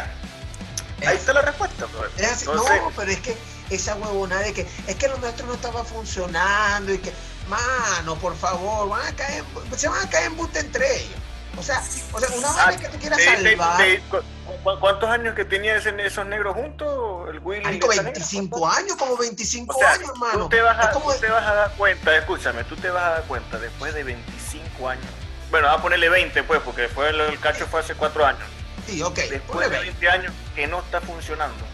Ahí 1.01 1.15
Es- 1.15 1.21
está 1.21 1.33
la 1.33 1.41
respuesta, 1.41 1.85
brother. 1.85 2.11
es 2.17 2.31
así. 2.31 2.45
Entonces, 2.45 2.81
No, 2.81 2.91
pero 2.95 3.11
es 3.11 3.19
que 3.19 3.37
esa 3.69 3.95
huevona 3.95 4.37
de 4.39 4.53
que 4.53 4.67
es 4.87 4.95
que 4.95 5.07
lo 5.07 5.17
nuestro 5.17 5.47
no 5.47 5.53
estaba 5.53 5.83
funcionando 5.85 6.93
y 6.93 6.97
que, 6.97 7.13
mano, 7.47 8.15
por 8.17 8.35
favor, 8.35 8.89
van 8.89 9.05
a 9.07 9.15
caer, 9.15 9.43
se 9.77 9.87
van 9.87 10.05
a 10.05 10.09
caer 10.09 10.27
en 10.27 10.37
buste 10.37 10.59
entre 10.59 11.03
ellos. 11.03 11.19
O 11.57 11.63
sea, 11.63 11.81
o 12.13 12.19
sea 12.19 12.29
una 12.37 12.47
Ah, 12.49 12.65
vaina 12.67 12.81
que 12.81 12.89
tú 12.89 12.99
quieras 12.99 13.19
salvar. 13.23 13.81
cu- 14.09 14.17
cu- 14.63 14.79
¿Cuántos 14.79 15.09
años 15.09 15.33
que 15.35 15.43
tenía 15.45 15.75
ese- 15.77 15.95
esos 16.05 16.25
negros 16.25 16.53
juntos? 16.55 17.29
El 17.29 17.39
Willy 17.39 17.63
Marico, 17.63 17.91
esa 17.91 18.03
negra? 18.03 18.13
25 18.19 18.67
años, 18.69 18.95
como 18.95 19.17
25 19.17 19.75
O 19.75 19.79
sea, 19.79 19.93
años, 19.93 20.09
hermano. 20.09 20.39
tú 20.39 20.49
te, 20.49 20.61
vas 20.61 20.85
a, 20.85 20.91
como- 20.91 21.13
tú 21.13 21.19
te 21.19 21.29
vas 21.29 21.45
a 21.47 21.53
dar 21.53 21.71
cuenta, 21.75 22.15
escúchame, 22.15 22.63
tú 22.65 22.75
te 22.75 22.89
vas 22.89 23.03
a 23.03 23.09
dar 23.09 23.23
cuenta 23.23 23.57
después 23.59 23.93
de 23.93 24.03
25 24.03 24.87
años. 24.89 25.05
Bueno, 25.49 25.67
vamos 25.67 25.79
a 25.79 25.83
ponerle 25.83 26.09
20 26.09 26.43
pues, 26.43 26.61
porque 26.61 26.81
después 26.83 27.09
el, 27.09 27.21
el 27.21 27.39
cacho 27.39 27.65
fue 27.67 27.79
hace 27.79 27.95
4 27.95 28.25
años. 28.25 28.43
Sí, 28.85 29.01
ok. 29.01 29.15
Después 29.15 29.69
de 29.69 29.77
20. 29.79 29.91
20 29.99 30.09
años 30.09 30.33
que 30.55 30.67
no 30.67 30.79
está 30.79 31.01
funcionando. 31.01 31.65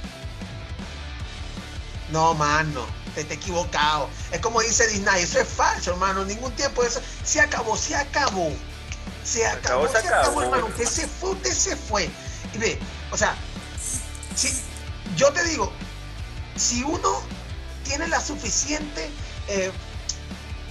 No, 2.09 2.33
mano, 2.35 2.85
te 3.15 3.23
te 3.23 3.33
equivocado. 3.33 4.09
Es 4.31 4.39
como 4.39 4.61
dice 4.61 4.87
Disney, 4.87 5.23
eso 5.23 5.39
es 5.39 5.47
falso, 5.47 5.91
hermano. 5.91 6.23
Ningún 6.25 6.51
tiempo 6.53 6.83
eso. 6.83 7.01
Se 7.23 7.41
acabó, 7.41 7.75
se 7.75 7.95
acabó. 7.95 8.51
Se 9.23 9.45
acabó, 9.45 9.85
acabó, 9.85 9.87
se 9.95 10.01
se 10.01 10.07
acabó, 10.07 10.41
hermano. 10.43 10.65
Usted 10.67 10.85
se 10.85 11.07
fue, 11.07 11.29
usted 11.31 11.51
se 11.53 11.75
fue. 11.75 12.09
Y 12.53 12.57
ve, 12.57 12.79
o 13.11 13.17
sea, 13.17 13.35
si, 14.35 14.53
yo 15.15 15.31
te 15.31 15.43
digo, 15.45 15.71
si 16.55 16.83
uno 16.83 17.21
tiene 17.83 18.07
la 18.07 18.19
suficiente, 18.21 19.09
eh, 19.47 19.71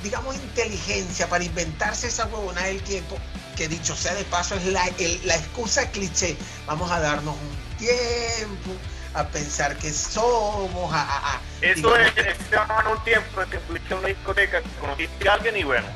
digamos, 0.02 0.34
inteligencia 0.36 1.28
para 1.28 1.44
inventarse 1.44 2.08
esa 2.08 2.26
huevona 2.26 2.62
del 2.62 2.82
tiempo, 2.82 3.16
que 3.56 3.68
dicho 3.68 3.94
sea 3.96 4.14
de 4.14 4.24
paso 4.24 4.54
es 4.56 4.64
la, 4.66 4.86
el- 4.98 5.20
la 5.26 5.36
excusa 5.36 5.90
cliché, 5.90 6.36
vamos 6.66 6.90
a 6.90 7.00
darnos 7.00 7.34
un 7.36 7.76
tiempo, 7.78 8.72
a 9.14 9.24
pensar 9.28 9.76
que 9.76 9.92
somos, 9.92 10.92
a... 10.92 11.02
a- 11.02 11.34
a- 11.34 11.40
Eso 11.60 11.74
digamos, 11.94 11.98
es, 12.16 12.50
van 12.68 12.86
un 12.86 13.04
tiempo 13.04 13.42
en 13.42 13.50
que 13.50 13.58
fuiste 13.60 13.92
a 13.94 13.96
una 13.98 14.08
discoteca, 14.08 14.62
que 14.62 14.68
conociste 14.80 15.28
a 15.28 15.34
alguien 15.34 15.56
y 15.58 15.64
bueno, 15.64 15.86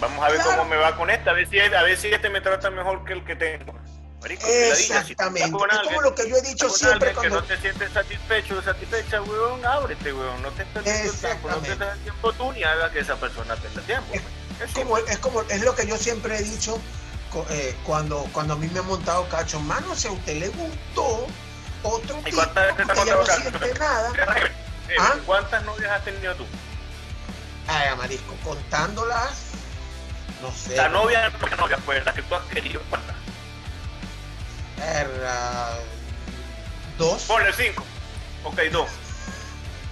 vamos 0.00 0.24
a 0.24 0.28
ver 0.28 0.36
Claro. 0.40 0.50
cómo 0.58 0.64
me 0.70 0.76
va 0.76 0.96
con 0.96 1.10
esta, 1.10 1.30
a 1.30 1.34
ver 1.34 1.48
si, 1.48 1.58
a 1.60 1.82
ver 1.82 1.96
si 1.96 2.08
este 2.08 2.28
me 2.30 2.40
trata 2.40 2.70
mejor 2.70 3.04
que 3.04 3.12
el 3.14 3.24
que 3.24 3.36
tengo. 3.36 3.74
Marico, 4.20 4.46
si 4.46 4.52
estás 4.52 4.80
Exactamente. 5.02 5.50
con 5.52 5.70
Es 5.70 5.76
alguien- 5.76 5.94
como 5.94 6.02
lo 6.02 6.14
que 6.14 6.28
yo 6.28 6.36
he 6.36 6.42
dicho 6.42 6.68
siempre 6.70 7.12
cuando... 7.14 7.36
que 7.36 7.40
no 7.40 7.44
te 7.44 7.56
sientes 7.58 7.92
satisfecho 7.92 8.58
o 8.58 8.62
satisfecha, 8.62 9.22
weón, 9.22 9.64
ábrete, 9.64 10.12
weón. 10.12 10.42
No 10.42 10.50
te 10.50 10.62
estés 10.62 10.82
perdiendo 10.82 11.12
el 11.12 11.18
tiempo, 11.20 11.48
no 11.50 11.56
te 11.58 11.72
el 11.72 11.98
tiempo 12.02 12.32
tú 12.32 12.52
ni 12.52 12.64
haga 12.64 12.90
que 12.90 12.98
esa 12.98 13.14
persona 13.16 13.54
pierda 13.56 13.80
tiempo. 13.82 14.14
Es 14.14 14.22
Es 14.60 14.72
como, 14.74 14.98
es 14.98 15.18
como 15.18 15.42
es 15.42 15.62
lo 15.62 15.72
que 15.76 15.86
yo 15.86 15.96
siempre 15.96 16.36
he 16.36 16.42
dicho 16.42 16.80
eh, 17.50 17.76
cuando 17.84 18.26
cuando 18.32 18.54
a 18.54 18.56
mí 18.56 18.66
me 18.72 18.80
han 18.80 18.86
montado 18.86 19.28
cacho 19.28 19.60
mano 19.60 19.94
si 19.94 20.08
a 20.08 20.10
usted 20.10 20.36
le 20.40 20.48
gustó 20.48 21.26
otro 21.84 22.18
¿Y 22.20 22.24
tipo 22.24 22.36
cuántas 22.38 22.76
veces 22.76 22.86
no 23.06 23.24
siente 23.26 23.58
cacho? 23.70 23.78
nada. 23.78 24.12
Eh, 24.88 24.94
¿Ah? 24.98 25.14
¿Cuántas 25.26 25.62
novias 25.64 25.92
has 25.92 26.04
tenido 26.04 26.34
tú? 26.34 26.44
ay 27.68 27.88
amarisco 27.88 28.34
contándolas 28.42 29.52
no 30.42 30.52
sé 30.52 30.76
La 30.76 30.88
novia, 30.88 31.30
no, 31.30 31.56
novia, 31.56 31.78
pues 31.84 32.04
la 32.04 32.12
que 32.12 32.22
tú 32.22 32.34
has 32.34 32.44
querido, 32.44 32.80
¿cuántas? 32.90 33.16
era 34.78 35.78
dos 36.96 37.22
Ponle 37.22 37.52
cinco. 37.52 37.84
Ok, 38.44 38.60
dos. 38.70 38.88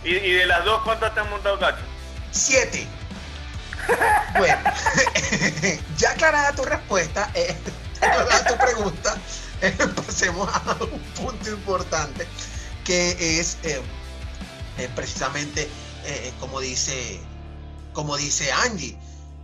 ¿Y, 0.04 0.14
y 0.14 0.32
de 0.32 0.46
las 0.46 0.64
dos 0.64 0.82
cuántas 0.82 1.12
te 1.14 1.20
han 1.20 1.30
montado 1.30 1.58
cacho? 1.58 1.82
siete 2.30 2.86
bueno 4.38 4.60
ya 5.96 6.10
aclarada 6.10 6.52
tu 6.52 6.64
respuesta 6.64 7.30
eh, 7.34 7.56
aclarada 8.00 8.44
tu 8.44 8.56
pregunta 8.58 9.16
eh, 9.62 9.74
pasemos 10.06 10.48
a 10.52 10.76
un 10.84 11.00
punto 11.14 11.50
importante 11.50 12.26
que 12.84 13.40
es 13.40 13.56
eh, 13.62 13.80
eh, 14.78 14.88
precisamente 14.94 15.68
como 16.38 16.60
dice 16.60 17.20
como 17.92 18.16
dice 18.16 18.52
Angie 18.52 18.96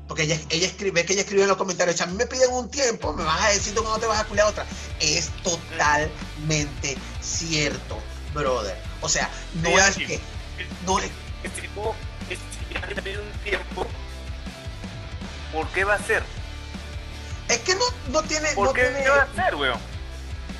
porque 0.09 0.25
ella, 0.25 0.39
ella 0.51 0.67
escribe 0.67 1.05
que 1.07 1.13
ella 1.15 1.23
escribe 1.23 1.43
en 1.43 1.49
los 1.49 1.57
comentarios 1.57 2.01
a 2.01 2.07
mí 2.07 2.15
me 2.15 2.27
piden 2.27 2.51
un 2.53 2.71
tiempo 2.71 3.13
me 3.15 3.25
vas 3.25 3.41
a 3.43 3.49
decir 3.49 3.75
tú 3.75 3.83
no 3.83 3.99
te 3.99 4.07
vas 4.07 4.21
a 4.21 4.25
culiar 4.25 4.47
otra 4.47 4.67
es 5.01 5.31
totalmente 5.43 6.97
cierto 7.21 7.99
brother 8.35 8.77
o 9.01 9.09
sea 9.09 9.31
no 9.55 9.69
Sí, 9.71 9.75
es 9.77 9.97
que 9.97 10.21
no 10.87 10.99
es 10.99 11.11
un 13.19 13.33
tiempo, 13.45 13.87
¿por 15.53 15.67
qué 15.69 15.85
va 15.85 15.95
a 15.95 15.99
ser? 16.03 16.23
es 17.49 17.59
que 17.59 17.75
no, 17.75 17.85
no 18.09 18.23
tiene, 18.23 18.49
¿Por 18.53 18.69
no 18.69 18.73
qué 18.73 18.85
tiene- 18.85 19.09
va 19.09 19.23
a 19.23 19.35
ser, 19.35 19.55
weón? 19.57 19.79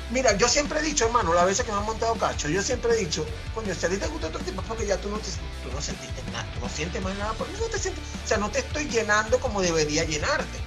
Mira, 0.09 0.35
yo 0.37 0.47
siempre 0.47 0.79
he 0.79 0.83
dicho, 0.83 1.05
hermano, 1.05 1.33
las 1.33 1.45
veces 1.45 1.65
que 1.65 1.71
me 1.71 1.77
han 1.77 1.85
montado 1.85 2.13
cacho, 2.15 2.47
yo 2.47 2.61
siempre 2.61 2.93
he 2.93 2.97
dicho, 2.97 3.25
coño, 3.55 3.73
si 3.73 3.85
a 3.85 3.89
ti 3.89 3.97
te 3.97 4.07
gusta 4.07 4.27
otro 4.27 4.39
tipo, 4.41 4.61
es 4.61 4.67
porque 4.67 4.85
ya 4.85 4.97
tú 4.97 5.09
no, 5.09 5.17
te, 5.17 5.29
tú 5.31 5.71
no 5.73 5.81
sentiste 5.81 6.21
nada, 6.31 6.45
tú 6.53 6.59
no 6.59 6.69
sientes 6.69 7.01
más 7.01 7.15
nada, 7.15 7.33
porque 7.33 7.53
no 7.53 7.65
te 7.65 7.79
sientes, 7.79 8.03
o 8.23 8.27
sea, 8.27 8.37
no 8.37 8.49
te 8.51 8.59
estoy 8.59 8.85
llenando 8.89 9.39
como 9.39 9.61
debería 9.61 10.03
llenarte. 10.03 10.59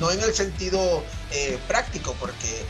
No 0.00 0.10
en 0.12 0.20
el 0.20 0.32
sentido 0.32 1.02
eh, 1.32 1.58
práctico, 1.68 2.14
porque 2.20 2.64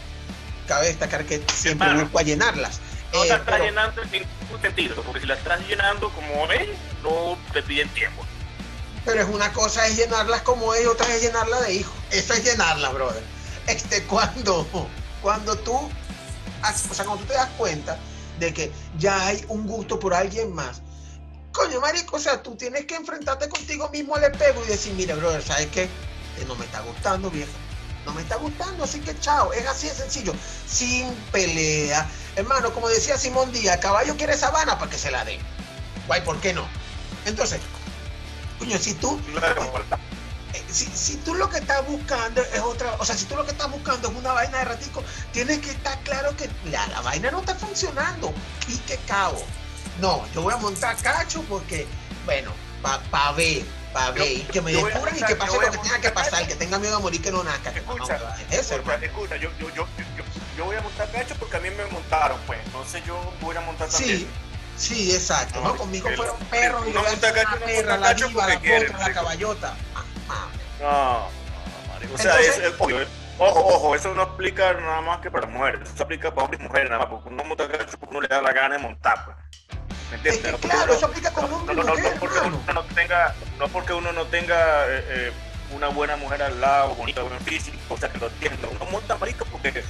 cabe 0.67 0.87
destacar 0.89 1.25
que 1.25 1.43
siempre 1.55 1.93
busco 1.95 2.19
a 2.19 2.23
llenarlas. 2.23 2.81
No 3.13 3.23
Eh, 3.25 3.29
la 3.29 3.37
estás 3.37 3.55
pero- 3.55 3.65
llenando 3.65 4.03
en 4.03 4.11
ningún 4.11 4.61
sentido, 4.63 5.03
porque 5.03 5.21
si 5.21 5.27
la 5.27 5.35
estás 5.35 5.61
llenando 5.67 6.11
como 6.11 6.51
es, 6.53 6.69
no 7.03 7.39
te 7.53 7.63
piden 7.63 7.89
tiempo. 7.91 8.25
Pero 9.05 9.23
es 9.23 9.29
una 9.29 9.53
cosa 9.53 9.87
es 9.87 9.97
llenarlas 9.97 10.43
como 10.43 10.75
es 10.75 10.87
otra 10.87 11.15
es 11.15 11.23
llenarla 11.23 11.61
de 11.63 11.75
hijo. 11.75 11.93
Eso 12.11 12.35
es 12.35 12.45
llenarlas, 12.45 12.93
brother. 12.93 13.23
Este, 13.67 14.03
cuando, 14.05 14.67
cuando 15.23 15.57
tú, 15.57 15.91
o 16.63 16.95
sea, 16.95 17.05
cuando 17.05 17.25
tú 17.25 17.29
te 17.29 17.35
das 17.35 17.51
cuenta 17.57 17.99
de 18.39 18.53
que 18.53 18.73
ya 18.99 19.27
hay 19.27 19.45
un 19.49 19.67
gusto 19.67 19.99
por 19.99 20.15
alguien 20.15 20.55
más, 20.55 20.83
coño, 21.53 21.81
marico, 21.81 22.17
o 22.17 22.21
sea, 22.21 22.43
tú 22.43 22.57
tienes 22.57 22.87
que 22.87 22.95
enfrentarte 22.95 23.49
contigo 23.49 23.89
mismo 23.91 24.15
al 24.15 24.25
espejo 24.25 24.63
y 24.65 24.69
decir, 24.69 24.93
mira, 24.95 25.15
brother, 25.15 25.43
¿sabes 25.43 25.67
qué? 25.69 25.85
Eh, 25.85 26.45
no 26.47 26.55
me 26.55 26.65
está 26.65 26.81
gustando, 26.81 27.31
vieja. 27.31 27.51
No 28.07 28.15
me 28.15 28.23
está 28.23 28.37
gustando, 28.37 28.85
así 28.85 29.01
que 29.01 29.19
chao. 29.21 29.53
Es 29.53 29.67
así 29.67 29.89
de 29.89 29.95
sencillo. 29.95 30.35
Sin 30.67 31.13
pelea. 31.33 32.09
Hermano, 32.37 32.73
como 32.73 32.89
decía 32.89 33.19
Simón 33.19 33.53
Díaz, 33.53 33.79
caballo 33.79 34.17
quiere 34.17 34.37
sabana 34.37 34.79
para 34.79 34.91
que 34.91 34.97
se 34.97 35.11
la 35.11 35.25
dé. 35.25 35.39
Guay, 36.07 36.23
¿por 36.23 36.41
qué 36.41 36.55
no? 36.55 36.67
Entonces, 37.27 37.61
coño, 38.59 38.79
si 38.79 38.95
tú 38.95 39.21
si, 40.71 40.87
si 40.87 41.17
tú 41.19 41.35
lo 41.35 41.49
que 41.51 41.59
estás 41.59 41.87
buscando 41.87 42.43
es 42.43 42.61
otra, 42.61 42.95
o 42.99 43.05
sea, 43.05 43.17
si 43.17 43.25
tú 43.27 43.37
lo 43.37 43.45
que 43.45 43.53
estás 43.53 43.71
buscando 43.71 44.09
es 44.09 44.15
una 44.15 44.33
vaina 44.33 44.59
de 44.59 44.65
ratico, 44.65 45.03
tienes 45.33 45.59
que 45.59 45.71
estar 45.71 45.99
claro 46.01 46.37
que 46.37 46.49
la, 46.71 46.87
la 46.89 47.01
vaina 47.01 47.31
no 47.31 47.41
está 47.41 47.55
funcionando. 47.55 48.33
Pique 48.67 48.99
cabo. 49.07 49.45
No, 50.01 50.27
yo 50.33 50.43
voy 50.43 50.55
a 50.55 50.59
montar 50.59 50.97
cacho 50.97 51.43
porque, 51.49 51.87
bueno, 52.25 52.53
para 52.83 53.03
pa 53.05 53.33
ver, 53.33 53.65
para 53.93 54.13
ver, 54.13 54.33
y 54.33 54.41
que 54.43 54.61
me 54.61 54.73
descubran 54.73 55.17
y 55.17 55.23
que 55.23 55.37
pase 55.37 55.61
lo 55.61 55.71
que 55.71 55.79
tenga 55.79 56.01
que 56.01 56.11
pasar, 56.11 56.47
que 56.47 56.55
tenga 56.55 56.79
miedo 56.79 56.97
a 56.97 57.01
morir 57.01 57.21
que 57.21 57.33
no 57.33 57.43
nazca. 57.43 57.73
que 57.73 57.81
Escucha, 57.81 58.17
escucha, 59.03 59.37
yo, 59.37 59.51
yo, 59.59 59.69
yo, 59.71 59.87
yo, 59.97 60.25
yo 60.57 60.65
voy 60.65 60.77
a 60.77 60.83
montar 60.83 61.11
cacho 61.11 61.35
porque 61.39 61.57
a 61.57 61.61
mí 61.61 61.71
me 61.71 61.85
montaron, 61.87 62.39
pues. 62.47 62.61
Entonces 62.67 63.03
yo 63.05 63.33
voy 63.41 63.57
a 63.57 63.61
montar 63.61 63.89
también. 63.89 64.29
Sí, 64.79 65.13
exacto. 65.13 65.61
No, 65.61 65.77
conmigo 65.77 66.09
fueron 66.17 66.39
perros 66.51 66.87
y 66.87 66.93
yo 66.93 67.01
una 67.01 67.11
perra, 67.59 67.97
la 67.97 68.15
diva, 68.15 68.47
la 68.47 68.61
potra, 68.61 68.99
la 68.99 69.13
caballota. 69.13 69.77
No, 70.81 71.19
no, 71.21 71.93
marico. 71.93 72.15
O 72.15 72.19
sea, 72.19 72.33
Entonces- 72.41 72.59
es, 72.65 72.73
es. 73.03 73.09
Ojo, 73.41 73.61
ojo, 73.67 73.95
eso 73.95 74.13
no 74.15 74.23
aplica 74.23 74.73
nada 74.75 75.01
más 75.01 75.21
que 75.21 75.31
para 75.31 75.47
mujeres. 75.47 75.89
Eso 75.95 76.03
aplica 76.03 76.31
para 76.35 76.45
hombres 76.45 76.61
y 76.61 76.65
mujeres 76.65 76.91
nada 76.91 77.03
más. 77.05 77.11
Porque 77.11 77.29
uno 77.29 77.45
monta 77.45 77.69
cacho 77.69 77.97
uno 78.09 78.21
le 78.21 78.27
da 78.29 78.43
la 78.43 78.53
gana 78.53 78.75
de 78.77 78.81
montar, 78.83 79.25
pues. 79.25 79.37
¿Me 80.11 80.17
entiendes? 80.17 80.35
Es 80.35 80.47
que 80.47 80.51
No 80.53 80.59
porque 80.59 80.69
claro, 80.77 80.85
uno- 80.85 80.95
eso 80.99 81.07
aplica 81.07 81.31
con 81.33 81.53
hombre 81.53 81.75
y 81.75 81.77
no, 81.77 81.83
no, 81.85 81.95
no, 81.95 82.03
no 82.03 82.11
porque 82.19 82.39
uno 82.41 82.63
no 82.75 82.83
tenga, 82.85 83.35
no 83.59 83.69
porque 83.69 83.93
uno 83.93 84.13
no 84.13 84.25
tenga 84.27 84.87
eh, 84.89 85.05
eh, 85.09 85.33
una 85.73 85.89
buena 85.89 86.17
mujer 86.17 86.43
al 86.43 86.61
lado, 86.61 86.95
bonita, 86.97 87.23
buen 87.23 87.39
físico, 87.41 87.77
o 87.91 87.97
sea, 87.97 88.09
que 88.09 88.19
lo 88.19 88.27
entienda. 88.27 88.69
Uno 88.69 88.91
monta 88.91 89.17
marico 89.19 89.45
porque, 89.53 89.85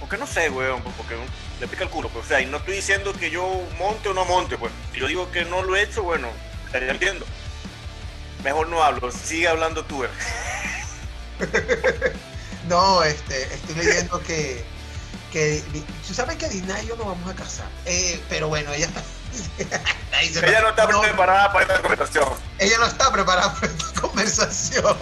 porque 0.00 0.16
no 0.16 0.26
sé, 0.26 0.48
weón, 0.50 0.82
porque 0.82 1.16
le 1.60 1.68
pica 1.68 1.84
el 1.84 1.90
culo, 1.90 2.08
pues, 2.08 2.24
o 2.24 2.28
sea, 2.28 2.40
y 2.40 2.46
no 2.46 2.56
estoy 2.56 2.74
diciendo 2.76 3.12
que 3.12 3.30
yo 3.30 3.46
monte 3.78 4.08
o 4.08 4.14
no 4.14 4.24
monte, 4.24 4.56
pues. 4.58 4.72
Si 4.92 4.98
yo 5.00 5.06
digo 5.06 5.30
que 5.30 5.44
no 5.44 5.62
lo 5.62 5.76
he 5.76 5.82
hecho, 5.82 6.02
bueno, 6.02 6.28
estaría 6.66 6.90
entiendo. 6.90 7.26
Mejor 8.44 8.68
no 8.68 8.82
hablo, 8.82 9.10
sigue 9.10 9.48
hablando 9.48 9.84
tú, 9.84 10.04
eh. 10.04 10.10
No, 12.68 13.02
este, 13.02 13.42
estoy 13.54 13.74
leyendo 13.74 14.20
que, 14.22 14.64
que 15.32 15.62
tú 16.06 16.14
sabes 16.14 16.36
que 16.36 16.48
Dina 16.48 16.80
y 16.82 16.86
yo 16.86 16.96
nos 16.96 17.06
vamos 17.06 17.30
a 17.30 17.34
casar. 17.34 17.68
Eh, 17.84 18.22
pero 18.28 18.48
bueno, 18.48 18.72
ella 18.72 18.88
Ella 20.42 20.60
no 20.60 20.68
está 20.68 20.86
no, 20.86 21.00
preparada 21.02 21.52
para 21.52 21.64
esta 21.64 21.80
conversación. 21.80 22.28
ella 22.58 22.78
no 22.78 22.86
está 22.86 23.12
preparada 23.12 23.52
para 23.54 23.66
esta 23.66 24.00
conversación. 24.00 24.96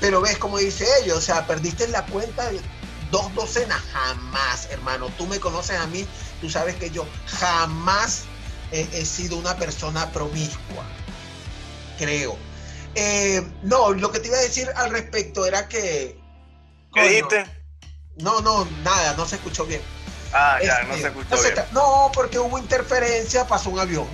Pero 0.00 0.20
ves 0.20 0.38
como 0.38 0.58
dice 0.58 0.86
ella, 1.02 1.14
o 1.14 1.20
sea, 1.20 1.46
perdiste 1.46 1.88
la 1.88 2.04
cuenta 2.06 2.50
de 2.50 2.60
dos 3.10 3.34
docenas, 3.34 3.80
jamás, 3.92 4.68
hermano. 4.70 5.08
Tú 5.16 5.26
me 5.26 5.40
conoces 5.40 5.78
a 5.78 5.86
mí, 5.86 6.06
tú 6.40 6.50
sabes 6.50 6.76
que 6.76 6.90
yo 6.90 7.06
jamás 7.26 8.24
he, 8.70 8.86
he 8.92 9.04
sido 9.04 9.36
una 9.36 9.56
persona 9.56 10.10
promiscua, 10.12 10.84
creo. 11.98 12.47
Eh, 13.00 13.42
no, 13.62 13.92
lo 13.92 14.10
que 14.10 14.18
te 14.18 14.26
iba 14.26 14.36
a 14.36 14.40
decir 14.40 14.68
al 14.74 14.90
respecto 14.90 15.46
era 15.46 15.68
que... 15.68 16.18
¿Qué 16.92 17.00
coño, 17.00 17.04
dijiste? 17.04 17.44
No, 18.16 18.40
no, 18.40 18.66
nada, 18.82 19.14
no 19.16 19.24
se 19.24 19.36
escuchó 19.36 19.64
bien. 19.64 19.80
Ah, 20.32 20.58
ya, 20.60 20.80
Este, 20.80 20.86
no 20.88 20.94
se 20.96 21.06
escuchó 21.06 21.36
no 21.36 21.42
bien. 21.42 21.54
no, 21.72 22.10
porque 22.12 22.38
hubo 22.40 22.58
interferencia, 22.58 23.46
pasó 23.46 23.70
un 23.70 23.78
avión. 23.78 24.06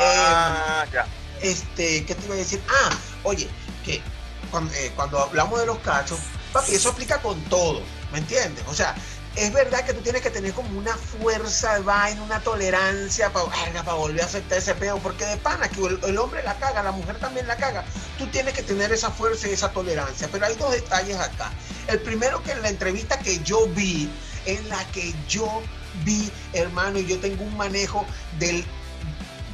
Ah, 0.00 0.84
ya. 0.92 1.02
Eh, 1.02 1.52
este, 1.52 2.04
¿qué 2.04 2.14
te 2.16 2.24
iba 2.26 2.34
a 2.34 2.38
decir? 2.38 2.60
Ah, 2.68 2.90
oye, 3.22 3.48
que 3.84 4.02
cuando, 4.50 4.74
eh, 4.74 4.90
cuando 4.96 5.20
hablamos 5.20 5.60
de 5.60 5.66
los 5.66 5.78
cachos, 5.78 6.18
Papi, 6.52 6.74
eso 6.74 6.90
aplica 6.90 7.20
con 7.22 7.40
todo, 7.44 7.82
¿me 8.12 8.18
entiendes? 8.18 8.64
O 8.66 8.74
sea, 8.74 8.96
es 9.36 9.52
verdad 9.52 9.84
que 9.84 9.94
tú 9.94 10.00
tienes 10.00 10.22
que 10.22 10.30
tener 10.30 10.52
como 10.52 10.78
una 10.78 10.96
fuerza 10.96 11.74
de 11.74 11.80
vaina, 11.80 12.22
una 12.22 12.40
tolerancia 12.40 13.32
para, 13.32 13.94
volver 13.94 14.22
a 14.22 14.26
aceptar 14.26 14.58
ese 14.58 14.74
pedo, 14.74 14.98
porque 14.98 15.24
de 15.24 15.36
pana 15.38 15.68
que 15.68 15.84
el, 15.84 15.98
el 16.04 16.18
hombre 16.18 16.42
la 16.44 16.54
caga, 16.58 16.82
la 16.82 16.92
mujer 16.92 17.18
también 17.18 17.46
la 17.48 17.56
caga. 17.56 17.84
Tú 18.16 18.26
tienes 18.28 18.54
que 18.54 18.62
tener 18.62 18.92
esa 18.92 19.10
fuerza 19.10 19.48
y 19.48 19.52
esa 19.52 19.72
tolerancia. 19.72 20.28
Pero 20.30 20.46
hay 20.46 20.54
dos 20.54 20.72
detalles 20.72 21.18
acá. 21.18 21.50
El 21.88 22.00
primero 22.00 22.42
que 22.42 22.52
en 22.52 22.62
la 22.62 22.68
entrevista 22.68 23.18
que 23.18 23.40
yo 23.40 23.66
vi, 23.68 24.08
en 24.46 24.68
la 24.68 24.84
que 24.92 25.12
yo 25.28 25.62
vi, 26.04 26.30
hermano, 26.52 26.98
y 26.98 27.06
yo 27.06 27.18
tengo 27.18 27.42
un 27.42 27.56
manejo 27.56 28.06
del, 28.38 28.64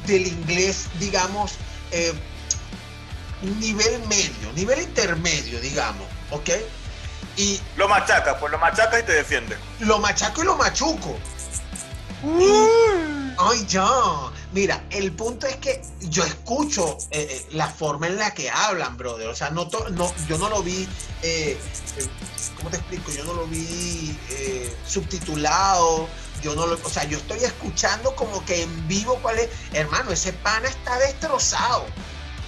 del 0.05 0.27
inglés, 0.27 0.87
digamos, 0.99 1.53
eh, 1.91 2.13
nivel 3.59 4.07
medio, 4.07 4.53
nivel 4.55 4.81
intermedio, 4.81 5.59
digamos, 5.59 6.07
¿ok? 6.29 6.49
Y 7.37 7.59
Lo 7.77 7.87
machaca, 7.87 8.37
pues 8.39 8.51
lo 8.51 8.57
machaca 8.59 8.99
y 8.99 9.03
te 9.03 9.13
defiende. 9.13 9.57
lo 9.79 9.99
machaco 9.99 10.41
y 10.41 10.45
lo 10.45 10.55
machuco. 10.57 11.17
Ay, 13.37 13.65
ya. 13.67 13.87
Mira, 14.53 14.83
el 14.89 15.11
punto 15.13 15.47
es 15.47 15.55
que 15.55 15.81
yo 16.01 16.23
escucho 16.25 16.97
eh, 17.11 17.27
eh, 17.31 17.47
la 17.51 17.67
forma 17.67 18.07
en 18.07 18.17
la 18.17 18.33
que 18.33 18.49
hablan, 18.49 18.97
brother. 18.97 19.27
O 19.29 19.35
sea, 19.35 19.49
no, 19.49 19.67
to- 19.67 19.89
no 19.89 20.13
yo 20.27 20.37
no 20.37 20.49
lo 20.49 20.61
vi, 20.61 20.83
eh, 21.23 21.57
eh, 21.97 22.07
¿cómo 22.57 22.69
te 22.69 22.77
explico? 22.77 23.11
Yo 23.11 23.23
no 23.23 23.33
lo 23.33 23.47
vi 23.47 24.15
eh, 24.29 24.75
subtitulado. 24.85 26.07
Yo 26.43 26.53
no 26.55 26.67
lo, 26.67 26.77
o 26.83 26.89
sea, 26.89 27.05
yo 27.05 27.17
estoy 27.17 27.43
escuchando 27.43 28.13
como 28.15 28.43
que 28.45 28.63
en 28.63 28.87
vivo 28.87 29.17
cuál 29.21 29.39
es. 29.39 29.49
Hermano, 29.73 30.11
ese 30.11 30.33
pana 30.33 30.67
está 30.67 30.97
destrozado. 30.99 31.85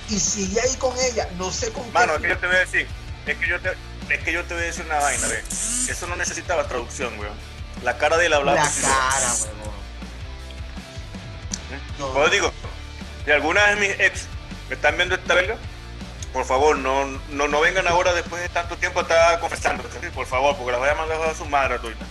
Y 0.10 0.20
sigue 0.20 0.60
ahí 0.60 0.76
con 0.76 0.94
ella. 1.00 1.30
No 1.38 1.52
sé 1.52 1.72
con 1.72 1.90
Mano, 1.94 2.14
es 2.16 2.20
qué. 2.22 2.28
que 2.28 2.34
yo 2.34 2.40
te 2.40 2.48
voy 2.48 2.56
a 2.56 2.60
decir, 2.60 2.88
es 3.26 3.38
que 3.38 3.48
yo 3.48 3.60
te, 3.62 3.70
es 4.14 4.24
que 4.24 4.32
yo 4.34 4.44
te 4.46 4.54
voy 4.54 4.64
a 4.64 4.68
decir 4.68 4.86
una 4.86 5.00
vaina, 5.00 5.28
ve. 5.28 5.44
Eso 5.90 6.08
no 6.08 6.16
necesitaba 6.16 6.68
traducción, 6.68 7.18
weón. 7.20 7.34
La 7.84 7.98
cara 7.98 8.18
de 8.18 8.28
él 8.28 8.34
hablaba. 8.34 8.58
La 8.64 8.70
cara, 8.70 9.34
huevón. 9.42 9.74
No. 12.00 12.14
Pues 12.14 12.32
digo, 12.32 12.52
si 13.26 13.32
alguna 13.32 13.66
de 13.68 13.76
mis 13.78 13.90
ex 14.00 14.26
me 14.70 14.76
están 14.76 14.96
viendo 14.98 15.16
esta 15.16 15.34
verga, 15.34 15.58
por 16.32 16.46
favor, 16.46 16.78
no, 16.78 17.06
no, 17.30 17.48
no 17.48 17.62
vengan 17.62 17.88
ahora 17.88 18.14
después 18.14 18.42
de 18.42 18.50
tanto 18.50 18.78
tiempo 18.78 19.00
a 19.00 19.04
estar 19.04 19.40
confesando, 19.40 19.84
¿sí? 20.02 20.08
por 20.14 20.26
favor, 20.26 20.56
porque 20.56 20.72
las 20.72 20.80
voy 20.80 20.90
a 20.90 20.96
mandar 20.96 21.22
a 21.22 21.36
su 21.36 21.46
madre 21.46 21.70
gratuita. 21.76 22.06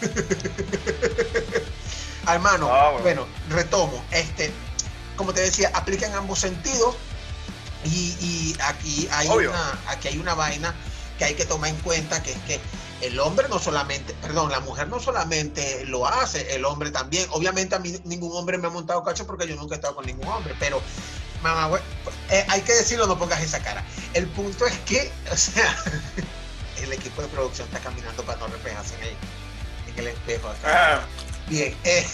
Hermano, 2.28 2.68
Ah, 2.72 2.90
bueno. 2.90 3.02
bueno, 3.02 3.26
retomo. 3.48 4.04
Este, 4.10 4.52
como 5.16 5.32
te 5.32 5.40
decía, 5.40 5.70
aplica 5.74 6.06
en 6.06 6.14
ambos 6.14 6.38
sentidos. 6.38 6.96
Y, 7.84 8.14
y 8.20 8.56
aquí 8.62 9.08
hay 9.10 9.26
Obvio. 9.28 9.50
una, 9.50 9.78
aquí 9.88 10.08
hay 10.08 10.18
una 10.18 10.34
vaina 10.34 10.74
que 11.20 11.26
hay 11.26 11.34
que 11.34 11.44
tomar 11.44 11.68
en 11.68 11.76
cuenta, 11.76 12.22
que 12.22 12.32
es 12.32 12.38
que 12.46 12.58
el 13.02 13.20
hombre 13.20 13.46
no 13.50 13.58
solamente, 13.58 14.14
perdón, 14.22 14.50
la 14.50 14.60
mujer 14.60 14.88
no 14.88 15.00
solamente 15.00 15.84
lo 15.84 16.06
hace, 16.06 16.54
el 16.54 16.64
hombre 16.64 16.90
también. 16.90 17.26
Obviamente 17.32 17.74
a 17.74 17.78
mí 17.78 17.94
ningún 18.04 18.34
hombre 18.34 18.56
me 18.56 18.68
ha 18.68 18.70
montado 18.70 19.04
cacho 19.04 19.26
porque 19.26 19.46
yo 19.46 19.54
nunca 19.54 19.74
he 19.74 19.76
estado 19.76 19.94
con 19.94 20.06
ningún 20.06 20.26
hombre, 20.26 20.54
pero 20.58 20.80
mamá, 21.42 21.66
güey, 21.66 21.82
eh, 22.30 22.46
hay 22.48 22.62
que 22.62 22.72
decirlo, 22.72 23.06
no 23.06 23.18
pongas 23.18 23.42
esa 23.42 23.62
cara. 23.62 23.84
El 24.14 24.28
punto 24.28 24.64
es 24.64 24.78
que, 24.86 25.12
o 25.30 25.36
sea, 25.36 25.76
el 26.82 26.90
equipo 26.90 27.20
de 27.20 27.28
producción 27.28 27.68
está 27.68 27.80
caminando 27.80 28.22
para 28.22 28.38
no 28.38 28.46
reflejarse 28.46 28.94
en 28.94 29.02
el, 29.02 29.16
en 29.88 29.98
el 29.98 30.06
espejo 30.06 30.48
acá. 30.48 30.96
Ah, 30.96 31.00
Bien, 31.48 31.76
eh, 31.84 32.08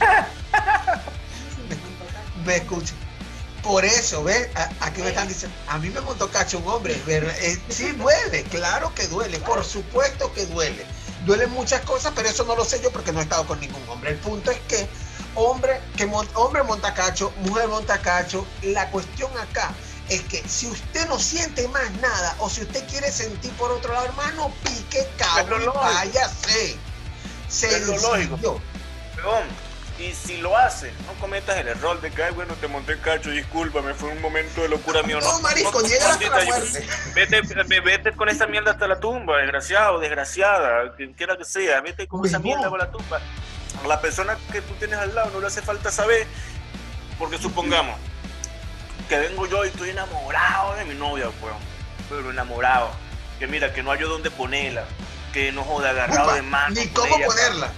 me 2.46 2.56
escucho. 2.56 2.94
Por 3.62 3.84
eso, 3.84 4.24
¿ves? 4.24 4.48
Aquí 4.80 5.02
me 5.02 5.08
están 5.10 5.28
diciendo, 5.28 5.56
a 5.68 5.78
mí 5.78 5.90
me 5.90 6.00
montó 6.00 6.30
cacho 6.30 6.58
un 6.58 6.68
hombre, 6.68 7.00
verdad. 7.06 7.34
Eh, 7.40 7.60
sí 7.68 7.90
duele, 7.98 8.42
claro 8.44 8.94
que 8.94 9.06
duele, 9.08 9.38
por 9.40 9.64
supuesto 9.64 10.32
que 10.32 10.46
duele. 10.46 10.84
Duelen 11.26 11.50
muchas 11.50 11.82
cosas, 11.82 12.12
pero 12.16 12.28
eso 12.30 12.44
no 12.44 12.56
lo 12.56 12.64
sé 12.64 12.80
yo 12.80 12.90
porque 12.90 13.12
no 13.12 13.20
he 13.20 13.22
estado 13.24 13.46
con 13.46 13.60
ningún 13.60 13.86
hombre. 13.88 14.10
El 14.12 14.16
punto 14.18 14.50
es 14.50 14.58
que 14.60 14.88
hombre 15.34 15.80
que 15.96 16.06
mon- 16.06 16.28
hombre 16.34 16.62
monta 16.62 16.94
cacho, 16.94 17.32
mujer 17.40 17.68
monta 17.68 18.00
cacho, 18.00 18.46
la 18.62 18.90
cuestión 18.90 19.30
acá 19.38 19.70
es 20.08 20.22
que 20.22 20.42
si 20.48 20.66
usted 20.66 21.06
no 21.08 21.18
siente 21.20 21.68
más 21.68 21.90
nada 22.00 22.34
o 22.38 22.48
si 22.48 22.62
usted 22.62 22.84
quiere 22.88 23.12
sentir 23.12 23.52
por 23.52 23.70
otro 23.70 23.92
lado, 23.92 24.06
hermano, 24.06 24.50
pique, 24.64 25.06
cabrón, 25.18 25.60
váyase. 25.74 26.76
Es 27.76 27.86
lo 27.86 27.92
lógico. 27.98 28.36
Sencillo. 28.36 28.60
Y 30.00 30.14
si 30.14 30.38
lo 30.38 30.56
haces, 30.56 30.94
no 31.06 31.12
cometas 31.20 31.58
el 31.58 31.68
error 31.68 32.00
de 32.00 32.10
que, 32.10 32.22
ay, 32.22 32.32
bueno, 32.32 32.54
te 32.54 32.66
monté 32.68 32.98
cacho, 33.00 33.28
discúlpame, 33.30 33.92
fue 33.92 34.08
un 34.08 34.20
momento 34.22 34.62
de 34.62 34.68
locura 34.70 35.02
mío. 35.02 35.20
No, 35.20 35.40
marico, 35.40 35.82
llega 35.82 36.12
hasta 36.14 36.38
la 36.38 36.44
muerte. 36.46 36.86
Vete, 37.14 37.42
ve- 37.66 37.80
vete 37.80 38.12
con 38.12 38.30
esa 38.30 38.46
mierda 38.46 38.70
hasta 38.70 38.88
la 38.88 38.98
tumba, 38.98 39.36
desgraciado, 39.36 39.98
desgraciada, 39.98 40.96
quien 40.96 41.12
quiera 41.12 41.36
que 41.36 41.44
sea, 41.44 41.82
vete 41.82 42.08
con 42.08 42.24
esa 42.24 42.38
mierda 42.38 42.70
para 42.70 42.86
la 42.86 42.90
tumba. 42.90 43.20
La 43.86 44.00
persona 44.00 44.38
que 44.50 44.62
tú 44.62 44.72
tienes 44.78 44.98
al 44.98 45.14
lado 45.14 45.30
no 45.32 45.40
le 45.40 45.48
hace 45.48 45.60
falta 45.60 45.90
saber, 45.92 46.26
porque 47.18 47.36
supongamos 47.36 47.98
que 49.06 49.18
vengo 49.18 49.46
yo 49.48 49.66
y 49.66 49.68
estoy 49.68 49.90
enamorado 49.90 50.76
de 50.76 50.84
mi 50.86 50.94
novia, 50.94 51.26
weón, 51.42 51.58
pero 52.08 52.30
enamorado, 52.30 52.90
que 53.38 53.46
mira, 53.46 53.74
que 53.74 53.82
no 53.82 53.92
hay 53.92 54.00
yo 54.00 54.08
dónde 54.08 54.30
ponerla, 54.30 54.84
que 55.34 55.52
no 55.52 55.62
joda, 55.62 55.90
agarrado 55.90 56.24
Upa, 56.28 56.34
de 56.36 56.42
mano. 56.42 56.74
ni 56.74 56.86
cómo 56.88 57.16
ella, 57.18 57.26
ponerla 57.26 57.70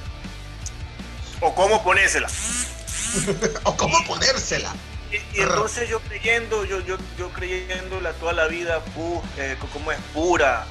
O 1.43 1.55
cómo 1.55 1.83
ponérsela. 1.83 2.29
o 3.65 3.77
cómo 3.77 3.99
ponérsela. 4.07 4.73
Y, 5.11 5.17
y 5.39 5.43
entonces 5.43 5.89
yo 5.89 6.01
creyendo, 6.01 6.65
yo, 6.65 6.81
yo, 6.81 6.97
yo 7.19 7.29
creyéndola 7.31 8.13
toda 8.15 8.33
la 8.33 8.47
vida, 8.47 8.81
pu- 8.97 9.21
eh, 9.37 9.57
co- 9.61 9.67
como 9.69 9.93
es 9.93 9.99
pura, 10.15 10.65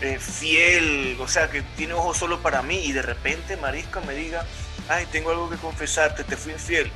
eh, 0.00 0.18
fiel, 0.18 1.18
o 1.20 1.28
sea, 1.28 1.50
que 1.50 1.62
tiene 1.76 1.92
ojos 1.94 2.16
solo 2.16 2.40
para 2.40 2.62
mí, 2.62 2.78
y 2.86 2.92
de 2.92 3.02
repente 3.02 3.56
Marisca 3.58 4.00
me 4.00 4.14
diga, 4.14 4.46
ay, 4.88 5.06
tengo 5.12 5.30
algo 5.30 5.50
que 5.50 5.56
confesarte, 5.56 6.24
te 6.24 6.36
fui 6.36 6.52
infiel. 6.52 6.90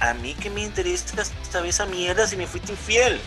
A 0.00 0.12
mí 0.14 0.34
que 0.34 0.50
me 0.50 0.60
interesa 0.62 1.24
saber 1.50 1.70
esa 1.70 1.86
mierda 1.86 2.26
si 2.26 2.36
me 2.36 2.46
fuiste 2.46 2.72
infiel. 2.72 3.20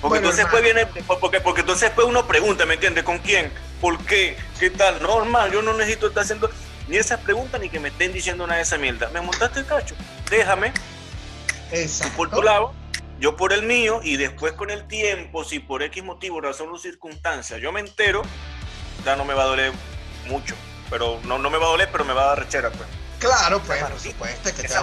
Porque 0.00 0.20
Bueno, 0.20 0.30
entonces 0.30 0.46
hermano. 0.46 0.64
después 0.64 0.94
viene, 0.96 1.16
porque, 1.20 1.40
porque 1.40 1.60
entonces 1.60 1.88
después 1.90 2.06
uno 2.08 2.26
pregunta, 2.26 2.64
¿me 2.66 2.74
entiendes? 2.74 3.04
¿Con 3.04 3.18
quién? 3.18 3.52
¿Por 3.80 3.98
qué? 4.06 4.36
¿Qué 4.58 4.70
tal? 4.70 5.02
No, 5.02 5.18
hermano, 5.22 5.52
yo 5.52 5.62
no 5.62 5.74
necesito 5.74 6.08
estar 6.08 6.22
haciendo 6.24 6.50
ni 6.88 6.96
esas 6.96 7.20
preguntas 7.20 7.60
ni 7.60 7.68
que 7.68 7.80
me 7.80 7.88
estén 7.88 8.12
diciendo 8.12 8.46
nada 8.46 8.56
de 8.56 8.62
esa 8.62 8.78
mierda. 8.78 9.08
Me 9.10 9.20
montaste 9.20 9.60
el 9.60 9.66
cacho, 9.66 9.94
déjame, 10.30 10.72
tú 10.72 10.80
Exacto. 11.76 12.16
por 12.16 12.30
tu 12.30 12.42
lado, 12.42 12.72
yo 13.20 13.36
por 13.36 13.52
el 13.52 13.62
mío, 13.62 14.00
y 14.02 14.16
después 14.16 14.52
con 14.54 14.70
el 14.70 14.86
tiempo, 14.88 15.44
si 15.44 15.58
por 15.58 15.82
X 15.82 16.02
motivo, 16.04 16.40
razón 16.40 16.68
o 16.72 16.78
circunstancia, 16.78 17.58
yo 17.58 17.72
me 17.72 17.80
entero, 17.80 18.22
ya 19.04 19.16
no 19.16 19.24
me 19.24 19.34
va 19.34 19.42
a 19.42 19.46
doler 19.46 19.72
mucho. 20.26 20.54
Pero 20.90 21.20
no, 21.24 21.38
no 21.38 21.50
me 21.50 21.58
va 21.58 21.66
a 21.66 21.68
doler, 21.70 21.88
pero 21.92 22.04
me 22.06 22.14
va 22.14 22.22
a 22.22 22.26
dar 22.28 22.38
rechera, 22.38 22.70
pues. 22.70 22.88
Claro, 23.18 23.60
pues, 23.60 23.82
por 23.82 24.00
supuesto 24.00 24.54
que 24.54 24.66
Esa 24.66 24.82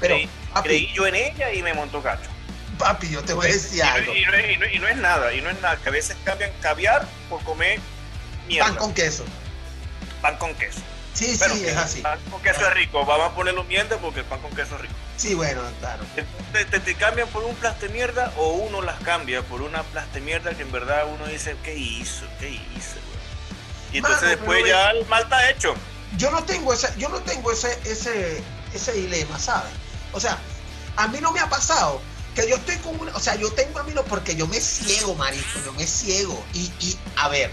creí, 0.00 0.28
papi, 0.52 0.68
creí 0.68 0.92
yo 0.94 1.06
en 1.06 1.14
ella 1.14 1.52
y 1.52 1.62
me 1.62 1.74
montó 1.74 2.02
cacho. 2.02 2.28
papi, 2.78 3.10
yo 3.10 3.22
te 3.22 3.34
voy 3.34 3.46
a 3.46 3.52
decir 3.52 3.78
Y 3.78 3.80
algo. 3.82 4.12
y 4.14 4.24
no- 4.24 4.66
y 4.66 4.78
no 4.80 4.88
es 4.88 4.96
nada, 4.96 5.32
y 5.34 5.40
no 5.40 5.50
es 5.50 5.60
nada, 5.60 5.76
que 5.76 5.88
a 5.88 5.92
veces 5.92 6.16
cambian 6.24 6.50
caviar 6.60 7.06
por 7.28 7.42
comer 7.44 7.78
mierda. 8.48 8.68
Pan 8.68 8.76
con 8.78 8.94
queso. 8.94 9.24
Pan 10.22 10.36
con 10.38 10.54
queso. 10.54 10.80
Sí, 11.18 11.36
Bueno, 11.38 11.54
sí, 11.56 11.64
es 11.66 11.76
así. 11.76 12.00
Pan 12.00 12.18
con 12.30 12.40
queso 12.42 12.60
es 12.66 12.74
rico, 12.74 13.04
vamos 13.04 13.32
a 13.32 13.34
ponerlo 13.34 13.64
mierda 13.64 13.96
porque 13.98 14.20
el 14.20 14.26
pan 14.26 14.40
con 14.40 14.52
queso 14.54 14.76
es 14.76 14.82
rico. 14.82 14.94
Sí, 15.16 15.34
bueno, 15.34 15.62
claro. 15.80 16.04
Te, 16.52 16.64
te- 16.64 16.78
te 16.80 16.94
cambian 16.94 17.28
por 17.28 17.42
un 17.42 17.54
plaste 17.56 17.88
mierda 17.88 18.32
o 18.36 18.50
uno 18.52 18.82
las 18.82 19.00
cambia 19.00 19.42
por 19.42 19.62
una 19.62 19.82
plaste 19.82 20.20
mierda 20.20 20.54
que 20.54 20.62
en 20.62 20.70
verdad 20.70 21.06
uno 21.12 21.26
dice, 21.26 21.56
¿qué 21.64 21.74
hizo? 21.74 22.24
¿Qué 22.38 22.50
hizo? 22.50 22.94
güey?" 22.94 23.18
Y 23.94 23.96
entonces 23.98 24.22
Mano, 24.22 24.36
después 24.36 24.64
ya 24.68 24.90
el 24.90 25.06
mal 25.06 25.22
está 25.24 25.50
hecho. 25.50 25.74
Yo 26.16 26.30
no 26.30 26.44
tengo 26.44 26.72
ese, 26.72 26.88
yo 26.98 27.08
no 27.08 27.18
tengo 27.20 27.50
ese, 27.50 27.76
ese, 27.84 28.40
ese 28.72 28.92
dilema, 28.92 29.38
¿sabes? 29.40 29.72
O 30.12 30.20
sea, 30.20 30.38
a 30.96 31.08
mí 31.08 31.18
no 31.20 31.32
me 31.32 31.40
ha 31.40 31.48
pasado 31.48 32.00
que 32.34 32.48
yo 32.48 32.54
estoy 32.56 32.76
con 32.76 32.98
una, 33.00 33.14
o 33.16 33.20
sea, 33.20 33.34
yo 33.34 33.50
tengo 33.52 33.80
a 33.80 33.82
mí 33.82 33.92
no, 33.92 34.04
porque 34.04 34.36
yo 34.36 34.46
me 34.46 34.60
ciego, 34.60 35.14
marico, 35.16 35.58
yo 35.64 35.72
me 35.72 35.84
ciego. 35.86 36.44
Y, 36.54 36.70
y, 36.78 36.96
a 37.16 37.28
ver, 37.28 37.50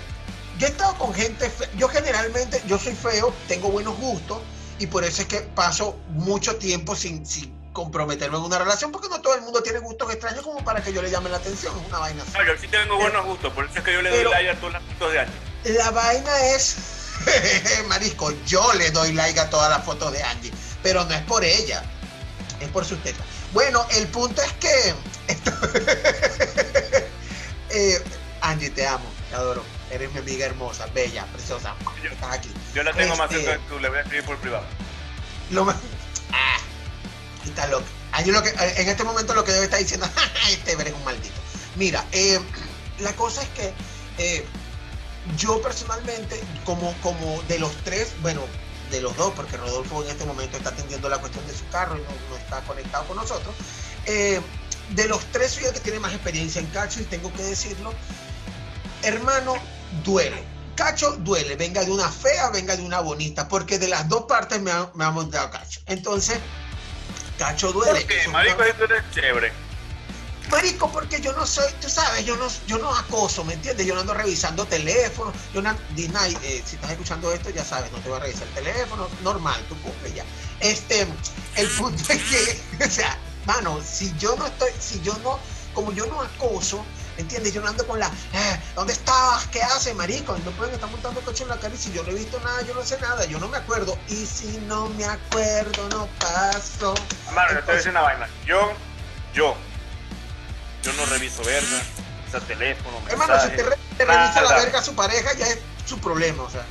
yo 0.58 0.68
he 0.68 0.70
estado 0.70 0.98
con 0.98 1.14
gente, 1.14 1.50
fe- 1.50 1.70
yo 1.78 1.88
generalmente, 1.90 2.62
yo 2.68 2.78
soy 2.80 2.94
feo, 2.96 3.34
tengo 3.48 3.70
buenos 3.70 3.98
gustos, 3.98 4.40
y 4.80 4.88
por 4.88 5.04
eso 5.04 5.22
es 5.22 5.28
que 5.28 5.42
paso 5.42 5.98
mucho 6.10 6.56
tiempo 6.58 6.96
sin, 6.96 7.26
sin 7.26 7.54
comprometerme 7.74 8.38
en 8.38 8.44
una 8.44 8.58
relación, 8.58 8.92
porque 8.92 9.10
no 9.10 9.20
todo 9.22 9.36
el 9.36 9.42
mundo 9.42 9.62
tiene 9.62 9.80
gustos 9.80 10.10
extraños 10.12 10.44
como 10.44 10.64
para 10.64 10.82
que 10.82 10.94
yo 10.94 11.02
le 11.02 11.10
llame 11.12 11.30
la 11.30 11.38
atención, 11.38 11.78
es 11.78 11.88
una 11.88 12.00
vaina. 12.00 12.24
No, 12.34 12.44
yo 12.46 12.54
sí 12.60 12.68
tengo 12.68 12.96
buenos 12.98 13.26
gustos, 13.26 13.52
por 13.54 13.66
eso 13.66 13.78
es 13.80 13.84
que 13.84 13.94
yo 13.94 14.02
le 14.02 14.10
doy 14.10 14.24
like 14.32 14.50
a 14.50 14.56
todos 14.60 14.74
los 14.74 14.82
fotos 14.84 15.12
de 15.14 15.20
años. 15.20 15.34
La 15.66 15.92
vaina 15.92 16.46
es, 16.48 16.76
Marisco, 17.88 18.32
yo 18.46 18.72
le 18.74 18.92
doy 18.92 19.12
like 19.14 19.40
a 19.40 19.50
todas 19.50 19.70
las 19.70 19.84
fotos 19.84 20.12
de 20.14 20.24
Angie, 20.24 20.52
pero 20.84 21.04
no 21.04 21.14
es 21.14 21.22
por 21.24 21.44
ella, 21.44 21.84
es 22.62 22.70
por 22.70 22.86
su 22.86 22.96
teta. 22.98 23.24
Bueno, 23.52 23.86
el 23.92 24.08
punto 24.08 24.42
es 24.42 24.54
que, 24.54 24.94
Eh, 27.72 28.02
Angie, 28.42 28.70
te 28.70 28.86
amo, 28.88 29.04
te 29.36 29.42
adoro, 29.42 29.64
eres 29.92 30.12
mi 30.14 30.20
amiga 30.20 30.46
hermosa, 30.46 30.86
bella, 30.94 31.26
preciosa, 31.34 31.76
Yo- 32.02 32.10
estás 32.10 32.32
aquí. 32.34 32.50
Yo 32.74 32.84
la 32.84 32.94
tengo 32.94 33.16
más 33.18 33.30
Este- 33.32 33.44
cerca 33.44 33.62
que 33.62 33.70
tú, 33.70 33.80
le 33.80 33.90
voy 33.90 33.98
a 33.98 34.02
escribir 34.02 34.26
por 34.26 34.38
privado. 34.38 34.66
Lo 35.52 35.66
más... 35.66 35.76
Ah, 36.32 36.58
está 37.46 37.68
loca. 37.68 37.86
Angie 38.12 38.32
lo 38.32 38.42
que, 38.42 38.50
en 38.50 38.90
este 38.90 39.04
momento 39.04 39.34
lo 39.36 39.44
que 39.44 39.52
debe 39.52 39.66
estar 39.66 39.80
diciendo, 39.80 40.08
este 40.50 40.72
eres 40.72 40.94
un 40.94 41.04
maldito. 41.06 41.36
Mira, 41.76 42.04
eh, 42.12 42.40
la 43.00 43.14
cosa 43.16 43.42
es 43.44 43.50
que 43.50 43.74
eh, 44.18 44.46
yo 45.38 45.62
personalmente, 45.62 46.42
como, 46.66 46.94
como 47.02 47.42
de 47.44 47.60
los 47.60 47.72
tres, 47.84 48.10
bueno, 48.22 48.42
de 48.90 49.02
los 49.02 49.16
dos, 49.18 49.34
porque 49.36 49.56
Rodolfo 49.58 50.04
en 50.04 50.10
este 50.10 50.26
momento 50.26 50.58
está 50.58 50.70
atendiendo 50.70 51.08
la 51.10 51.20
cuestión 51.20 51.46
de 51.48 51.54
su 51.54 51.68
carro 51.70 51.96
y 51.98 52.02
no, 52.02 52.10
no 52.30 52.38
está 52.38 52.62
conectado 52.62 53.06
con 53.06 53.18
nosotros, 53.18 53.54
eh, 54.08 54.42
de 54.90 55.08
los 55.08 55.24
tres 55.32 55.54
soy 55.54 55.66
el 55.66 55.74
que 55.74 55.80
tiene 55.80 56.00
más 56.00 56.14
experiencia 56.14 56.60
en 56.60 56.68
cacho 56.68 57.00
y 57.02 57.04
tengo 57.04 57.32
que 57.34 57.44
decirlo, 57.44 57.94
hermano, 59.04 59.56
duele. 60.04 60.44
Cacho 60.76 61.12
duele, 61.20 61.56
venga 61.56 61.86
de 61.86 61.92
una 61.92 62.10
fea, 62.10 62.50
venga 62.50 62.76
de 62.76 62.84
una 62.84 63.00
bonita, 63.00 63.48
porque 63.48 63.80
de 63.80 63.88
las 63.88 64.10
dos 64.10 64.24
partes 64.24 64.62
me 64.62 64.72
ha, 64.72 64.90
me 64.94 65.06
ha 65.06 65.12
montado 65.12 65.50
cacho. 65.50 65.80
Entonces, 65.86 66.38
cacho 67.38 67.72
duele. 67.72 68.02
¿Por 68.02 68.10
qué? 68.10 68.28
Marico, 68.28 68.64
eres 68.64 69.04
chévere. 69.14 69.66
Marico, 70.50 70.92
porque 70.92 71.20
yo 71.22 71.34
no 71.34 71.46
soy, 71.46 71.66
tú 71.82 71.90
sabes, 71.90 72.24
yo 72.26 72.36
no, 72.36 72.48
yo 72.68 72.78
no 72.78 72.94
acoso, 72.96 73.44
¿me 73.44 73.54
entiendes? 73.54 73.86
Yo 73.86 73.96
no 73.96 74.02
ando 74.02 74.14
revisando 74.14 74.66
teléfono, 74.66 75.34
yo 75.54 75.62
no, 75.62 75.76
Disney, 75.96 76.38
eh, 76.44 76.62
si 76.64 76.76
estás 76.76 76.92
escuchando 76.92 77.32
esto, 77.34 77.50
ya 77.50 77.64
sabes, 77.64 77.92
no 77.92 77.98
te 78.00 78.10
voy 78.10 78.18
a 78.20 78.22
revisar 78.22 78.48
el 78.48 78.54
teléfono, 78.54 79.08
normal, 79.24 79.60
tú 79.68 79.76
cumple 79.82 80.14
ya. 80.14 80.24
Este, 80.60 81.08
el 81.56 81.68
punto 81.70 82.14
es 82.14 82.22
que, 82.24 82.86
o 82.86 82.90
sea, 82.90 83.18
mano, 83.46 83.80
si 83.84 84.14
yo 84.20 84.36
no 84.36 84.46
estoy, 84.46 84.70
si 84.80 85.02
yo 85.02 85.18
no, 85.24 85.40
como 85.74 85.92
yo 85.94 86.06
no 86.06 86.22
acoso, 86.22 86.78
¿me 86.78 86.95
entiendes? 87.18 87.54
Yo 87.54 87.62
no 87.62 87.68
ando 87.70 87.86
con 87.88 88.00
la, 88.00 88.08
eh, 88.08 88.60
¿dónde 88.76 88.94
estabas? 88.94 89.48
¿Qué 89.48 89.62
haces, 89.62 89.96
marico? 89.96 90.38
No 90.44 90.52
pueden 90.52 90.74
estar 90.74 90.90
montando 90.90 91.22
coche 91.22 91.44
en 91.44 91.50
la 91.50 91.60
y 91.74 91.78
si 91.78 91.92
yo 91.92 92.04
no 92.04 92.10
he 92.10 92.16
visto 92.16 92.40
nada, 92.42 92.62
yo 92.64 92.74
no 92.74 92.84
sé 92.84 93.00
nada, 93.00 93.26
yo 93.26 93.40
no 93.40 93.48
me 93.48 93.58
acuerdo. 93.58 93.98
Y 94.08 94.26
si 94.26 94.58
no 94.68 94.88
me 94.90 95.06
acuerdo, 95.06 95.90
no 95.90 96.08
paso. 96.20 96.94
Hermano, 97.28 97.54
yo 97.54 97.60
te 97.60 97.66
voy 97.66 97.74
a 97.74 97.78
decir 97.78 97.92
una 97.92 98.02
vaina. 98.02 98.28
Yo, 98.46 98.74
yo, 99.34 99.56
yo 100.84 100.94
no 100.94 101.06
reviso 101.08 101.44
verga, 101.44 101.82
o 102.28 102.32
sea, 102.32 102.40
teléfono, 102.42 103.02
Hermano, 103.10 103.40
si 103.42 103.50
te, 103.50 103.64
re- 103.64 103.78
te 103.98 104.06
revisa 104.06 104.42
la 104.42 104.58
verga 104.58 104.80
a 104.80 104.84
su 104.84 104.96
pareja, 104.96 105.34
ya 105.34 105.48
es 105.48 105.60
su 105.86 106.00
problema, 106.00 106.44
o 106.44 106.50
sea. 106.50 106.64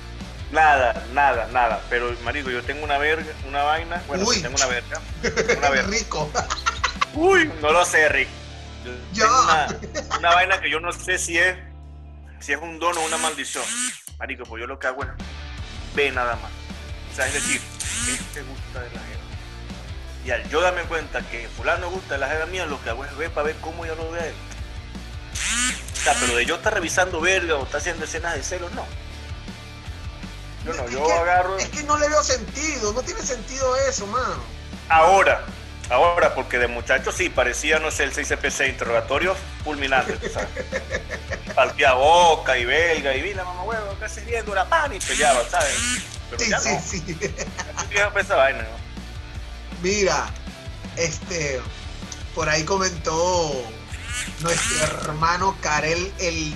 Nada, 0.51 1.05
nada, 1.13 1.49
nada. 1.51 1.83
Pero, 1.91 2.15
marico, 2.23 2.49
yo 2.51 2.63
tengo 2.63 2.85
una 2.85 2.99
verga, 2.99 3.33
una 3.47 3.65
vaina. 3.65 4.03
Bueno, 4.07 4.25
Uy. 4.25 4.41
tengo 4.41 4.57
una 4.57 4.67
verga. 4.67 5.01
Una 5.59 5.71
verga. 5.71 5.89
rico. 5.91 6.31
Uy, 7.15 7.51
no 7.61 7.73
lo 7.73 7.85
sé, 7.85 8.09
Rick. 8.09 8.29
Yo 8.85 8.93
Ya. 9.13 9.25
tengo 9.27 9.43
una, 9.43 10.19
una 10.19 10.35
vaina 10.35 10.61
que 10.61 10.71
yo 10.71 10.81
no 10.81 10.93
sé 10.93 11.19
si 11.19 11.39
es, 11.39 11.57
si 12.41 12.53
es 12.53 12.59
un 12.61 12.79
don 12.79 12.97
o 12.97 13.01
una 13.01 13.17
maldición. 13.17 13.65
Marico, 14.19 14.45
pues 14.45 14.61
yo 14.61 14.67
lo 14.67 14.79
que 14.79 14.87
hago 14.87 15.03
es 15.03 15.09
ve 15.95 16.11
nada 16.13 16.37
más. 16.37 16.51
O 17.13 17.17
sea, 17.17 17.27
es 17.27 17.35
decir, 17.35 17.61
este 18.09 18.43
gusta 18.43 18.81
de 18.81 18.87
la 18.91 19.01
jeva. 19.01 19.21
Y 20.25 20.31
al 20.31 20.49
yo 20.49 20.61
darme 20.61 20.83
cuenta 20.83 21.21
que 21.29 21.49
fulano 21.49 21.91
gusta 21.91 22.15
de 22.15 22.21
la 22.21 22.29
jeva 22.29 22.47
mía, 22.47 22.67
lo 22.67 22.83
que 22.83 22.91
hago 22.91 23.05
es 23.05 23.17
ver 23.17 23.31
para 23.31 23.47
ver 23.49 23.57
cómo 23.61 23.85
yo 23.87 23.95
lo 23.95 24.11
veo 24.11 24.23
a 24.23 24.27
él. 24.27 24.35
O 25.93 25.97
sea, 26.05 26.15
pero 26.21 26.35
de 26.37 26.45
yo 26.47 26.57
estar 26.57 26.73
revisando 26.75 27.21
verga 27.21 27.57
o 27.57 27.65
estar 27.65 27.81
haciendo 27.81 28.05
escenas 28.05 28.35
de 28.35 28.43
celos, 28.43 28.73
no. 28.73 28.87
Yo 30.65 30.73
no, 30.75 30.85
Es 30.85 30.91
yo 30.93 31.07
que- 31.07 31.13
agarro. 31.13 31.59
Es 31.59 31.69
que 31.69 31.83
no 31.85 31.99
le 31.99 32.09
veo 32.09 32.23
sentido, 32.23 32.93
no 32.93 33.03
tiene 33.03 33.21
sentido 33.23 33.77
eso, 33.77 34.07
mano. 34.07 34.43
Ahora, 34.89 35.45
ahora, 35.91 36.35
porque 36.35 36.59
de 36.59 36.67
muchacho 36.69 37.13
sí 37.13 37.29
parecía, 37.29 37.79
no 37.79 37.91
sé, 37.91 38.05
el 38.05 38.13
6CPC, 38.13 38.69
interrogatorio 38.71 39.37
fulminante, 39.65 40.15
tú 40.15 40.29
sabes. 40.33 40.49
Partía 41.55 41.93
boca 41.95 42.57
y 42.59 42.65
belga 42.65 43.15
y 43.15 43.23
vi 43.23 43.35
la 43.35 43.45
mamá 43.45 43.63
huevo, 43.63 43.97
¿qué 43.99 44.05
haces 44.07 44.27
viendo? 44.27 44.55
La 44.55 44.65
pan 44.69 44.93
y 44.95 44.99
peleaba, 44.99 45.41
¿sabes? 45.49 45.75
Pero 46.31 46.43
Sí, 46.43 46.51
ya 46.51 46.59
sí, 46.61 46.69
no, 46.71 46.81
sí. 46.81 47.17
ya 47.95 48.13
esa 48.21 48.37
vaina, 48.37 48.63
¿no? 48.63 48.85
Mira, 49.83 50.27
este, 50.97 51.61
por 52.35 52.49
ahí 52.49 52.65
comentó 52.65 53.53
nuestro 54.41 54.85
hermano 54.85 55.57
Karel, 55.61 56.13
el, 56.19 56.55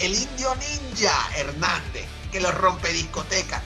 el 0.00 0.14
indio 0.14 0.54
ninja 0.56 1.12
Hernández, 1.36 2.04
que 2.32 2.40
lo 2.40 2.50
rompe 2.52 2.88
discoteca. 2.92 3.62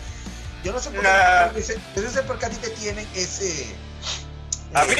Yo 0.64 0.72
no 0.72 0.80
sé 0.80 0.90
por 0.90 1.00
qué, 1.00 1.08
Nah. 1.08 1.50
yo 1.96 2.02
no 2.02 2.10
sé 2.10 2.22
por 2.22 2.38
qué 2.38 2.46
a 2.46 2.50
ti 2.50 2.56
te 2.56 2.70
tienen 2.70 3.06
ese... 3.14 3.74
A 4.74 4.84
mí, 4.84 4.94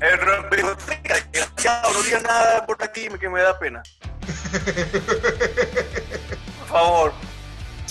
el 0.00 0.18
rompedoteca, 0.18 1.14
desgraciado, 1.30 1.92
no 1.92 2.02
digas 2.02 2.22
nada 2.22 2.66
por 2.66 2.82
aquí 2.82 3.08
que 3.20 3.28
me 3.28 3.40
da 3.42 3.58
pena. 3.58 3.82
Por 6.58 6.68
favor. 6.68 7.12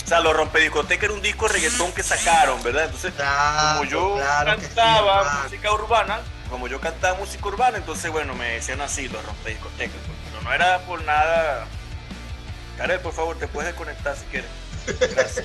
O 0.02 0.06
sea, 0.10 0.20
los 0.20 0.34
rompediscoteca 0.36 1.06
era 1.06 1.14
un 1.14 1.22
disco 1.22 1.46
de 1.46 1.54
reggaetón 1.54 1.92
que 1.92 2.02
sacaron, 2.02 2.62
¿verdad? 2.62 2.86
Entonces, 2.86 3.12
Claro, 3.14 3.78
como 3.78 3.90
yo 3.90 4.14
claro 4.16 4.56
que 4.56 4.62
sí, 4.62 4.66
cantaba 4.74 5.42
música 5.44 5.72
urbana, 5.72 6.20
como 6.48 6.66
yo 6.66 6.80
cantaba 6.80 7.16
música 7.18 7.46
urbana, 7.46 7.78
entonces 7.78 8.10
bueno, 8.10 8.34
me 8.34 8.52
decían 8.54 8.80
así 8.80 9.08
los 9.08 9.24
rompediscotecas. 9.24 9.96
Pero 10.30 10.42
no 10.42 10.52
era 10.52 10.80
por 10.80 11.02
nada. 11.04 11.66
Karel, 12.76 12.98
por 13.00 13.12
favor, 13.12 13.36
te 13.38 13.46
puedes 13.46 13.70
desconectar 13.72 14.16
si 14.16 14.24
quieres. 14.26 14.50
Gracias. 15.14 15.44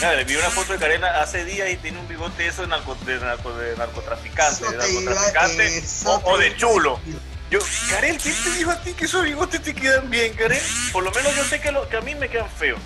Le 0.00 0.24
vi 0.24 0.34
una 0.36 0.50
foto 0.50 0.72
de 0.72 0.78
Karel 0.78 1.04
hace 1.04 1.44
días 1.44 1.70
y 1.70 1.76
tiene 1.76 1.98
un 2.00 2.08
bigote 2.08 2.46
eso 2.46 2.62
de, 2.62 2.68
narco- 2.68 2.96
de, 3.04 3.18
narco- 3.20 3.54
de 3.56 3.76
narcotraficante, 3.76 4.64
de 4.70 4.76
narcotraficante 4.76 5.78
eso 5.78 6.20
o, 6.24 6.36
de 6.38 6.56
chulo. 6.56 6.98
Yo, 7.50 7.58
Karel, 7.90 8.18
¿quién 8.18 8.34
te 8.42 8.50
dijo 8.52 8.70
a 8.70 8.80
ti 8.80 8.92
que 8.94 9.04
esos 9.04 9.22
bigotes 9.24 9.62
te 9.62 9.74
quedan 9.74 10.08
bien, 10.10 10.34
Karel? 10.34 10.60
Por 10.92 11.04
lo 11.04 11.10
menos 11.12 11.34
yo 11.36 11.44
sé 11.44 11.60
que, 11.60 11.70
lo, 11.70 11.88
que 11.88 11.96
a 11.98 12.00
mí 12.00 12.14
me 12.14 12.28
quedan 12.28 12.48
feos. 12.50 12.80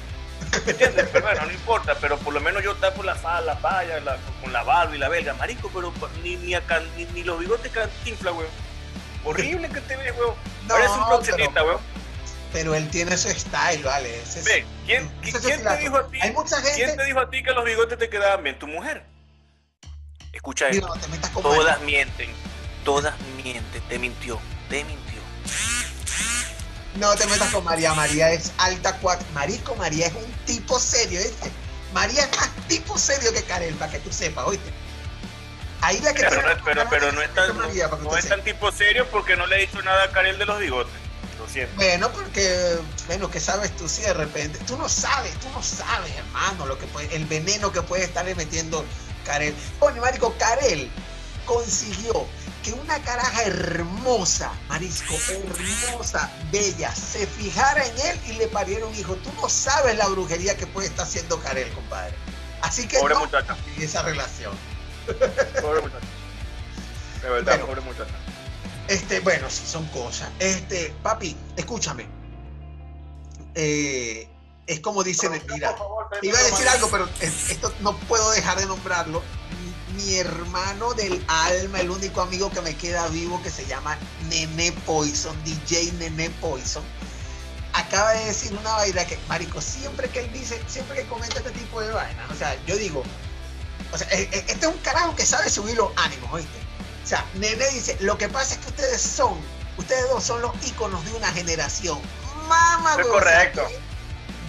¿Me 0.65 0.73
entiendes? 0.73 1.09
Pero 1.13 1.25
bueno, 1.27 1.47
no 1.47 1.53
importa, 1.53 1.95
pero 2.01 2.19
por 2.19 2.33
lo 2.35 2.41
menos 2.41 2.63
yo 2.63 2.75
tapo 2.77 3.03
la 3.03 3.15
falda, 3.15 3.55
la 3.55 3.61
paya, 3.61 4.01
la- 4.01 4.17
con 4.43 4.53
la 4.53 4.63
barba 4.63 4.95
y 4.95 4.99
la 4.99 5.09
belga. 5.09 5.35
Marico, 5.35 5.71
pero 5.73 5.93
ni, 6.23 6.37
ni, 6.37 6.55
acá- 6.55 6.83
ni, 6.97 7.05
ni 7.07 7.23
los 7.25 7.39
bigotes 7.39 7.71
cantinfla, 7.73 8.33
weón. 8.33 8.51
Horrible 9.25 9.69
que 9.69 9.81
te 9.81 9.97
ves, 9.97 10.13
weón. 10.19 10.35
No, 10.67 10.75
Parece 10.75 10.91
un 10.93 10.97
pero- 10.99 11.09
proxeneta, 11.09 11.65
weón. 11.65 11.79
Pero 12.53 12.75
él 12.75 12.89
tiene 12.91 13.17
su 13.17 13.29
style, 13.29 13.83
¿vale? 13.83 14.23
Ese 14.23 14.39
es- 14.41 14.45
Ve, 14.45 14.67
¿quién, 14.87 15.11
ese 15.23 15.41
te 15.41 15.77
dijo 15.79 15.97
a 15.99 16.09
ti? 16.09 16.19
Hay 16.23 16.33
mucha 16.33 16.61
¿Quién 16.63 16.75
te 16.77 16.87
gente... 16.87 17.05
dijo 17.05 17.21
a 17.21 17.31
ti 17.31 17.43
que 17.43 17.51
los 17.53 17.65
bigotes 17.65 17.99
te 17.99 18.09
quedaban 18.09 18.43
bien? 18.43 18.59
¿Tu 18.59 18.67
mujer? 18.67 19.05
Escucha 20.33 20.69
esto. 20.69 20.87
no 20.87 20.95
te 21.01 21.09
metas 21.09 21.31
con 21.31 21.43
Todas 21.43 21.81
mienten. 21.83 22.31
Todas 22.85 23.15
mienten. 23.43 23.83
Te 23.89 23.99
mintió. 23.99 24.41
Te 24.69 24.85
mintió. 24.85 25.21
No 26.97 27.15
te 27.15 27.27
metas 27.27 27.51
con 27.53 27.65
María. 27.65 27.93
María 27.95 28.31
es 28.31 28.53
alta 28.59 28.97
cuat. 28.99 29.21
Marico, 29.35 29.75
María 29.77 30.07
es 30.07 30.15
un 30.15 30.33
tipo 30.47 30.79
serio, 30.79 31.21
¿viste? 31.21 31.51
María 31.93 32.23
es 32.25 32.37
más 32.37 32.51
tipo 32.69 32.97
serio 32.99 33.33
que 33.33 33.43
Karel, 33.45 33.75
para 33.75 33.93
que 33.93 33.99
tú 34.01 34.13
sepas, 34.13 34.47
¿oíste? 34.47 34.71
Ahí 35.83 36.01
la 36.01 36.13
que 36.15 36.21
Pero, 36.23 36.31
tiene 36.41 36.55
no, 36.55 36.65
pero, 36.65 36.87
pero 36.91 37.13
no 37.13 37.21
es 37.21 37.35
tan, 37.35 37.49
no, 37.49 37.55
María, 37.55 37.91
es 38.19 38.29
tan 38.29 38.43
tipo 38.43 38.73
serio 38.73 39.07
porque 39.11 39.37
no 39.37 39.47
le 39.47 39.57
he 39.57 39.61
dicho 39.67 39.81
nada 39.83 40.05
a 40.05 40.11
Karel 40.11 40.39
de 40.39 40.47
los 40.47 40.59
bigotes. 40.59 40.95
Lo 41.39 41.49
siento. 41.49 41.75
Bueno, 41.77 42.11
porque, 42.13 42.79
bueno, 43.07 43.31
¿qué 43.31 43.41
sabes 43.41 43.75
tú 43.77 43.89
si 43.89 44.03
de 44.03 44.15
repente? 44.15 44.59
Tú 44.67 44.77
no 44.79 44.89
sabes, 44.89 45.33
tú 45.41 45.49
no 45.51 45.63
sabes, 45.63 46.13
hermano, 46.17 46.67
lo 46.67 46.79
que 46.79 46.87
puede, 46.87 47.15
el 47.15 47.27
veneno 47.27 47.71
que 47.73 47.83
puede 47.83 48.05
estarle 48.05 48.35
metiendo 48.35 48.85
Karel. 49.25 49.55
Oye, 49.81 50.01
marico, 50.01 50.35
Karel 50.39 50.91
consiguió 51.45 52.27
que 52.65 52.73
una 52.73 52.99
caraja 53.03 53.43
hermosa, 53.45 54.51
marisco, 54.69 55.15
hermosa, 55.29 56.31
bella, 56.51 56.93
se 56.95 57.27
fijara 57.27 57.85
en 57.87 57.99
él 58.01 58.21
y 58.27 58.33
le 58.33 58.49
pariera 58.49 58.87
un 58.87 58.95
hijo. 58.95 59.15
Tú 59.17 59.31
no 59.41 59.49
sabes 59.49 59.97
la 59.97 60.09
brujería 60.09 60.57
que 60.57 60.67
puede 60.67 60.89
estar 60.89 61.07
haciendo 61.07 61.39
Karel, 61.41 61.71
compadre. 61.73 62.15
Así 62.63 62.89
que 62.89 62.99
Pobre 62.99 63.15
no 63.15 63.21
muchacha. 63.21 63.57
y 63.77 63.85
esa 63.85 64.03
relación. 64.03 64.53
Pobre 65.61 65.83
muchacha. 65.83 66.07
De 67.23 67.29
verdad, 67.31 67.53
Bueno. 67.53 67.67
pobre 67.67 67.81
muchacha. 67.83 68.15
Este, 68.89 69.21
bueno, 69.21 69.49
sí, 69.51 69.63
son 69.67 69.85
cosas. 69.87 70.31
Este, 70.39 70.95
papi, 71.03 71.37
escúchame. 71.57 72.07
Eh, 73.55 74.29
es 74.67 74.81
como 74.81 75.03
dicen, 75.03 75.33
mira, 75.53 75.75
iba 76.23 76.39
a 76.39 76.43
decir 76.43 76.69
algo, 76.69 76.89
pero 76.91 77.09
es- 77.21 77.51
esto 77.51 77.73
no 77.81 77.97
puedo 78.01 78.31
dejar 78.33 78.59
de 78.59 78.67
nombrarlo. 78.67 79.23
Mi, 79.95 80.03
mi 80.05 80.15
hermano 80.17 80.93
del 80.95 81.25
alma, 81.29 81.81
el 81.81 81.91
único 81.91 82.21
amigo 82.21 82.51
que 82.51 82.61
me 82.61 82.77
queda 82.77 83.07
vivo, 83.09 83.43
que 83.43 83.51
se 83.51 83.65
llama 83.67 83.97
Nene 84.29 84.73
Poison, 84.85 85.37
DJ 85.45 85.93
Nene 85.93 86.31
Poison, 86.31 86.83
acaba 87.73 88.13
de 88.13 88.25
decir 88.27 88.53
una 88.59 88.73
vaina 88.73 89.05
que, 89.07 89.19
marico, 89.29 89.61
siempre 89.61 90.09
que 90.11 90.21
él 90.21 90.33
dice, 90.33 90.61
siempre 90.67 91.03
que 91.03 91.09
comenta 91.09 91.37
este 91.39 91.51
tipo 91.53 91.81
de 91.81 91.91
vainas, 91.93 92.31
o 92.31 92.35
sea, 92.35 92.57
yo 92.67 92.77
digo, 92.77 93.03
o 93.93 93.99
sea, 93.99 94.09
eh, 94.11 94.29
eh, 94.33 94.45
este 94.49 94.67
es 94.67 94.73
un 94.73 94.79
carajo 94.81 95.15
que 95.15 95.25
sabe 95.25 95.49
subir 95.49 95.77
los 95.77 95.91
ánimos, 95.97 96.33
¿oíste? 96.33 96.66
O 97.07 97.09
sea, 97.09 97.25
Nene 97.35 97.65
dice, 97.71 97.97
lo 98.01 98.19
que 98.19 98.29
pasa 98.29 98.55
es 98.55 98.61
que 98.61 98.67
ustedes 98.71 99.01
son, 99.01 99.39
ustedes 99.77 100.09
dos 100.11 100.25
son 100.25 100.43
los 100.43 100.51
íconos 100.67 101.05
de 101.05 101.13
una 101.13 101.29
generación. 101.29 102.01
Mamá, 102.49 102.97
Es 102.99 103.07
güey, 103.07 103.09
correcto. 103.11 103.63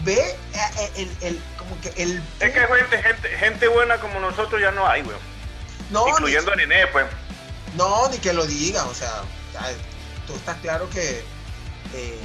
ve 0.04 0.20
eh, 0.22 0.36
eh, 0.80 0.92
el, 0.96 1.18
el- 1.22 1.42
como 1.60 1.80
que 1.82 1.90
el... 2.02 2.18
Es 2.40 2.52
que 2.52 2.60
gente, 2.60 3.04
gente, 3.04 3.30
gente 3.38 3.68
buena 3.68 4.00
como 4.00 4.20
nosotros 4.20 4.60
ya 4.60 4.72
no 4.72 4.88
hay, 4.88 5.04
weón. 5.04 5.20
no, 5.92 6.08
Incluyendo 6.10 6.52
a 6.52 6.56
Nené, 6.56 6.88
pues. 6.88 7.06
no, 7.76 8.10
ni 8.10 8.18
que 8.18 8.34
lo 8.34 8.48
diga, 8.48 8.86
o 8.86 8.94
sea, 8.96 9.22
tú 10.26 10.34
estás 10.34 10.58
claro 10.62 10.90
que 10.90 11.24
eh, 11.94 12.20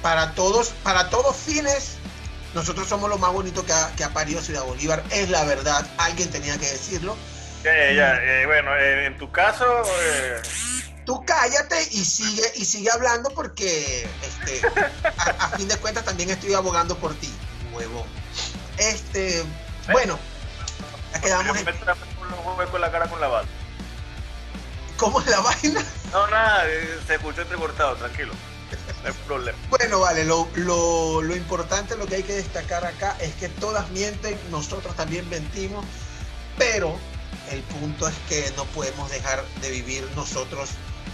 para 0.00 0.32
todos, 0.36 0.68
para 0.84 1.10
todos 1.10 1.36
fines, 1.36 1.94
nosotros 2.54 2.88
somos 2.88 3.10
lo 3.10 3.18
más 3.18 3.32
bonito 3.32 3.66
que 3.66 3.72
ha, 3.72 3.90
que 3.96 4.04
ha 4.04 4.10
parido 4.12 4.40
Ciudad 4.42 4.62
Bolívar, 4.62 5.02
es 5.10 5.28
la 5.28 5.42
verdad, 5.44 5.84
alguien 5.98 6.30
tenía 6.30 6.56
que 6.58 6.70
decirlo. 6.70 7.16
Ya, 7.62 7.72
ya, 7.74 7.92
ya, 7.92 8.22
eh, 8.22 8.46
bueno, 8.46 8.76
eh, 8.76 9.06
en 9.06 9.18
tu 9.18 9.30
caso, 9.30 9.64
eh, 10.00 10.42
Tú 11.04 11.24
cállate 11.24 11.82
y 11.90 12.04
sigue 12.04 12.44
y 12.54 12.64
sigue 12.64 12.88
hablando 12.90 13.30
porque 13.30 14.06
este, 14.22 14.62
a, 15.18 15.30
a 15.46 15.48
fin 15.56 15.66
de 15.66 15.76
cuentas 15.78 16.04
también 16.04 16.30
estoy 16.30 16.54
abogando 16.54 16.96
por 16.96 17.12
ti, 17.14 17.32
huevo. 17.72 18.06
Este, 18.78 19.42
bueno, 19.90 20.16
quedamos 21.20 21.56
en, 21.58 21.64
con 22.70 22.80
la 22.80 22.92
cara 22.92 23.08
con 23.08 23.20
la 23.20 23.26
bala. 23.26 23.48
¿cómo 25.02 25.20
es 25.20 25.26
la 25.26 25.40
vaina? 25.40 25.84
No, 26.12 26.26
nada, 26.28 26.64
se 27.06 27.14
escuchó 27.14 27.42
entrecortado, 27.42 27.96
tranquilo. 27.96 28.32
No 29.02 29.08
hay 29.08 29.14
problema. 29.26 29.58
Bueno, 29.68 29.98
vale, 29.98 30.24
lo, 30.24 30.48
lo, 30.54 31.20
lo 31.22 31.36
importante, 31.36 31.96
lo 31.96 32.06
que 32.06 32.16
hay 32.16 32.22
que 32.22 32.34
destacar 32.34 32.84
acá 32.86 33.16
es 33.18 33.34
que 33.34 33.48
todas 33.48 33.90
mienten, 33.90 34.38
nosotros 34.50 34.94
también 34.94 35.28
mentimos, 35.28 35.84
pero 36.56 36.96
el 37.50 37.62
punto 37.62 38.08
es 38.08 38.14
que 38.28 38.52
no 38.56 38.64
podemos 38.66 39.10
dejar 39.10 39.44
de 39.60 39.70
vivir 39.70 40.08
nosotros 40.16 40.70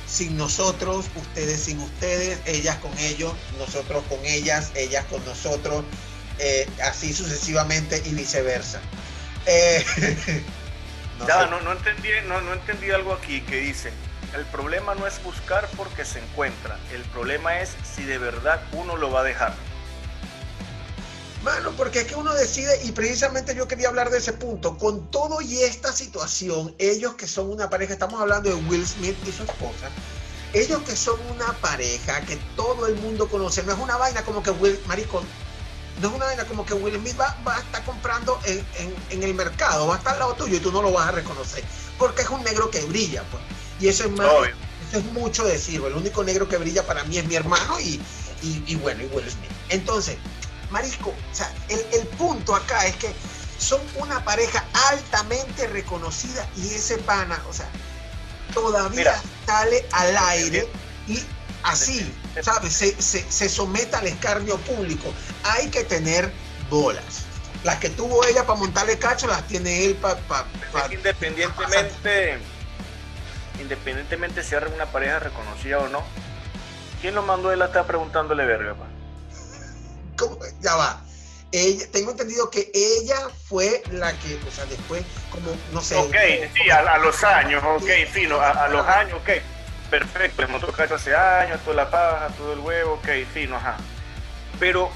sin 0.07 0.37
nosotros, 0.37 1.07
ustedes 1.15 1.65
sin 1.65 1.79
ustedes, 1.81 2.41
ellas 2.47 2.79
con 2.79 2.97
ellos, 2.99 3.35
nosotros 3.59 4.05
con 4.09 4.25
ellas, 4.25 4.71
ellas 4.75 5.05
con 5.07 5.25
nosotros, 5.25 5.85
eh, 6.39 6.69
así 6.83 7.13
sucesivamente 7.13 8.03
y 8.05 8.15
viceversa. 8.15 8.81
Eh, 9.47 9.85
no 11.19 11.27
Ya, 11.27 11.35
sé. 11.35 11.47
no, 11.47 11.61
no, 11.61 11.73
entendí, 11.73 12.09
no, 12.27 12.41
no 12.41 12.53
entendí 12.55 12.91
algo 12.91 13.13
aquí 13.13 13.41
que 13.43 13.57
dice, 13.61 13.93
el 14.33 14.47
problema 14.47 14.95
no 14.95 15.07
es 15.07 15.23
buscar 15.23 15.69
porque 15.77 16.05
se 16.05 16.21
encuentra, 16.21 16.79
el 16.93 17.05
problema 17.07 17.61
es 17.61 17.77
si 17.83 18.05
de 18.05 18.19
verdad 18.19 18.63
uno 18.73 18.97
lo 18.97 19.11
va 19.11 19.21
a 19.21 19.25
dejar. 19.25 19.55
Mano, 21.43 21.73
porque 21.77 22.01
es 22.01 22.07
que 22.07 22.17
uno 22.17 22.35
decide, 22.35 22.81
y 22.83 22.91
precisamente 22.93 23.55
yo 23.55 23.69
quería 23.69 23.89
hablar 23.89 24.11
de 24.11 24.19
ese 24.19 24.33
punto, 24.33 24.77
con 24.77 25.07
todo 25.07 25.41
y 25.41 25.59
esta 25.63 25.93
situación, 25.93 26.75
ellos 26.79 27.15
que 27.15 27.29
son 27.29 27.49
una 27.51 27.71
pareja, 27.71 27.93
estamos 27.93 28.21
hablando 28.21 28.49
de 28.51 28.57
Will 28.57 28.85
Smith 28.87 29.17
y 29.25 29.31
su 29.31 29.45
esposa, 29.45 29.89
ellos 30.53 30.83
que 30.83 30.97
son 30.97 31.21
una 31.31 31.53
pareja 31.61 32.21
que 32.23 32.37
todo 32.57 32.87
el 32.89 32.97
mundo 32.97 33.29
conoce, 33.29 33.63
no 33.63 33.73
es 33.73 33.79
una 33.79 33.97
vaina 33.97 34.23
como 34.25 34.43
que 34.43 34.51
Will, 34.51 34.81
maricón, 34.87 35.23
no 36.03 36.09
es 36.09 36.15
una 36.15 36.25
vaina 36.25 36.45
como 36.45 36.67
que 36.67 36.75
Will 36.75 36.97
Smith 36.97 37.19
va, 37.21 37.37
va 37.47 37.57
a 37.57 37.61
estar 37.61 37.85
comprando 37.85 38.41
en, 38.45 38.59
en- 38.79 38.95
en 39.11 39.23
el 39.23 39.35
mercado, 39.35 39.87
va 39.87 39.95
a 39.95 39.99
estar 39.99 40.15
al 40.15 40.19
lado 40.21 40.35
tuyo 40.35 40.57
y 40.57 40.61
tú 40.61 40.73
no 40.73 40.83
lo 40.83 40.91
vas 40.93 41.07
a 41.09 41.13
reconocer, 41.13 41.63
porque 41.99 42.23
es 42.23 42.29
un 42.31 42.43
negro 42.43 42.69
que 42.69 42.81
brilla, 42.85 43.23
pues, 43.31 43.43
y 43.79 43.87
eso 43.87 44.05
es 44.05 44.11
más, 44.11 44.27
Obvio. 44.27 44.57
eso 44.89 44.99
es 44.99 45.05
mucho 45.13 45.45
decir, 45.45 45.81
el 45.87 45.95
único 45.95 46.25
negro 46.25 46.49
que 46.49 46.57
brilla 46.57 46.85
para 46.85 47.05
mí 47.05 47.17
es 47.19 47.27
mi 47.27 47.37
hermano 47.37 47.79
y, 47.79 48.01
y, 48.43 48.65
y 48.67 48.75
bueno, 48.75 49.05
y 49.05 49.07
Will 49.15 49.31
Smith. 49.31 49.51
Entonces, 49.69 50.17
Marisco, 50.71 51.11
o 51.11 51.35
sea, 51.35 51.51
el, 51.69 51.81
el 51.93 52.07
punto 52.09 52.55
acá 52.55 52.87
es 52.87 52.97
que 52.97 53.13
son 53.59 53.81
una 53.97 54.25
pareja 54.25 54.65
altamente 54.91 55.67
reconocida 55.67 56.47
y 56.57 56.75
ese 56.75 56.99
pana, 56.99 57.41
o 57.49 57.53
sea, 57.53 57.69
todavía 58.55 58.91
Mira. 58.91 59.23
sale 59.47 59.87
al 59.93 60.17
aire 60.17 60.69
y 61.07 61.23
así, 61.63 62.15
¿sabes? 62.43 62.73
Se, 62.73 63.01
se, 63.01 63.31
se 63.31 63.49
somete 63.49 63.97
al 63.97 64.07
escarnio 64.07 64.57
público. 64.59 65.13
Hay 65.43 65.69
que 65.69 65.85
tener 65.85 66.33
bolas. 66.71 67.25
Las 67.65 67.79
que 67.79 67.91
tuvo 67.91 68.25
ella 68.25 68.47
para 68.47 68.59
montarle 68.59 68.99
cacho, 68.99 69.27
las 69.27 69.47
tiene 69.49 69.87
él 69.87 69.97
para... 69.97 70.17
Independientemente, 70.93 72.39
independientemente 73.61 74.45
si 74.45 74.55
era 74.55 74.69
una 74.69 74.87
pareja 74.87 75.19
reconocida 75.19 75.79
o 75.79 75.89
no, 75.89 76.05
¿quién 77.01 77.15
lo 77.17 77.23
mandó 77.23 77.53
él 77.53 77.61
a 77.63 77.67
estar 77.67 77.87
preguntándole 77.87 78.45
verga? 78.47 78.77
Pa? 80.27 80.47
Ya 80.61 80.75
va. 80.77 81.01
Ella, 81.51 81.87
tengo 81.91 82.11
entendido 82.11 82.51
que 82.51 82.71
ella 82.75 83.17
fue 83.49 83.83
la 83.91 84.13
que, 84.19 84.39
o 84.47 84.51
sea, 84.51 84.67
después, 84.67 85.03
como, 85.31 85.51
no 85.73 85.81
sé... 85.81 85.97
Ok, 85.97 86.15
sí, 86.55 86.69
a, 86.71 86.81
a 86.81 86.99
los 86.99 87.25
años, 87.25 87.63
ok, 87.65 87.89
fino, 88.13 88.39
a, 88.39 88.51
a 88.51 88.69
los 88.69 88.87
años, 88.87 89.19
ok, 89.23 89.31
perfecto, 89.91 90.43
le 90.43 90.49
montó 90.49 90.71
cacho 90.73 90.97
hace 90.97 91.17
años, 91.17 91.59
toda 91.65 91.77
la 91.77 91.91
paja, 91.91 92.29
todo 92.37 92.53
el 92.53 92.59
huevo, 92.59 92.95
ok, 92.95 93.09
fino, 93.33 93.57
ajá. 93.57 93.79
Pero, 94.61 94.91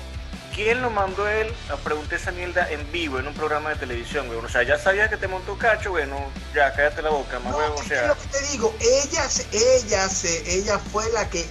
¿quién 0.54 0.82
lo 0.82 0.90
mandó 0.90 1.24
a 1.24 1.34
él 1.34 1.50
a 1.70 1.76
preguntar 1.76 2.18
esa 2.18 2.32
mierda 2.32 2.70
en 2.70 2.92
vivo 2.92 3.18
en 3.18 3.28
un 3.28 3.32
programa 3.32 3.70
de 3.70 3.76
televisión, 3.76 4.26
güey? 4.26 4.38
O 4.38 4.48
sea, 4.50 4.62
ya 4.62 4.78
sabía 4.78 5.08
que 5.08 5.16
te 5.16 5.28
montó 5.28 5.56
cacho, 5.56 5.92
bueno, 5.92 6.18
ya 6.54 6.70
cállate 6.74 7.00
la 7.00 7.08
boca, 7.08 7.38
más 7.38 7.52
No, 7.52 7.56
huevo, 7.58 7.76
o 7.76 7.80
es 7.82 7.88
sea. 7.88 8.08
lo 8.08 8.14
que 8.18 8.26
te 8.26 8.40
digo, 8.48 8.74
ella, 8.78 9.26
ella, 9.52 10.08
ella 10.46 10.78
fue 10.78 11.10
la 11.12 11.30
que, 11.30 11.46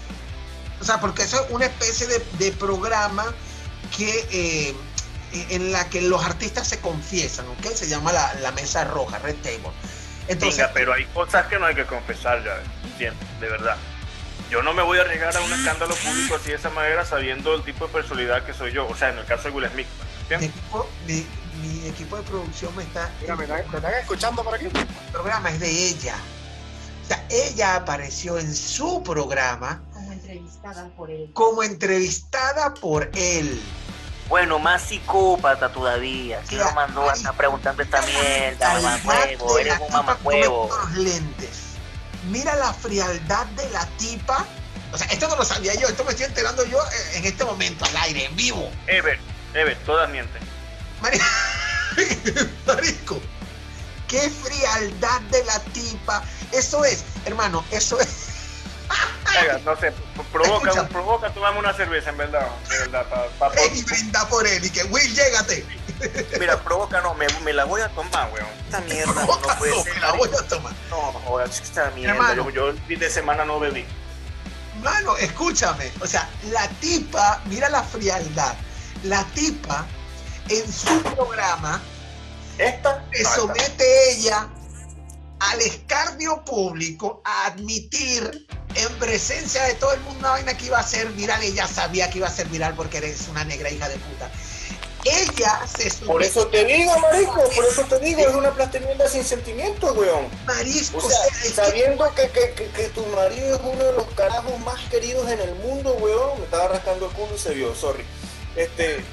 o 0.80 0.84
sea, 0.84 1.00
porque 1.00 1.24
eso 1.24 1.44
es 1.44 1.50
una 1.50 1.66
especie 1.66 2.06
de, 2.06 2.24
de 2.38 2.52
programa 2.52 3.34
que 3.96 4.28
eh, 4.32 4.76
en 5.50 5.72
la 5.72 5.88
que 5.90 6.02
los 6.02 6.24
artistas 6.24 6.68
se 6.68 6.80
confiesan, 6.80 7.46
¿ok? 7.48 7.74
Se 7.74 7.88
llama 7.88 8.12
la, 8.12 8.34
la 8.36 8.52
mesa 8.52 8.84
roja, 8.86 9.20
Red 9.20 9.36
Table. 9.38 9.72
Entonces, 10.28 10.58
Venga, 10.58 10.72
pero 10.74 10.94
hay 10.94 11.06
cosas 11.06 11.48
que 11.48 11.58
no 11.60 11.66
hay 11.66 11.76
que 11.76 11.86
confesar 11.86 12.44
ya, 12.44 12.62
¿entiendes? 12.84 13.28
De 13.40 13.50
verdad. 13.50 13.78
Yo 14.50 14.62
no 14.62 14.74
me 14.74 14.82
voy 14.82 14.98
a 14.98 15.02
arriesgar 15.02 15.36
a 15.36 15.42
un 15.42 15.54
escándalo 15.54 15.96
público 15.96 16.36
así 16.36 16.50
de 16.50 16.56
esa 16.56 16.70
manera 16.70 17.06
sabiendo 17.06 17.56
el 17.56 17.64
tipo 17.64 17.88
de 17.88 17.94
personalidad 17.94 18.46
que 18.46 18.54
soy 18.54 18.74
yo. 18.74 18.88
O 18.88 18.96
sea, 18.96 19.10
en 19.10 19.18
el 19.18 19.26
caso 19.26 19.44
de 19.44 19.52
Will 19.52 19.70
Smith, 19.70 19.88
mi 20.30 20.46
equipo, 20.46 20.90
mi, 21.08 21.26
mi 21.62 21.88
equipo 21.88 22.18
de 22.18 22.24
producción 22.24 22.76
me 22.76 22.84
está... 22.84 23.10
Mira, 23.22 23.36
¿me 23.36 23.44
están, 23.46 23.72
me 23.72 23.78
están 23.78 23.94
escuchando 23.94 24.44
por 24.44 24.56
aquí? 24.56 24.66
El 24.66 25.12
programa 25.12 25.50
es 25.52 25.60
de 25.60 25.70
ella. 25.70 26.16
O 27.04 27.08
sea, 27.08 27.26
ella 27.30 27.76
apareció 27.76 28.38
en 28.38 28.54
su 28.54 29.02
programa 29.04 29.82
como 29.94 30.12
entrevistada 30.12 30.90
por 30.96 31.10
él. 31.12 31.30
como 31.34 31.64
entrevistada 31.64 32.74
por 32.74 33.10
él. 33.16 33.62
Bueno, 34.32 34.60
más 34.60 34.84
psicópata 34.84 35.74
todavía. 35.74 36.42
¿Quién 36.48 36.62
Ya, 36.62 36.68
lo 36.68 36.72
mandó 36.74 37.10
a 37.10 37.14
estar 37.14 37.36
preguntando 37.36 37.84
esta 37.84 38.02
mierda, 38.02 38.74
mamacuevo? 38.80 39.60
Eres 39.60 39.78
un 39.78 39.92
mamacuevo. 39.92 40.70
lentes. 40.96 41.50
Mira 42.30 42.56
la 42.56 42.74
frialdad 42.74 43.46
de 43.48 43.70
la 43.72 43.86
tipa. 43.98 44.46
O 44.94 44.98
sea, 44.98 45.08
esto 45.08 45.28
no 45.28 45.36
lo 45.36 45.44
sabía 45.44 45.74
yo, 45.76 45.86
esto 45.90 46.06
me 46.06 46.12
estoy 46.12 46.28
enterando 46.28 46.64
yo 46.66 46.78
eh, 46.78 47.18
en 47.18 47.26
este 47.26 47.44
momento, 47.44 47.84
al 47.84 47.98
aire, 47.98 48.24
en 48.24 48.36
vivo. 48.38 48.72
Ever, 48.88 49.20
Ever, 49.54 49.78
todas 49.86 50.10
mienten. 50.10 50.42
Mari- 51.02 51.20
Marico, 52.66 53.20
qué 54.08 54.30
frialdad 54.30 55.20
de 55.30 55.44
la 55.44 55.60
tipa. 55.74 56.24
Eso 56.54 56.86
es, 56.86 57.04
hermano, 57.26 57.66
eso 57.72 58.00
es. 58.00 58.28
Venga, 59.40 59.60
no 59.64 59.76
sé, 59.80 59.94
provoca, 60.32 60.70
Escucha. 60.70 60.88
provoca, 60.90 61.30
tomame 61.34 61.60
una 61.60 61.74
cerveza, 61.74 62.10
en 62.10 62.18
verdad, 62.18 62.48
de 62.70 62.78
verdad, 62.80 63.06
pa- 63.40 63.50
pa- 63.50 63.66
y 63.74 63.82
brinda 63.84 64.28
por 64.28 64.46
él 64.46 64.64
y 64.66 64.70
que 64.70 64.84
Will, 64.86 65.14
llégate. 65.16 65.66
Mira, 66.40 66.58
provoca, 66.62 67.00
no, 67.02 67.14
me, 67.14 67.28
me 67.44 67.54
la 67.54 67.64
voy 67.66 67.82
a 67.82 67.90
tomar, 67.90 68.30
weón. 68.34 68.48
Esta 68.66 68.82
mierda 68.82 69.14
no 69.26 69.38
puede 69.58 69.72
No, 69.76 69.84
ser. 69.84 69.94
me 69.94 70.00
la 70.02 70.12
voy 70.14 70.30
a 70.38 70.48
tomar. 70.48 70.74
No, 70.90 70.98
joder, 71.26 71.50
esta 71.50 71.90
mierda. 71.92 72.14
Hermano. 72.16 72.44
Yo, 72.46 72.50
yo 72.50 72.70
el 72.70 72.80
fin 72.84 73.00
de 73.00 73.10
semana 73.10 73.46
no 73.46 73.60
bebí. 73.60 73.86
Mano, 74.82 75.16
escúchame. 75.18 75.92
O 76.02 76.08
sea, 76.08 76.28
la 76.50 76.68
tipa, 76.80 77.40
mira 77.46 77.70
la 77.70 77.84
frialdad. 77.84 78.56
La 79.04 79.24
tipa, 79.36 79.86
en 80.50 80.72
su 80.74 81.02
programa, 81.04 81.80
¿Esta? 82.58 83.04
se 83.14 83.24
somete 83.24 84.12
ella 84.12 84.48
al 85.42 85.60
escarnio 85.62 86.44
público 86.46 87.22
a 87.26 87.48
admitir 87.48 88.48
en 88.76 88.94
presencia 89.00 89.64
de 89.64 89.74
todo 89.74 89.94
el 89.94 90.00
mundo 90.02 90.20
una 90.20 90.30
vaina 90.32 90.56
que 90.56 90.68
iba 90.68 90.80
a 90.80 90.84
ser 90.84 91.08
viral. 91.10 91.42
Ella 91.42 91.68
sabía 91.68 92.10
que 92.10 92.20
iba 92.20 92.28
a 92.28 92.32
ser 92.32 92.48
viral 92.48 92.76
porque 92.76 92.98
eres 92.98 93.28
una 93.28 93.44
negra 93.44 93.70
hija 93.70 93.90
de 93.90 93.98
puta. 93.98 94.32
Ella 95.04 95.62
se 95.66 96.06
Por 96.06 96.22
eso 96.22 96.46
te 96.46 96.64
digo, 96.64 96.96
marico, 97.00 97.42
por 97.56 97.66
eso 97.66 97.84
te 97.86 98.00
digo, 98.00 98.20
es 98.20 98.36
una 98.36 98.52
plastemierda 98.52 99.10
sin 99.10 99.24
sentimientos, 99.24 99.98
weón. 99.98 100.28
marisco, 100.46 101.00
O 101.00 101.10
sea, 101.10 101.18
sabiendo 101.56 102.14
que, 102.14 102.30
que, 102.30 102.54
que, 102.54 102.68
que 102.68 102.90
tu 102.90 103.04
marido 103.08 103.56
es 103.56 103.62
uno 103.64 103.84
de 103.84 103.94
los 103.94 104.06
carajos 104.14 104.60
más 104.60 104.80
queridos 104.92 105.28
en 105.32 105.40
el 105.40 105.56
mundo, 105.56 105.94
weón, 105.94 106.38
me 106.38 106.46
estaba 106.46 106.68
rascando 106.68 107.08
el 107.08 107.14
culo 107.14 107.34
y 107.36 107.40
se 107.40 107.56
vio, 107.56 107.74
sorry. 107.74 108.04
Este, 108.56 109.04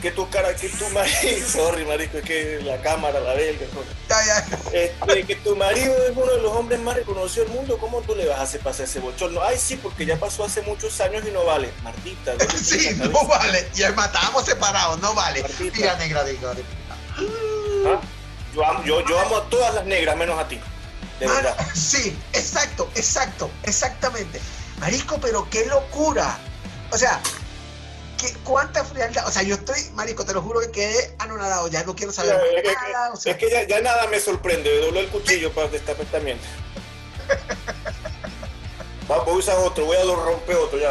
que 0.00 0.12
tu 0.12 0.28
cara, 0.30 0.54
que 0.54 0.68
tu 0.68 0.88
marido, 0.90 1.48
sorry, 1.48 1.84
marico, 1.84 2.18
es 2.18 2.24
que 2.24 2.60
la 2.62 2.80
cámara, 2.80 3.18
la 3.18 3.34
belga, 3.34 3.66
coño. 3.74 3.88
Este, 4.72 5.24
que 5.26 5.36
tu 5.36 5.56
marido 5.56 5.94
es 6.06 6.16
uno 6.16 6.32
de 6.32 6.40
los 6.42 6.52
hombres 6.52 6.80
más 6.80 6.96
reconocidos 6.96 7.48
del 7.48 7.56
mundo, 7.56 7.78
¿cómo 7.78 8.00
tú 8.02 8.14
le 8.14 8.26
vas 8.26 8.38
a 8.38 8.42
hacer 8.42 8.60
pasar 8.60 8.84
ese 8.86 9.00
bochorno? 9.00 9.42
Ay, 9.42 9.56
sí, 9.58 9.76
porque 9.76 10.04
ya 10.06 10.16
pasó 10.16 10.44
hace 10.44 10.62
muchos 10.62 11.00
años 11.00 11.22
y 11.26 11.30
no 11.30 11.44
vale. 11.44 11.70
Martita, 11.82 12.32
¿dónde 12.32 12.46
tienes 12.46 12.66
Sí, 12.66 12.94
la 12.96 13.06
no 13.06 13.12
cabeza? 13.12 13.38
vale. 13.38 13.68
Y 13.74 13.82
además 13.82 14.06
estábamos 14.06 14.44
separados, 14.44 15.00
no 15.00 15.14
vale. 15.14 15.42
Martita. 15.42 15.76
Mira, 15.76 15.96
negra 15.96 16.24
puta. 16.24 16.54
¿Ah? 17.86 18.00
Yo, 18.54 18.64
amo, 18.66 18.84
yo, 18.84 19.06
yo 19.06 19.20
amo 19.20 19.36
a 19.36 19.44
todas 19.50 19.74
las 19.74 19.84
negras, 19.84 20.16
menos 20.16 20.38
a 20.38 20.48
ti. 20.48 20.60
De 21.20 21.26
verdad. 21.26 21.56
sí, 21.74 22.16
exacto, 22.32 22.90
exacto, 22.94 23.50
exactamente. 23.62 24.40
Marisco, 24.78 25.18
pero 25.20 25.48
qué 25.50 25.64
locura. 25.66 26.38
O 26.90 26.98
sea, 26.98 27.20
¿qué, 28.18 28.32
cuánta 28.44 28.84
frialdad. 28.84 29.26
O 29.26 29.30
sea, 29.30 29.42
yo 29.42 29.54
estoy, 29.56 29.80
Marisco, 29.94 30.24
te 30.24 30.32
lo 30.34 30.42
juro 30.42 30.60
que 30.60 30.70
quedé 30.70 31.14
anonadado. 31.18 31.68
Ya 31.68 31.84
no 31.84 31.94
quiero 31.94 32.12
saber 32.12 32.34
Es 32.56 32.62
que- 32.62 32.92
nada. 32.92 33.12
O 33.12 33.16
sea, 33.16 33.32
Es 33.32 33.38
que 33.38 33.50
ya, 33.50 33.62
ya 33.66 33.80
nada 33.80 34.06
me 34.08 34.20
sorprende, 34.20 34.70
me 34.70 34.76
dobló 34.86 35.00
el 35.00 35.08
cuchillo 35.08 35.52
para 35.52 35.68
destapar 35.68 36.04
esta 36.04 36.18
mierda. 36.20 36.42
Va, 39.10 39.18
voy 39.22 39.34
a 39.34 39.38
usar 39.38 39.56
otro, 39.58 39.84
voy 39.84 39.96
a 39.96 40.02
romper 40.04 40.56
otro 40.56 40.78
ya. 40.78 40.90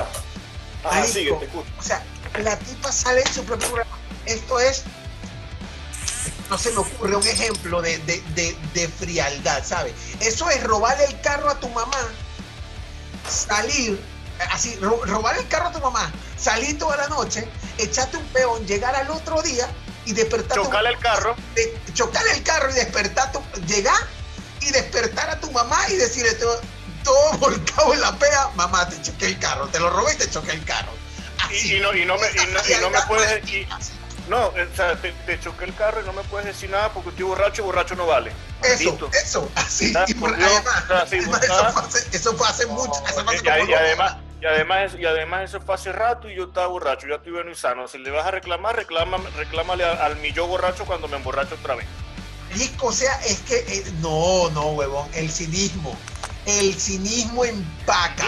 Ajá, 0.84 1.00
Marico. 1.00 1.14
sigue, 1.14 1.34
te 1.34 1.46
escucho. 1.46 1.70
o 1.80 1.84
sea, 1.84 2.04
la 2.40 2.58
tipa 2.58 2.92
sale 2.92 3.22
en 3.22 3.34
su 3.34 3.44
propio 3.44 3.68
programa. 3.68 3.98
Esto 4.26 4.60
es. 4.60 4.84
No 6.50 6.58
se 6.60 6.72
me 6.72 6.78
ocurre 6.78 7.16
un 7.16 7.28
ejemplo 7.28 7.82
de, 7.82 7.98
de, 8.00 8.22
de, 8.36 8.56
de 8.74 8.88
frialdad, 8.88 9.64
¿sabes? 9.66 9.94
Eso 10.22 10.50
es 10.50 10.64
robarle 10.64 11.06
el 11.06 11.20
carro 11.22 11.50
a 11.50 11.60
tu 11.60 11.68
mamá 11.70 11.98
salir, 13.28 14.00
así, 14.52 14.76
ro- 14.82 15.02
robar 15.06 15.38
el 15.38 15.48
carro 15.48 15.68
a 15.68 15.72
tu 15.72 15.80
mamá, 15.80 16.12
salir 16.38 16.78
toda 16.78 16.98
la 16.98 17.08
noche, 17.08 17.48
echarte 17.78 18.18
un 18.18 18.26
peón, 18.28 18.66
llegar 18.68 18.96
al 18.96 19.10
otro 19.12 19.42
día 19.42 19.68
y 20.06 20.14
despertar. 20.14 20.58
Chocale 20.58 20.90
el 20.90 21.00
carro. 21.00 21.36
de- 21.56 21.80
chocarle 21.94 22.32
el 22.34 22.44
carro 22.44 22.70
y 22.70 22.74
despertar, 22.74 23.32
tu, 23.32 23.42
llegar 23.68 23.96
y 24.62 24.72
despertar 24.72 25.30
a 25.30 25.40
tu 25.40 25.52
mamá 25.52 25.78
y 25.90 25.96
decirle 25.96 26.34
todo, 26.34 26.60
todo 27.04 27.32
volcado 27.40 27.94
en 27.94 28.02
la 28.02 28.18
pea, 28.18 28.50
mamá, 28.56 28.88
te 28.90 29.02
choqué 29.02 29.28
el 29.28 29.40
carro, 29.40 29.68
te 29.68 29.80
lo 29.80 29.90
robé 29.90 30.14
y 30.14 30.18
te 30.18 30.30
choqué 30.30 30.52
el 30.52 30.64
carro. 30.66 30.92
Y, 31.52 31.76
y 31.76 31.80
no, 31.80 31.94
y 31.94 32.06
no 32.06 32.18
me, 32.18 32.28
y 32.32 32.48
no, 32.48 32.60
y 32.78 32.82
no 32.82 32.90
me 32.90 33.02
puedes. 33.04 33.48
y- 33.50 33.68
no, 34.28 34.48
o 34.48 34.54
sea, 34.76 35.00
te, 35.00 35.12
te 35.28 35.40
choqué 35.40 35.66
el 35.66 35.76
carro 35.76 36.02
y 36.02 36.06
no 36.06 36.12
me 36.14 36.24
puedes 36.24 36.48
decir 36.48 36.68
nada 36.72 36.92
porque 36.92 37.10
estoy 37.10 37.26
borracho 37.26 37.62
y 37.62 37.66
borracho 37.66 37.94
no 37.96 38.08
vale. 38.08 38.32
Eso, 38.64 38.86
Maldito. 38.86 39.10
eso, 39.14 39.52
así. 39.54 39.94
Y 40.08 40.14
por, 40.16 40.34
además, 40.34 41.12
eso, 41.14 41.30
fue 41.30 41.84
hace, 41.84 42.08
eso 42.18 42.36
fue 42.36 42.48
hace 42.48 42.66
mucho. 42.66 43.04
eso 43.08 43.24
fue 43.24 43.36
hace 43.36 43.46
Y, 43.46 43.62
como 43.62 43.76
además. 43.78 44.16
Y 44.46 44.48
además, 44.48 44.92
y 45.00 45.04
además 45.08 45.46
eso 45.46 45.60
fue 45.60 45.74
hace 45.74 45.92
rato 45.92 46.30
y 46.30 46.36
yo 46.36 46.44
estaba 46.44 46.68
borracho, 46.68 47.08
ya 47.08 47.16
estoy 47.16 47.32
bueno 47.32 47.50
y 47.50 47.56
sano. 47.56 47.88
Si 47.88 47.98
le 47.98 48.12
vas 48.12 48.28
a 48.28 48.30
reclamar, 48.32 48.76
reclama, 48.76 49.18
reclámale 49.36 49.84
al, 49.84 49.98
al 50.00 50.18
mi 50.18 50.32
yo 50.34 50.46
borracho 50.46 50.86
cuando 50.86 51.08
me 51.08 51.18
emborracho 51.18 51.56
otra 51.56 51.74
vez. 51.74 51.88
O 52.82 52.92
sea, 52.92 53.12
es 53.26 53.40
que 53.40 53.58
eh, 53.58 53.84
no, 54.02 54.52
no, 54.52 54.68
huevón, 54.68 55.10
el 55.16 55.32
cinismo. 55.32 55.98
El 56.46 56.76
cinismo 56.76 57.44
empaca. 57.44 58.24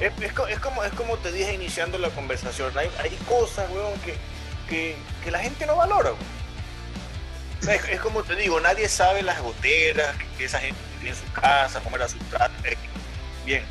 Es, 0.00 0.12
es 0.20 0.32
co- 0.32 0.48
es 0.48 0.58
como, 0.58 0.82
es 0.82 0.92
como 0.94 1.16
te 1.18 1.30
dije 1.30 1.54
iniciando 1.54 1.98
la 1.98 2.10
conversación. 2.10 2.76
Hay, 2.76 2.90
hay 2.98 3.10
cosas, 3.28 3.70
weón, 3.70 3.96
que, 4.00 4.16
que, 4.68 4.96
que 5.22 5.30
la 5.30 5.38
gente 5.38 5.66
no 5.66 5.76
valora. 5.76 6.10
O 6.10 6.16
sea, 7.62 7.76
Es, 7.76 7.84
es 7.90 8.00
como 8.00 8.24
te 8.24 8.34
digo, 8.34 8.58
nadie 8.58 8.88
sabe 8.88 9.22
las 9.22 9.40
goteras 9.40 10.16
que, 10.16 10.26
que 10.36 10.44
esa 10.46 10.58
gente 10.58 10.80
tiene 10.98 11.10
en 11.16 11.24
su 11.24 11.32
casa, 11.32 11.78
cómo 11.80 11.94
era 11.94 12.08
su 12.08 12.18
trato. 12.28 12.52
eh, 12.64 12.76
Bien. 13.46 13.64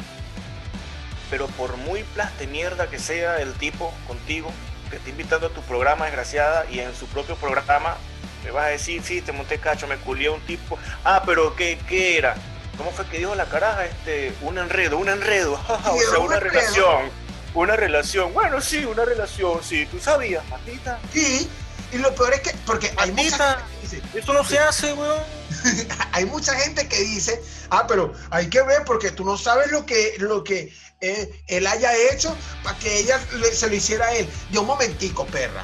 Pero 1.29 1.47
por 1.47 1.77
muy 1.77 2.03
plaste 2.03 2.47
mierda 2.47 2.89
que 2.89 2.99
sea 2.99 3.39
el 3.41 3.53
tipo 3.53 3.93
contigo, 4.07 4.51
que 4.89 4.97
está 4.97 5.09
invitando 5.09 5.47
a 5.47 5.49
tu 5.51 5.61
programa, 5.61 6.05
desgraciada, 6.05 6.65
y 6.71 6.79
en 6.79 6.95
su 6.95 7.05
propio 7.07 7.35
programa 7.35 7.97
me 8.43 8.51
vas 8.51 8.65
a 8.65 8.69
decir, 8.69 9.03
sí, 9.03 9.21
te 9.21 9.31
monté 9.31 9.59
cacho, 9.59 9.87
me 9.87 9.97
culié 9.97 10.29
un 10.29 10.41
tipo. 10.41 10.77
Ah, 11.03 11.23
pero 11.25 11.55
¿qué, 11.55 11.79
qué 11.87 12.17
era? 12.17 12.35
¿Cómo 12.77 12.91
fue 12.91 13.05
que 13.07 13.17
dijo 13.17 13.35
la 13.35 13.45
caraja? 13.45 13.85
Este, 13.85 14.33
un 14.41 14.57
enredo, 14.57 14.97
un 14.97 15.09
enredo. 15.09 15.53
o 15.67 15.99
sea, 15.99 16.19
un 16.19 16.27
una 16.27 16.39
relación. 16.39 17.11
Una 17.53 17.75
relación. 17.75 18.33
Bueno, 18.33 18.61
sí, 18.61 18.85
una 18.85 19.05
relación, 19.05 19.61
sí. 19.63 19.85
¿Tú 19.87 19.99
sabías, 19.99 20.47
Matita? 20.47 20.99
Sí, 21.11 21.49
y 21.91 21.97
lo 21.97 22.13
peor 22.13 22.33
es 22.33 22.41
que, 22.41 22.51
porque 22.65 22.93
hay 22.97 23.11
mucha, 23.11 23.57
gente 23.57 23.63
que 23.69 23.81
dice, 23.81 24.01
eso 24.13 24.33
no 24.33 24.43
se 24.43 24.59
hace, 24.59 24.93
weón. 24.93 25.23
hay 26.13 26.25
mucha 26.25 26.53
gente 26.53 26.87
que 26.87 26.99
dice, 26.99 27.41
ah, 27.71 27.85
pero 27.87 28.13
hay 28.29 28.47
que 28.47 28.61
ver 28.61 28.83
porque 28.85 29.11
tú 29.11 29.25
no 29.25 29.37
sabes 29.37 29.71
lo 29.71 29.85
que, 29.85 30.15
lo 30.19 30.43
que 30.43 30.71
eh, 31.01 31.43
él 31.47 31.65
haya 31.67 31.91
hecho 32.11 32.35
para 32.63 32.77
que 32.79 32.99
ella 32.99 33.19
se 33.53 33.69
lo 33.69 33.75
hiciera 33.75 34.07
a 34.07 34.15
él. 34.15 34.27
Yo, 34.51 34.61
un 34.61 34.67
momentico, 34.67 35.25
perra, 35.27 35.63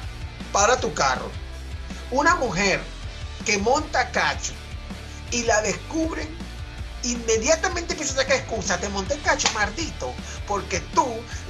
para 0.52 0.78
tu 0.78 0.92
carro. 0.94 1.30
Una 2.10 2.34
mujer 2.36 2.80
que 3.44 3.58
monta 3.58 4.10
cacho 4.12 4.52
y 5.30 5.42
la 5.42 5.60
descubren, 5.62 6.28
inmediatamente 7.02 7.92
empieza 7.92 8.14
a 8.14 8.22
sacar 8.22 8.36
excusa. 8.36 8.78
Te 8.78 8.88
monté 8.88 9.18
cacho, 9.18 9.48
maldito, 9.52 10.12
porque 10.46 10.80
tú 10.94 11.06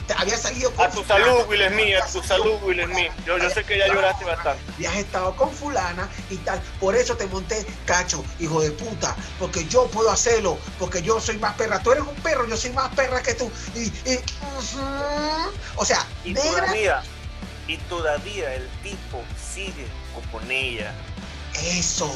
te 0.07 0.15
habías 0.15 0.41
salido 0.43 0.73
A 0.79 0.89
tu 0.89 1.03
salud, 1.05 1.47
Will 1.49 1.67
Smith, 1.69 1.95
a 2.03 2.07
tu 2.07 2.23
salud, 2.23 2.59
Will 2.63 2.85
Smith. 2.85 3.11
Yo, 3.27 3.39
yo 3.39 3.51
sé 3.51 3.65
que 3.65 3.79
ya 3.79 3.87
lloraste 3.89 4.25
bastante. 4.25 4.63
y 4.79 4.85
has 4.87 4.97
estado 4.97 5.35
con 5.37 5.51
fulana 5.53 6.09
y 6.31 6.37
tal. 6.39 6.61
Por 6.81 6.95
eso 6.95 7.17
te 7.17 7.27
monté 7.27 7.67
cacho, 7.85 8.25
hijo 8.39 8.61
de 8.61 8.71
puta. 8.71 9.17
Porque 9.39 9.65
yo 9.67 9.87
puedo 9.89 10.11
hacerlo. 10.11 10.59
Porque 10.79 11.03
yo 11.03 11.21
soy 11.21 11.39
más 11.39 11.55
perra. 11.57 11.81
Tú 11.81 11.93
eres 11.93 12.05
un 12.05 12.15
perro, 12.17 12.47
yo 12.47 12.57
soy 12.57 12.71
más 12.71 12.95
perra 12.95 13.21
que 13.23 13.35
tú. 13.35 13.51
Y, 13.75 13.87
y- 14.11 14.21
o 15.77 15.85
sea, 15.85 16.07
Y 16.25 16.33
negra, 16.33 16.51
todavía, 16.67 17.03
y 17.69 17.77
todavía 17.79 18.55
el 18.55 18.69
tipo 18.83 19.23
sigue 19.53 19.87
con 20.33 20.51
ella. 20.51 20.93
eso, 21.65 22.11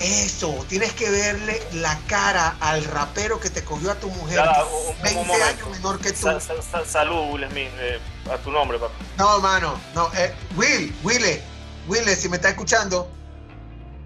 eso. 0.00 0.64
Tienes 0.68 0.92
que 0.92 1.08
verle 1.10 1.62
la 1.72 1.98
cara 2.06 2.56
al 2.60 2.84
rapero 2.84 3.40
que 3.40 3.50
te 3.50 3.64
cogió 3.64 3.90
a 3.90 3.94
tu 3.94 4.08
mujer. 4.10 4.36
Ya, 4.44 4.64
un- 4.64 4.88
un 4.96 5.02
20 5.02 5.24
momento. 5.24 5.44
años 5.46 5.68
menor 5.70 6.00
que 6.00 6.12
tú. 6.12 6.22
Sa- 6.22 6.40
sa- 6.40 6.62
sa- 6.62 6.84
salud, 6.84 7.32
Will 7.32 7.48
Smith, 7.50 7.68
eh, 7.78 7.98
a 8.32 8.36
tu 8.38 8.50
nombre, 8.50 8.78
papá. 8.78 8.94
No, 9.18 9.40
mano, 9.40 9.80
no. 9.94 10.10
eh, 10.14 10.32
Will, 10.56 10.94
Wille, 11.02 11.42
Wille, 11.88 12.16
si 12.16 12.28
me 12.28 12.36
está 12.36 12.48
escuchando. 12.50 13.10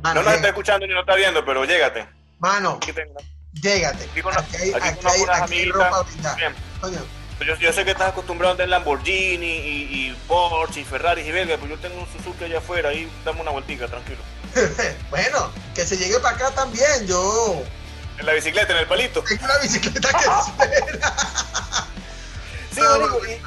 Mano, 0.03 0.21
No 0.21 0.25
nos 0.25 0.33
eh, 0.35 0.37
está 0.37 0.49
escuchando 0.49 0.87
ni 0.87 0.93
nos 0.93 1.01
está 1.03 1.15
viendo, 1.17 1.45
pero 1.45 1.65
llégate. 1.65 2.07
mano, 2.39 2.79
llégate. 3.53 4.05
Aquí 4.05 4.21
con- 4.23 4.37
Aquí 4.39 4.57
hay, 4.57 4.71
con 4.73 5.21
unas 5.23 5.41
amiguitas. 5.43 5.91
ropa. 5.91 6.07
Yo, 7.47 7.55
yo 7.57 7.73
sé 7.73 7.85
que 7.85 7.93
estás 7.93 8.09
acostumbrado 8.09 8.55
a 8.55 8.57
tener 8.57 8.69
Lamborghini 8.71 9.47
y, 9.47 10.09
y 10.11 10.17
Porsche 10.27 10.81
y 10.81 10.85
Ferrari 10.85 11.23
y 11.23 11.31
Belga, 11.31 11.57
pero 11.57 11.77
yo 11.77 11.79
tengo 11.81 12.01
un 12.01 12.07
Suzuki 12.13 12.45
allá 12.45 12.59
afuera, 12.59 12.89
ahí 12.89 13.09
dame 13.25 13.41
una 13.41 13.53
vueltica, 13.53 13.87
tranquilo. 13.87 14.19
bueno, 15.11 15.51
que 15.75 15.87
se 15.87 15.97
llegue 15.97 16.19
para 16.21 16.37
acá 16.37 16.51
también. 16.53 17.07
Yo 17.07 17.63
En 18.19 18.27
la 18.27 18.33
bicicleta, 18.33 18.73
en 18.73 18.79
el 18.79 18.87
palito. 18.87 19.23
tengo 19.23 19.45
una 19.45 19.59
bicicleta 19.59 20.09
que 20.11 20.19
espera. 20.67 21.15
Sí, 22.71 22.81
No, 22.85 22.91
marico, 22.99 23.19
no, 23.19 23.25
y- 23.27 23.33
y, 23.33 23.41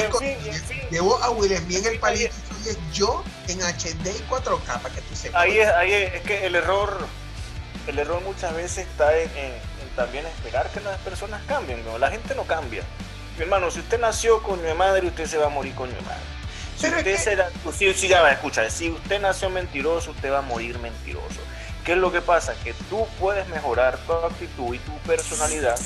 marico, 0.00 0.22
en 0.22 0.36
fin, 0.36 0.46
y 0.46 0.48
en 0.56 0.64
fin. 0.64 0.80
Llevo 0.90 1.22
a 1.22 1.30
Will 1.30 1.56
Smith 1.56 1.78
en 1.86 1.92
el 1.92 2.00
palito 2.00 2.34
y 2.64 2.94
yo 2.94 3.22
en 3.48 3.60
HD 3.62 4.08
y 4.18 4.22
4K 4.28 4.80
para 4.80 4.94
que 4.94 5.00
tú 5.02 5.14
sepas. 5.14 5.42
Ahí 5.42 5.58
es, 5.58 5.68
ahí 5.68 5.92
es, 5.92 6.14
es 6.14 6.22
que 6.22 6.46
el 6.46 6.54
error, 6.56 7.06
el 7.86 7.98
error 7.98 8.20
muchas 8.22 8.54
veces 8.54 8.86
está 8.88 9.16
en, 9.16 9.28
en- 9.36 9.52
en 9.52 9.88
también 9.94 10.26
esperar 10.26 10.68
que 10.70 10.80
las 10.80 10.98
personas 11.00 11.42
cambien, 11.46 11.84
¿no? 11.84 11.98
La 11.98 12.10
gente 12.10 12.34
no 12.34 12.44
cambia. 12.44 12.82
Mi 13.36 13.42
hermano, 13.44 13.70
si 13.70 13.80
usted 13.80 14.00
nació 14.00 14.42
con 14.42 14.62
mi 14.64 14.72
madre, 14.74 15.06
usted 15.06 15.26
se 15.26 15.36
va 15.36 15.46
a 15.46 15.50
morir 15.50 15.74
con 15.74 15.88
mi 15.94 16.00
madre. 16.00 16.20
Pero 16.82 16.96
es 16.96 17.02
usted 17.02 17.12
que- 17.12 17.18
será, 17.18 17.48
si, 17.76 17.94
si 17.94 18.08
ya 18.08 18.20
va, 18.22 18.32
escucha, 18.32 18.68
si 18.70 18.90
usted 18.90 19.20
nació 19.20 19.48
mentiroso, 19.50 20.10
usted 20.10 20.30
va 20.32 20.38
a 20.38 20.42
morir 20.42 20.78
mentiroso. 20.78 21.40
¿Qué 21.84 21.92
es 21.92 21.98
lo 21.98 22.12
que 22.12 22.20
pasa? 22.20 22.54
Que 22.62 22.74
tú 22.90 23.06
puedes 23.18 23.48
mejorar 23.48 23.96
tu 23.98 24.12
actitud 24.12 24.74
y 24.74 24.78
tu 24.78 24.92
personalidad 24.98 25.76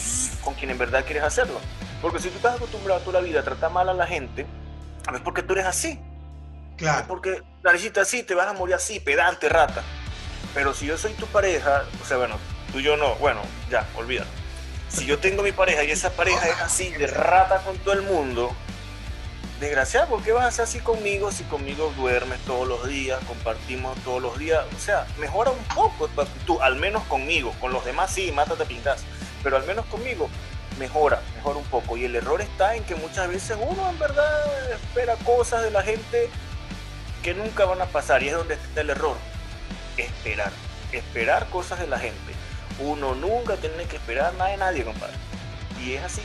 con 0.43 0.53
quien 0.55 0.71
en 0.71 0.79
verdad 0.79 1.05
quieres 1.05 1.23
hacerlo. 1.23 1.59
Porque 2.03 2.19
si 2.19 2.29
tú 2.29 2.37
estás 2.37 2.57
acostumbrado 2.57 3.01
toda 3.01 3.21
la 3.21 3.27
vida 3.27 3.41
a 3.41 3.43
tratar 3.43 3.71
mal 3.71 3.89
a 3.89 3.95
la 3.95 4.07
gente, 4.07 4.45
es 5.15 5.21
porque 5.21 5.43
tú 5.43 5.55
eres 5.55 5.65
así. 5.65 5.99
Claro. 6.77 7.07
Porque 7.09 7.43
naricita 7.65 8.03
así, 8.03 8.23
te 8.23 8.35
vas 8.35 8.47
a 8.49 8.53
morir 8.53 8.75
así, 8.75 9.01
pedante, 9.01 9.49
rata. 9.49 9.83
Pero 10.53 10.75
si 10.75 10.85
yo 10.87 10.99
soy 10.99 11.13
tu 11.15 11.27
pareja, 11.27 11.85
o 12.03 12.07
sea, 12.07 12.19
bueno, 12.19 12.37
tú 12.73 12.81
y 12.81 12.83
yo 12.83 12.99
no, 12.99 13.15
bueno, 13.15 13.41
ya, 13.71 13.87
olvídalo. 13.97 14.29
Si 14.89 15.07
yo 15.07 15.19
tengo 15.19 15.43
mi 15.43 15.53
pareja 15.53 15.83
y 15.85 15.91
esa 15.91 16.11
pareja 16.11 16.47
es 16.49 16.61
así, 16.61 16.91
de 16.91 17.07
rata 17.07 17.59
con 17.65 17.79
todo 17.79 17.95
el 17.95 18.03
mundo, 18.03 18.55
desgraciado, 19.61 20.09
¿por 20.09 20.23
qué 20.23 20.33
vas 20.33 20.47
a 20.47 20.51
ser 20.51 20.65
así 20.65 20.81
conmigo 20.81 21.33
si 21.33 21.45
conmigo 21.45 21.93
duermes 21.97 22.39
todos 22.41 22.67
los 22.69 22.87
días, 22.87 23.19
compartimos 23.27 23.99
todos 24.05 24.21
los 24.21 24.39
días? 24.39 24.65
O 24.77 24.81
sea, 24.81 25.07
mejora 25.19 25.51
un 25.51 25.65
poco 25.75 26.09
tu 26.09 26.21
actitud, 26.21 26.59
al 26.61 26.77
menos 26.77 27.03
conmigo. 27.05 27.53
Con 27.61 27.73
los 27.73 27.85
demás 27.85 28.13
sí, 28.13 28.33
mátate 28.33 28.65
pingas. 28.67 29.03
Pero 29.43 29.57
al 29.57 29.65
menos 29.65 29.87
conmigo, 29.87 30.29
mejora, 30.79 31.23
mejora 31.37 31.59
un 31.59 31.65
poco. 31.65 31.97
Y 31.97 32.05
el 32.05 32.17
error 32.17 32.41
está 32.41 32.75
en 32.77 32.85
que 32.85 32.95
muchas 32.95 33.29
veces 33.29 33.57
uno 33.61 33.91
en 33.91 33.99
verdad 33.99 34.73
espera 34.73 35.17
cosas 35.25 35.63
de 35.63 35.71
la 35.71 35.83
gente 35.83 36.29
que 37.23 37.35
nunca 37.35 37.65
van 37.65 37.81
a 37.81 37.87
pasar. 37.87 38.23
Y 38.23 38.29
es 38.29 38.35
donde 38.35 38.55
está 38.55 38.81
el 38.81 38.91
error. 38.91 39.17
Esperar. 39.97 40.53
Esperar 40.93 41.49
cosas 41.49 41.81
de 41.81 41.87
la 41.87 41.99
gente. 41.99 42.35
Uno 42.79 43.15
nunca 43.15 43.57
tiene 43.57 43.85
que 43.85 43.97
esperar 43.97 44.35
nada 44.35 44.51
de 44.51 44.57
nadie, 44.59 44.85
compadre. 44.85 45.15
Y 45.83 45.95
es 45.95 46.05
así. 46.05 46.23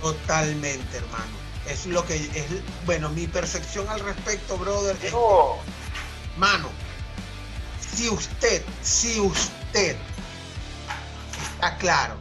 Totalmente, 0.00 0.96
hermano. 0.96 1.47
Es 1.68 1.86
lo 1.86 2.04
que 2.06 2.16
es, 2.16 2.46
bueno, 2.86 3.10
mi 3.10 3.26
percepción 3.26 3.88
al 3.88 4.00
respecto, 4.00 4.56
brother, 4.56 4.96
es 5.02 5.12
No, 5.12 5.56
Mano, 6.36 6.68
si 7.94 8.08
usted, 8.08 8.62
si 8.82 9.20
usted 9.20 9.96
está 11.54 11.76
claro 11.76 12.14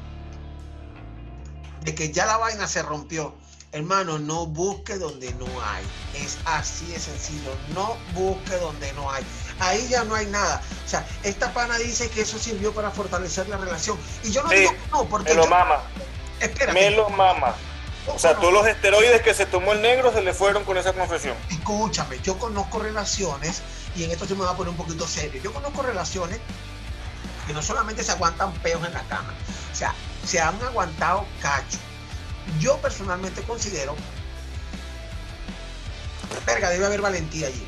de 1.82 1.96
que 1.96 2.12
ya 2.12 2.26
la 2.26 2.38
vaina 2.38 2.68
se 2.68 2.82
rompió, 2.82 3.36
hermano, 3.72 4.20
no 4.20 4.48
busque 4.48 4.98
donde 4.98 5.32
no 5.36 5.46
hay. 5.64 5.86
Es 6.16 6.38
así 6.46 6.88
de 6.88 7.00
sencillo. 7.00 7.52
No 7.74 7.96
busque 8.14 8.56
donde 8.58 8.92
no 8.94 9.10
hay. 9.12 9.24
Ahí 9.60 9.88
ya 9.88 10.04
no 10.04 10.16
hay 10.16 10.26
nada. 10.26 10.62
O 10.86 10.90
sea, 10.90 11.08
esta 11.24 11.54
pana 11.54 11.78
dice 11.78 12.10
que 12.10 12.22
eso 12.22 12.40
sirvió 12.40 12.74
para 12.74 12.90
fortalecer 12.92 13.48
la 13.48 13.58
relación. 13.58 13.98
Y 14.24 14.32
yo 14.32 14.42
no 14.44 14.50
Sí, 14.50 14.56
digo 14.58 14.72
que 14.72 14.90
no, 14.92 15.06
porque 15.06 15.30
me 15.30 15.36
lo 15.36 15.44
yo- 15.44 15.50
mama. 15.50 15.84
espérate, 16.40 16.74
Me 16.74 16.92
lo 16.92 17.10
mama. 17.10 17.56
O 18.08 18.20
sea, 18.20 18.36
todos 18.36 18.54
los 18.54 18.66
esteroides 18.68 19.22
que 19.22 19.34
se 19.34 19.46
tomó 19.46 19.74
el 19.74 19.82
negro 19.82 20.14
se 20.14 20.22
le 20.22 20.34
fueron 20.34 20.64
con 20.64 20.78
esa 20.78 20.94
confesión. 20.94 21.36
escúchame, 21.50 22.20
yo 22.22 22.38
conozco 22.40 22.80
relaciones, 22.80 23.62
y 23.96 24.04
en 24.04 24.12
esto 24.12 24.26
se 24.26 24.36
me 24.36 24.44
va 24.44 24.52
a 24.52 24.56
poner 24.58 24.70
un 24.72 24.78
poquito 24.78 25.06
serio, 25.08 25.42
yo 25.44 25.54
conozco 25.54 25.82
relaciones 25.82 26.40
que 27.46 27.54
no 27.54 27.62
solamente 27.62 28.04
se 28.04 28.12
aguantan 28.12 28.52
peos 28.56 28.86
en 28.86 28.94
la 28.94 29.04
cama, 29.04 29.34
o 29.72 29.76
sea, 29.76 29.94
se 30.26 30.40
han 30.40 30.62
aguantado 30.64 31.26
cacho. 31.42 31.78
Yo 32.60 32.78
personalmente 32.78 33.42
considero, 33.44 33.96
verga, 36.46 36.70
debe 36.70 36.86
haber 36.86 37.02
valentía 37.02 37.48
allí. 37.48 37.68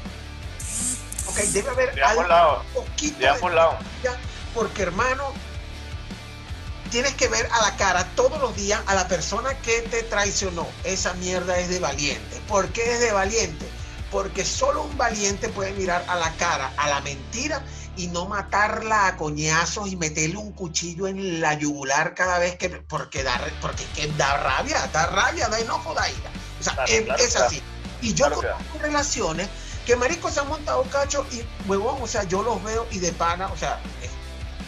Ok, 1.28 1.38
debe 1.38 1.70
haber 1.70 1.94
De 1.96 2.02
ambos 2.04 2.18
algo 2.24 2.30
lados. 2.30 2.66
un 2.76 2.86
poquito 2.86 3.20
De 3.20 3.28
ambos 3.28 3.54
lados. 3.54 3.76
valentía, 3.76 4.18
porque 4.54 4.82
hermano, 4.84 5.34
tienes 6.90 7.14
que 7.16 7.28
ver 7.28 7.48
a 7.52 7.62
la 7.62 7.76
cara 7.78 8.06
todos 8.16 8.40
los 8.40 8.56
días 8.56 8.82
a 8.88 8.96
la 8.96 9.08
persona 9.08 9.54
que 9.62 9.82
te 9.84 10.04
traicionó. 10.04 10.68
Esa 10.84 11.14
mierda 11.14 11.58
es 11.60 11.70
de 11.70 11.80
valiente. 11.80 12.42
¿Por 12.48 12.70
qué 12.70 12.94
es 12.94 13.00
de 13.00 13.12
valiente? 13.12 13.66
Porque 14.12 14.44
solo 14.44 14.84
un 14.84 14.98
valiente 14.98 15.50
puede 15.50 15.72
mirar 15.74 16.04
a 16.08 16.16
la 16.16 16.32
cara 16.34 16.74
a 16.78 16.90
la 16.90 17.02
mentira 17.02 17.64
y 17.96 18.08
no 18.08 18.28
matarla 18.28 19.08
a 19.08 19.18
coñazos 19.18 19.90
y 19.90 19.96
meterle 19.96 20.38
un 20.38 20.54
cuchillo 20.54 21.08
en 21.08 21.42
la 21.42 21.54
yugular 21.54 22.16
cada 22.16 22.40
vez 22.40 22.56
que 22.56 22.70
porque 22.70 23.24
da 23.24 23.40
porque 23.62 23.86
que 23.94 24.08
da 24.14 24.38
rabia, 24.38 24.88
da 24.94 25.06
rabia, 25.08 25.48
da 25.50 25.60
enojo, 25.60 25.94
da 25.94 26.10
ira. 26.10 26.32
O 26.60 26.64
sea, 26.64 26.74
Claro, 26.74 26.92
es, 26.92 27.04
claro 27.04 27.46
así. 27.46 27.62
Y 28.02 28.14
yo 28.14 28.28
Claro 28.28 28.36
conozco 28.38 28.80
relaciones 28.82 29.50
que 29.86 29.96
marico 29.96 30.32
se 30.32 30.40
han 30.40 30.48
montado 30.48 30.84
cacho 30.84 31.26
y 31.32 31.44
huevón, 31.68 32.02
o 32.02 32.08
sea, 32.08 32.24
yo 32.24 32.42
los 32.42 32.64
veo 32.64 32.88
y 32.92 33.00
de 33.00 33.12
pana, 33.12 33.48
o 33.52 33.58
sea, 33.58 33.80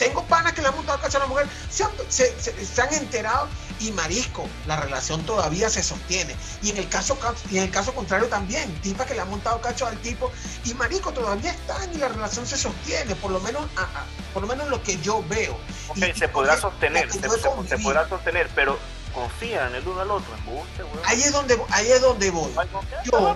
tengo 0.02 0.24
panas 0.26 0.54
que 0.54 0.64
le 0.64 0.68
han 0.68 0.76
montado 0.76 1.00
cacho 1.00 1.18
a 1.18 1.20
la 1.22 1.28
mujer, 1.28 1.48
se 1.70 1.84
han, 1.84 1.92
se- 2.10 2.34
se- 2.42 2.66
se 2.66 2.82
han 2.82 2.92
enterado 2.92 3.48
y 3.80 3.92
marisco, 3.92 4.48
la 4.66 4.78
relación 4.80 5.24
todavía 5.28 5.70
se 5.70 5.84
sostiene. 5.84 6.36
Y 6.64 6.72
en 6.72 6.78
el 6.78 6.90
caso 6.90 7.20
ca- 7.20 7.36
y 7.52 7.58
en 7.60 7.64
el 7.66 7.70
caso 7.72 7.94
contrario 7.94 8.28
también, 8.28 8.74
tipa 8.82 9.06
que 9.06 9.14
le 9.14 9.22
han 9.22 9.30
montado 9.30 9.62
cacho 9.62 9.86
al 9.86 9.96
tipo 10.00 10.32
y 10.66 10.74
marico 10.74 11.12
todavía 11.14 11.52
están 11.52 11.94
y 11.94 11.98
la 11.98 12.08
relación 12.08 12.48
se 12.48 12.58
sostiene, 12.58 13.14
por 13.16 13.30
lo 13.30 13.40
menos 13.42 13.64
a- 13.76 13.82
a- 13.84 14.06
por 14.34 14.42
lo 14.42 14.48
menos 14.48 14.68
lo 14.70 14.82
que 14.82 14.98
yo 15.02 15.24
veo. 15.30 15.56
Ok, 15.90 15.98
Y- 15.98 16.14
se 16.18 16.28
podrá 16.28 16.58
sostener, 16.60 17.12
se, 17.12 17.20
podrá 17.78 18.10
sostener, 18.10 18.50
pero 18.56 18.80
confían 19.14 19.76
el 19.76 19.88
uno 19.88 20.02
al 20.02 20.10
otro, 20.10 20.34
embuste, 20.36 20.84
weón. 20.84 21.00
Ahí 21.06 21.22
es 21.22 21.32
donde 21.32 21.62
ahí 21.70 21.92
es 21.92 22.02
donde 22.02 22.32
voy. 22.32 22.52
Yo. 23.04 23.36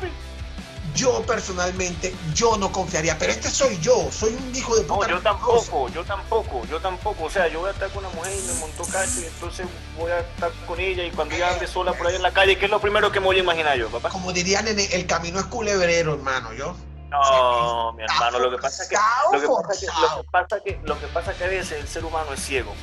Yo 0.96 1.22
personalmente, 1.24 2.16
yo 2.34 2.58
no 2.58 2.72
confiaría, 2.72 3.18
pero 3.20 3.32
este 3.32 3.50
soy 3.50 3.78
yo, 3.80 4.10
soy 4.12 4.34
un 4.34 4.56
hijo 4.56 4.76
de 4.76 4.84
No, 4.86 4.96
puta. 4.96 5.08
yo 5.10 5.16
mentiroso. 5.16 5.24
tampoco, 5.24 5.90
yo 5.90 6.04
tampoco, 6.04 6.66
yo 6.68 6.80
tampoco. 6.80 7.24
O 7.26 7.30
sea, 7.30 7.48
yo 7.48 7.60
voy 7.60 7.70
a 7.70 7.74
estar 7.74 7.90
con 7.92 8.06
una 8.06 8.16
mujer 8.16 8.34
y 8.34 8.48
me 8.48 8.54
montó 8.60 8.84
cacho 8.86 9.22
y 9.22 9.26
entonces 9.26 9.68
voy 9.98 10.12
a 10.12 10.20
estar 10.20 10.52
con 10.68 10.80
ella 10.80 11.04
y 11.04 11.12
cuando 11.12 11.36
ella 11.36 11.52
ande 11.54 11.68
sola 11.68 11.94
por 11.94 12.08
ahí 12.08 12.16
en 12.16 12.24
la 12.24 12.32
calle, 12.32 12.58
¿qué 12.58 12.66
es 12.66 12.72
lo 12.72 12.80
primero 12.82 13.12
que 13.12 13.20
me 13.20 13.28
voy 13.28 13.38
a 13.38 13.40
imaginar 13.40 13.78
yo, 13.78 13.90
papá? 13.90 14.10
Como 14.10 14.32
dirían 14.34 14.68
en 14.68 14.80
el 14.80 15.06
camino 15.06 15.40
es 15.40 15.46
culebrero, 15.46 16.14
hermano, 16.16 16.54
yo. 16.54 16.76
No, 17.10 17.94
mi 17.94 18.04
hermano, 18.04 18.40
lo 18.40 18.52
que 18.52 18.58
pasa 18.58 18.84
es 18.84 18.90
que 18.90 18.96
lo 19.32 19.40
que 19.40 19.48
pasa 19.48 19.74
es 19.74 19.80
que, 19.80 19.86
lo 20.02 20.18
que 20.24 20.30
pasa 20.32 20.60
que 20.64 20.80
lo 20.84 21.00
que 21.00 21.08
pasa 21.08 21.32
es 21.32 21.38
que 21.38 21.44
a 21.44 21.48
veces 21.48 21.80
el 21.80 21.88
ser 21.88 22.04
humano 22.04 22.34
es 22.34 22.40
ciego. 22.44 22.74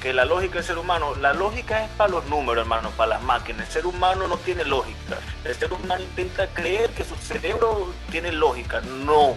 Que 0.00 0.12
la 0.12 0.24
lógica 0.24 0.56
del 0.56 0.64
ser 0.64 0.78
humano, 0.78 1.14
la 1.16 1.32
lógica 1.32 1.84
es 1.84 1.90
para 1.92 2.10
los 2.10 2.24
números, 2.26 2.62
hermano, 2.62 2.90
para 2.90 3.10
las 3.16 3.22
máquinas. 3.22 3.66
El 3.66 3.72
ser 3.72 3.86
humano 3.86 4.28
no 4.28 4.36
tiene 4.38 4.64
lógica. 4.64 5.16
El 5.44 5.54
ser 5.56 5.72
humano 5.72 6.02
intenta 6.02 6.46
creer 6.48 6.90
que 6.90 7.04
su 7.04 7.16
cerebro 7.16 7.92
tiene 8.10 8.30
lógica. 8.32 8.80
No. 8.82 9.34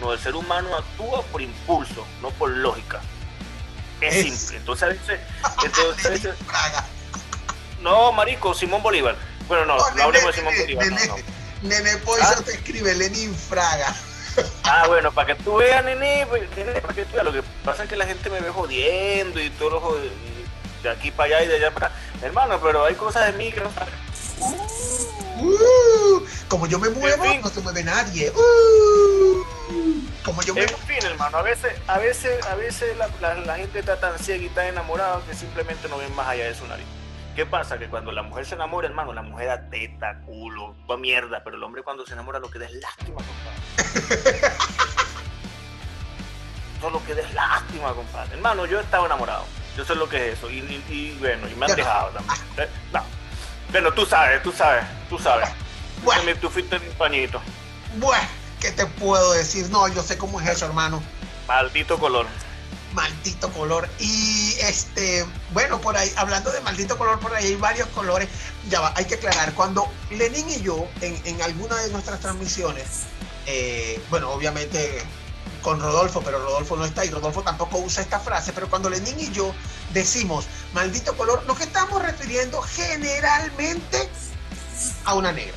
No, 0.00 0.12
el 0.14 0.18
ser 0.18 0.34
humano 0.34 0.74
actúa 0.76 1.22
por 1.24 1.42
impulso, 1.42 2.06
no 2.22 2.30
por 2.30 2.48
lógica. 2.50 3.00
Es, 4.00 4.14
Es- 4.16 4.38
simple. 4.38 4.56
Entonces 4.56 4.82
a 4.82 4.86
veces, 4.86 5.20
entonces, 5.64 6.28
no, 7.82 8.12
marico, 8.12 8.54
Simón 8.54 8.82
Bolívar. 8.82 9.16
Bueno, 9.48 9.66
no, 9.66 9.76
No, 9.76 9.90
no 9.94 10.02
hablemos 10.04 10.34
de 10.34 10.40
Simón 10.40 10.54
Bolívar. 10.58 10.86
nene, 10.86 11.06
no, 11.06 11.16
no. 11.16 11.22
Nene 11.68 11.96
Poison 11.98 12.26
¿Ah? 12.38 12.42
te 12.42 12.52
escribe 12.52 12.94
Lenin 12.94 13.34
Fraga. 13.34 13.94
Ah, 14.64 14.84
bueno, 14.86 15.10
para 15.12 15.34
que 15.34 15.42
tú 15.42 15.56
veas, 15.56 15.84
nene, 15.84 16.26
pues, 16.28 16.42
nene, 16.56 16.80
para 16.80 16.94
que 16.94 17.04
tú 17.04 17.12
veas. 17.14 17.24
Lo 17.24 17.32
que 17.32 17.42
pasa 17.64 17.82
es 17.84 17.88
que 17.88 17.96
la 17.96 18.06
gente 18.06 18.30
me 18.30 18.40
ve 18.40 18.50
jodiendo 18.50 19.40
y 19.40 19.50
todo 19.50 19.70
lo 19.70 19.80
jod- 19.82 20.10
de 20.82 20.88
aquí 20.90 21.10
para 21.10 21.36
allá 21.36 21.44
y 21.44 21.48
de 21.48 21.56
allá 21.56 21.70
para. 21.72 21.92
Hermano, 22.22 22.58
pero 22.62 22.84
hay 22.84 22.94
cosas 22.94 23.26
de 23.26 23.32
mí 23.32 23.52
que 23.52 23.60
no 23.60 23.70
sabes. 23.72 23.92
Uh, 25.38 26.20
como 26.48 26.66
yo 26.66 26.78
me 26.78 26.88
muevo, 26.90 27.24
En 27.24 27.30
fin. 27.32 27.40
no 27.42 27.48
se 27.48 27.60
mueve 27.60 27.82
nadie. 27.82 28.30
Uh, 28.30 29.44
como 30.24 30.42
yo 30.42 30.54
me 30.54 30.62
En 30.62 30.68
fin, 30.68 30.98
hermano, 31.02 31.38
a 31.38 31.42
veces, 31.42 31.72
a 31.86 31.98
veces, 31.98 32.44
a 32.46 32.54
veces 32.54 32.96
la, 32.96 33.08
la- 33.20 33.34
la 33.34 33.56
gente 33.56 33.78
está 33.80 33.98
tan 33.98 34.18
ciega 34.18 34.44
y 34.44 34.48
tan 34.50 34.66
enamorada 34.66 35.20
que 35.28 35.34
simplemente 35.34 35.88
no 35.88 35.98
ven 35.98 36.14
más 36.14 36.28
allá 36.28 36.44
de 36.44 36.54
su 36.54 36.66
nariz. 36.66 36.86
¿Qué 37.36 37.46
pasa? 37.46 37.78
Que 37.78 37.88
cuando 37.88 38.12
la 38.12 38.22
mujer 38.22 38.44
se 38.44 38.54
enamora, 38.54 38.88
hermano, 38.88 39.12
la 39.12 39.22
mujer 39.22 39.46
da 39.48 39.70
teta, 39.70 40.20
culo, 40.26 40.74
toda 40.86 40.98
mierda, 40.98 41.42
pero 41.44 41.56
el 41.56 41.62
hombre 41.62 41.82
cuando 41.82 42.04
se 42.06 42.12
enamora 42.12 42.38
lo 42.38 42.50
que 42.50 42.58
da 42.58 42.66
es 42.66 42.72
lástima, 42.74 43.16
compadre. 43.16 44.50
Eso 46.78 46.90
lo 46.90 47.04
que 47.04 47.14
da 47.14 47.22
es 47.22 47.32
lástima, 47.34 47.92
compadre. 47.94 48.34
Hermano, 48.34 48.66
yo 48.66 48.78
he 48.78 48.82
estado 48.82 49.06
enamorado. 49.06 49.44
Yo 49.76 49.84
sé 49.84 49.94
lo 49.94 50.08
que 50.08 50.32
es 50.32 50.38
eso. 50.38 50.50
Y, 50.50 50.58
y- 50.58 50.84
y, 50.88 51.16
bueno, 51.20 51.48
y 51.48 51.54
me 51.54 51.66
han 51.66 51.76
dejado 51.76 52.08
también. 52.10 52.36
Eh, 52.58 52.68
No. 52.92 53.02
Bueno, 53.70 53.92
tú 53.92 54.04
sabes, 54.04 54.42
tú 54.42 54.50
sabes, 54.50 54.84
tú 55.08 55.16
sabes. 55.18 55.48
Bueno. 56.02 56.22
Tú 56.40 56.50
fuiste 56.50 56.78
mi 56.80 56.88
pañito. 56.94 57.40
Bueno, 57.96 58.26
¿qué 58.60 58.72
te 58.72 58.84
puedo 58.86 59.32
decir? 59.32 59.68
No, 59.70 59.86
yo 59.88 60.02
sé 60.02 60.18
cómo 60.18 60.40
es 60.40 60.48
eso, 60.48 60.66
hermano. 60.66 61.00
Maldito 61.46 61.98
color. 61.98 62.26
Maldito 62.92 63.52
color. 63.52 63.88
Y 63.98 64.54
este, 64.60 65.24
bueno, 65.52 65.80
por 65.80 65.96
ahí, 65.96 66.12
hablando 66.16 66.50
de 66.50 66.60
maldito 66.60 66.98
color, 66.98 67.20
por 67.20 67.34
ahí 67.34 67.46
hay 67.46 67.56
varios 67.56 67.88
colores. 67.88 68.28
Ya 68.68 68.80
va, 68.80 68.92
hay 68.96 69.04
que 69.04 69.14
aclarar. 69.14 69.54
Cuando 69.54 69.86
Lenin 70.10 70.48
y 70.50 70.60
yo, 70.60 70.86
en, 71.00 71.20
en 71.24 71.40
alguna 71.42 71.76
de 71.76 71.90
nuestras 71.90 72.20
transmisiones, 72.20 73.06
eh, 73.46 74.02
bueno, 74.10 74.30
obviamente 74.30 75.02
con 75.62 75.80
Rodolfo, 75.80 76.22
pero 76.22 76.38
Rodolfo 76.38 76.76
no 76.76 76.84
está 76.84 77.04
y 77.04 77.10
Rodolfo 77.10 77.42
tampoco 77.42 77.78
usa 77.78 78.02
esta 78.02 78.18
frase, 78.18 78.52
pero 78.52 78.68
cuando 78.68 78.88
Lenin 78.88 79.18
y 79.20 79.30
yo 79.30 79.54
decimos 79.92 80.46
maldito 80.72 81.16
color, 81.16 81.44
nos 81.46 81.60
estamos 81.60 82.00
refiriendo 82.02 82.62
generalmente 82.62 84.08
a 85.04 85.14
una 85.14 85.32
negra. 85.32 85.54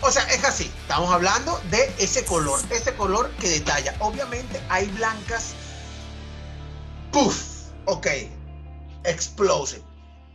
O 0.00 0.10
sea, 0.10 0.24
es 0.24 0.42
así, 0.42 0.70
estamos 0.80 1.12
hablando 1.12 1.60
de 1.70 1.92
ese 1.98 2.24
color, 2.24 2.60
ese 2.70 2.92
color 2.94 3.30
que 3.40 3.48
detalla. 3.48 3.94
Obviamente 4.00 4.60
hay 4.68 4.88
blancas, 4.88 5.52
puff, 7.12 7.68
ok, 7.86 8.06
explosive, 9.04 9.82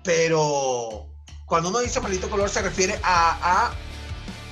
pero 0.03 1.05
cuando 1.45 1.69
uno 1.69 1.80
dice 1.80 1.99
maldito 1.99 2.30
color 2.30 2.49
se 2.49 2.61
refiere 2.61 2.99
a, 3.03 3.71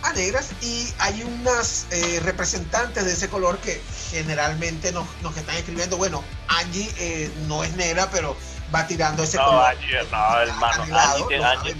a, 0.03 0.09
a 0.09 0.13
negras 0.13 0.51
y 0.61 0.93
hay 0.99 1.23
unas 1.23 1.87
eh, 1.91 2.19
representantes 2.23 3.05
de 3.05 3.13
ese 3.13 3.29
color 3.29 3.57
que 3.59 3.81
generalmente 4.11 4.91
nos, 4.91 5.07
nos 5.21 5.35
están 5.37 5.55
escribiendo, 5.55 5.97
bueno, 5.97 6.23
Angie 6.47 6.91
eh, 6.97 7.31
no 7.47 7.63
es 7.63 7.75
negra, 7.75 8.09
pero 8.11 8.35
va 8.73 8.87
tirando 8.87 9.23
ese 9.23 9.37
No, 9.37 9.45
color. 9.45 9.65
Angie, 9.65 9.97
no, 10.11 10.39
hermano, 10.41 10.83
Angie, 10.97 11.43
Angie. 11.43 11.75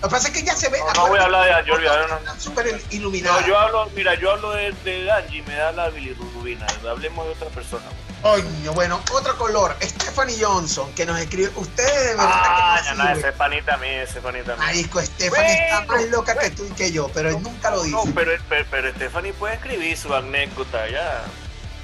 Lo 0.00 0.08
que 0.08 0.12
pasa 0.12 0.28
es 0.28 0.34
que 0.34 0.42
ya 0.44 0.54
se 0.54 0.68
ve. 0.68 0.78
No, 0.78 0.92
no 0.92 1.08
voy 1.08 1.18
a 1.18 1.24
hablar 1.24 1.44
de 1.44 1.52
Angie, 1.54 1.72
olvídalo, 1.72 2.20
no. 2.20 2.40
Súper 2.40 2.80
iluminada. 2.90 3.40
No, 3.40 3.46
yo 3.48 3.58
hablo, 3.58 3.90
mira, 3.96 4.14
yo 4.14 4.30
hablo 4.30 4.50
de, 4.52 4.72
de 4.84 5.10
Angie, 5.10 5.42
me 5.42 5.54
da 5.56 5.72
la 5.72 5.88
bilirrubina. 5.90 6.66
Hablemos 6.88 7.26
de 7.26 7.32
otra 7.32 7.48
persona. 7.48 7.84
Coño, 8.22 8.72
bueno, 8.74 9.00
otro 9.12 9.36
color. 9.38 9.76
Stephanie 9.82 10.36
Johnson, 10.40 10.92
que 10.94 11.04
nos 11.04 11.18
escribe. 11.18 11.50
Ustedes 11.56 11.92
de 11.92 12.08
verdad 12.10 12.26
Ah, 12.32 12.80
ya 12.84 12.90
que 12.92 12.96
no, 12.98 13.04
no 13.04 13.10
ese 13.10 13.14
sirven. 13.16 13.30
es 13.32 13.36
panita 13.38 13.76
mía, 13.78 14.02
ese 14.04 14.18
es 14.18 14.24
panita 14.24 14.54
mía. 14.56 14.64
Marisco, 14.66 15.00
Stephanie 15.02 15.52
está 15.64 15.80
más 15.86 16.04
loca 16.06 16.38
que 16.38 16.50
tú 16.50 16.64
y 16.64 16.70
que 16.70 16.92
yo, 16.92 17.08
pero 17.12 17.30
él 17.30 17.42
nunca 17.42 17.70
lo 17.70 17.82
dice. 17.82 17.96
No, 17.96 18.04
pero, 18.14 18.32
pero, 18.48 18.66
pero 18.70 18.90
Stephanie 18.94 19.32
puede 19.32 19.54
escribir 19.54 19.96
su 19.96 20.14
anécdota, 20.14 20.88
ya. 20.88 21.24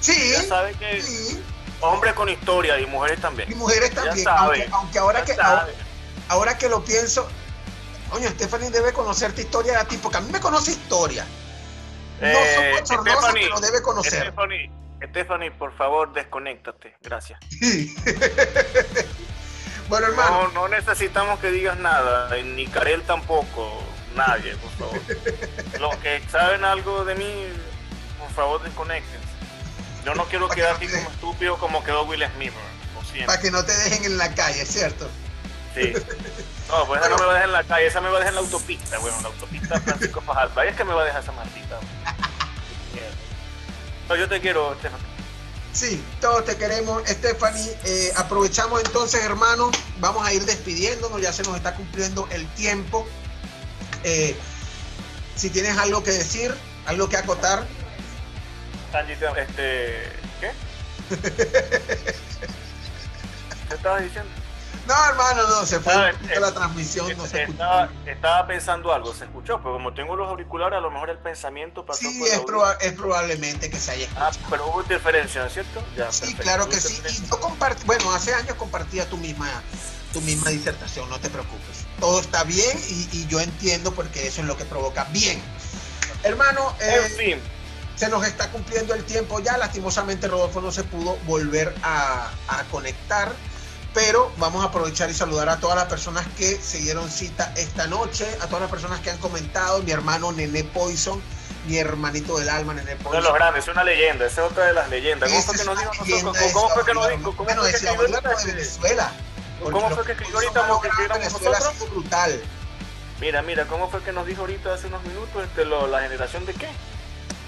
sí, 0.01 0.31
Ya 0.33 0.43
sabe 0.43 0.75
que 0.75 1.03
sí. 1.03 1.43
hombres 1.81 2.15
con 2.15 2.29
historia 2.29 2.79
y 2.79 2.87
mujeres 2.87 3.19
Y 3.19 3.23
también. 3.23 3.59
mujeres 3.59 3.91
Ya 3.91 4.03
también. 4.05 4.25
sabe, 4.25 4.69
Aunque, 4.73 4.99
ahora, 5.01 5.25
Ya 5.25 5.35
que, 5.35 5.73
ahora 6.29 6.59
que 6.59 6.69
lo 6.69 6.85
pienso, 6.85 7.29
coño, 8.15 8.31
Stephanie 8.31 8.71
debe 8.71 8.93
conocerte 8.93 9.43
historia 9.43 9.81
de 9.81 9.85
ti, 9.87 9.99
porque 10.01 10.19
a 10.19 10.21
mí 10.21 10.31
me 10.31 10.39
conoce 10.39 10.71
historia. 10.71 11.27
No 12.21 12.29
Eh, 12.29 12.81
son 12.85 13.01
Stephanie, 13.01 13.47
pero 13.49 13.59
debe 13.61 13.83
conocer. 13.83 14.23
Stephanie, 14.23 14.71
Stephanie, 15.09 15.51
por 15.51 15.77
favor, 15.77 16.13
desconéctate. 16.13 16.95
Gracias. 17.03 17.41
bueno, 19.89 20.07
hermano, 20.07 20.49
No, 20.49 20.53
no 20.53 20.69
necesitamos 20.69 21.41
que 21.41 21.51
digas 21.51 21.77
nada, 21.77 22.31
ni 22.37 22.69
Karel 22.69 23.03
tampoco, 23.03 23.83
nadie, 24.15 24.55
por 24.59 24.71
favor. 24.71 25.01
Los 25.81 25.97
que 25.97 26.23
saben 26.31 26.65
algo 26.65 27.05
de 27.05 27.17
mí, 27.17 27.49
por 28.21 28.31
favor, 28.31 28.63
desconectense. 28.63 29.27
Yo 30.05 30.15
no 30.15 30.25
quiero 30.27 30.49
que 30.49 30.55
quedar 30.57 30.75
no 30.75 30.79
te 30.79 30.89
como 30.89 31.11
estúpido 31.11 31.59
como 31.59 31.83
quedó 31.83 32.05
Will 32.05 32.25
Smith, 32.37 32.53
para 33.27 33.41
que 33.41 33.51
no 33.51 33.65
te 33.65 33.77
dejen 33.77 34.05
en 34.05 34.19
la 34.19 34.33
calle, 34.37 34.65
¿cierto? 34.65 35.11
Sí. 35.75 35.93
No, 36.69 36.87
pues 36.87 37.01
esa 37.01 37.11
no 37.11 37.17
me 37.17 37.25
va 37.25 37.31
a 37.31 37.35
dejar 37.35 37.49
en 37.49 37.53
la 37.53 37.65
calle, 37.65 37.87
esa 37.87 38.01
me 38.01 38.09
va 38.09 38.17
a 38.17 38.19
dejar 38.21 38.33
en 38.33 38.35
la 38.37 38.41
autopista, 38.41 38.99
bueno, 38.99 39.17
en 39.19 39.23
la 39.23 39.29
autopista 39.29 39.81
Francisco 39.81 40.21
Fajardo. 40.21 40.61
Ahí 40.61 40.69
es 40.69 40.77
que 40.77 40.85
me 40.85 40.95
va 40.95 41.03
a 41.03 41.05
dejar 41.05 41.23
esa 41.23 41.33
maldita. 41.33 41.79
No, 44.07 44.17
yo 44.17 44.29
te 44.29 44.39
quiero, 44.39 44.75
Estefan. 44.75 45.01
Sí, 45.73 46.05
todos 46.21 46.45
te 46.45 46.57
queremos, 46.57 47.03
Stephanie. 47.09 47.75
Eh, 47.85 48.13
aprovechamos 48.17 48.83
entonces, 48.85 49.25
hermano. 49.25 49.71
Vamos 49.99 50.27
a 50.27 50.33
ir 50.35 50.45
despidiéndonos, 50.45 51.23
ya 51.23 51.33
se 51.33 51.43
nos 51.43 51.57
está 51.57 51.75
cumpliendo 51.75 52.29
el 52.31 52.47
tiempo. 52.49 53.09
Eh, 54.03 54.37
si 55.37 55.49
tienes 55.49 55.79
algo 55.79 56.05
que 56.05 56.11
decir, 56.11 56.55
algo 56.85 57.09
que 57.09 57.17
acotar, 57.17 57.67
este. 59.37 60.13
¿Qué? 60.41 60.53
¿Qué 63.69 63.75
estabas 63.75 64.03
diciendo? 64.03 64.31
No, 64.87 64.95
hermano, 65.09 65.49
no, 65.49 65.65
se 65.65 65.81
fue 65.81 65.95
Ah, 65.95 66.11
eh, 66.11 66.39
la 66.41 66.53
transmisión, 66.53 67.07
no 67.17 67.25
se 67.27 67.43
escuchó. 67.45 67.53
Estaba, 67.63 67.89
estaba 68.05 68.47
pensando 68.47 68.93
algo, 68.93 69.15
se 69.15 69.25
escuchó, 69.25 69.59
pero 69.63 69.73
como 69.75 69.95
tengo 69.95 70.15
los 70.15 70.29
auriculares, 70.29 70.77
a 70.77 70.81
lo 70.81 70.91
mejor 70.91 71.09
el 71.09 71.19
pensamiento 71.19 71.87
pasó 71.87 72.01
Sí, 72.01 72.19
por 72.19 72.29
es, 72.29 72.41
proba- 72.43 72.77
es 72.81 72.93
probablemente 72.93 73.71
que 73.71 73.79
se 73.81 73.93
haya 73.93 74.09
Ah, 74.17 74.29
escuchado. 74.31 74.51
pero 74.51 74.67
hubo 74.69 74.83
interferencia, 74.83 75.41
¿no 75.41 75.47
es 75.47 75.53
cierto? 75.55 75.83
Ya, 75.97 76.13
Sí, 76.13 76.21
perfecto, 76.21 76.43
claro 76.43 76.69
que 76.69 76.81
sí. 76.81 77.01
Y 77.09 77.27
yo 77.31 77.41
compartí, 77.41 77.83
bueno, 77.87 78.13
hace 78.13 78.35
años 78.35 78.57
compartía 78.57 79.09
tu 79.09 79.17
misma, 79.17 79.49
tu 80.13 80.21
misma 80.21 80.51
disertación, 80.51 81.09
no 81.09 81.19
te 81.19 81.31
preocupes. 81.31 81.87
Todo 81.99 82.21
está 82.21 82.45
bien 82.45 82.79
y, 82.89 83.09
y 83.13 83.27
yo 83.27 83.41
entiendo 83.41 83.93
porque 83.95 84.27
eso 84.27 84.43
es 84.43 84.47
lo 84.47 84.57
que 84.57 84.65
provoca. 84.67 85.05
Bien. 85.13 85.41
Hermano, 86.25 86.75
eh, 86.81 87.01
En 87.07 87.13
fin, 87.13 87.41
se 87.97 88.09
nos 88.11 88.27
está 88.27 88.51
cumpliendo 88.51 88.93
el 88.93 89.05
tiempo 89.05 89.41
ya. 89.41 89.57
Lastimosamente 89.57 90.29
Rodolfo 90.29 90.61
no 90.61 90.71
se 90.73 90.85
pudo 90.85 91.17
volver 91.27 91.75
a, 91.83 92.31
a 92.49 92.65
conectar. 92.65 93.33
Pero 93.95 94.33
vamos 94.39 94.65
a 94.65 94.69
aprovechar 94.69 95.09
y 95.09 95.15
saludar 95.15 95.49
a 95.49 95.59
todas 95.59 95.77
las 95.77 95.87
personas 95.87 96.27
que 96.37 96.57
se 96.61 96.79
dieron 96.79 97.09
cita 97.09 97.53
esta 97.57 97.87
noche, 97.87 98.27
a 98.41 98.47
todas 98.47 98.63
las 98.63 98.71
personas 98.71 98.99
que 99.01 99.11
han 99.11 99.19
comentado, 99.19 99.83
mi 99.85 99.93
hermano 99.93 100.33
Nene 100.33 100.65
Poison, 100.65 101.23
mi 101.69 101.79
hermanito 101.79 102.37
del 102.39 102.49
alma 102.49 102.75
Nene 102.75 102.91
uno 102.95 102.99
de 102.99 103.05
Poison. 103.05 103.23
los 103.25 103.35
grandes, 103.35 103.65
es 103.65 103.71
una 103.71 103.85
leyenda, 103.85 104.27
esa 104.27 104.45
es 104.45 104.51
otra 104.51 104.65
de 104.67 104.73
las 104.73 104.89
leyendas. 104.91 105.31
¿Cómo 105.31 105.43
fue 105.45 105.57
que 105.57 105.65
nos 105.65 105.79
dijo 105.79 105.95
nosotros? 106.33 106.53
¿Cómo 106.53 106.69
fue 106.71 106.85
que 106.85 106.95
nos 106.95 107.09
dijo? 107.09 107.37
¿Cómo 107.37 107.49
fue 107.51 107.71
que 107.71 107.77
escribió 107.77 108.09
de 108.21 108.53
Venezuela. 108.53 109.13
¿Cómo 109.63 109.91
fue 109.91 110.05
que 110.05 110.13
escribió 110.13 110.37
ahorita 110.39 110.67
lo 110.67 110.81
que 110.81 110.89
Venezuela 111.09 111.59
ha 111.59 111.73
sido 111.73 111.87
brutal. 111.87 112.43
Mira, 113.21 113.43
mira, 113.43 113.65
¿cómo 113.67 113.89
fue 113.91 114.03
que 114.03 114.13
nos 114.13 114.27
dijo 114.27 114.41
ahorita 114.41 114.75
hace 114.75 114.89
unos 114.89 115.03
minutos 115.05 115.45
este, 115.45 115.65
lo- 115.65 115.87
la 115.87 116.01
generación 116.01 116.45
de 116.47 116.53
qué? 116.55 116.69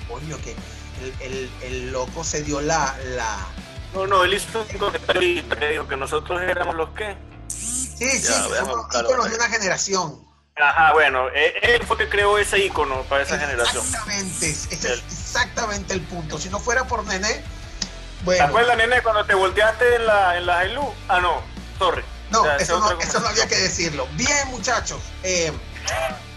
Coño, 0.08 0.38
que 0.42 0.54
el, 1.02 1.14
el, 1.20 1.50
el 1.62 1.90
loco 1.92 2.22
se 2.22 2.42
dio 2.42 2.60
la, 2.60 2.96
la... 3.16 3.36
No, 3.96 4.06
no, 4.06 4.24
él 4.24 4.34
hizo 4.34 4.60
un 4.70 4.78
comentario 4.78 5.20
ahorita 5.22 5.56
que 5.56 5.68
dijo 5.70 5.88
que 5.88 5.96
nosotros 5.96 6.40
éramos 6.42 6.74
los 6.74 6.90
qué. 6.90 7.16
Sí, 7.48 8.06
sí, 8.10 8.28
Ya, 8.28 8.46
que 8.48 8.54
somos 8.56 8.86
íconos 8.94 9.30
de 9.30 9.36
una 9.36 9.48
generación. 9.48 10.26
Ajá, 10.58 10.92
bueno, 10.92 11.28
eh, 11.34 11.54
él 11.62 11.82
fue 11.86 11.96
que 11.98 12.08
creó 12.08 12.38
ese 12.38 12.58
icono 12.58 13.02
para 13.04 13.22
esa 13.22 13.38
generación. 13.38 13.84
Exactamente, 13.84 14.50
ese 14.50 14.74
es 14.94 15.02
exactamente 15.10 15.94
el 15.94 16.00
punto. 16.02 16.38
Si 16.38 16.48
no 16.50 16.58
fuera 16.60 16.84
por 16.86 17.04
Nené, 17.06 17.28
¿Te 17.28 17.42
bueno, 18.24 18.44
acuerdas, 18.44 18.76
nene, 18.76 19.02
cuando 19.02 19.24
te 19.24 19.34
volteaste 19.34 19.96
en 19.96 20.06
la, 20.06 20.36
en 20.38 20.46
la 20.46 20.64
Hilux? 20.64 20.88
Ah, 21.08 21.20
no, 21.20 21.42
sorry. 21.78 22.02
no, 22.30 22.44
eso 22.56 22.74
es 22.74 22.80
no, 22.80 23.00
eso 23.00 23.20
no 23.20 23.28
había 23.28 23.46
que 23.46 23.56
decirlo. 23.56 24.06
Bien, 24.12 24.48
muchachos. 24.48 25.00
eh, 25.22 25.52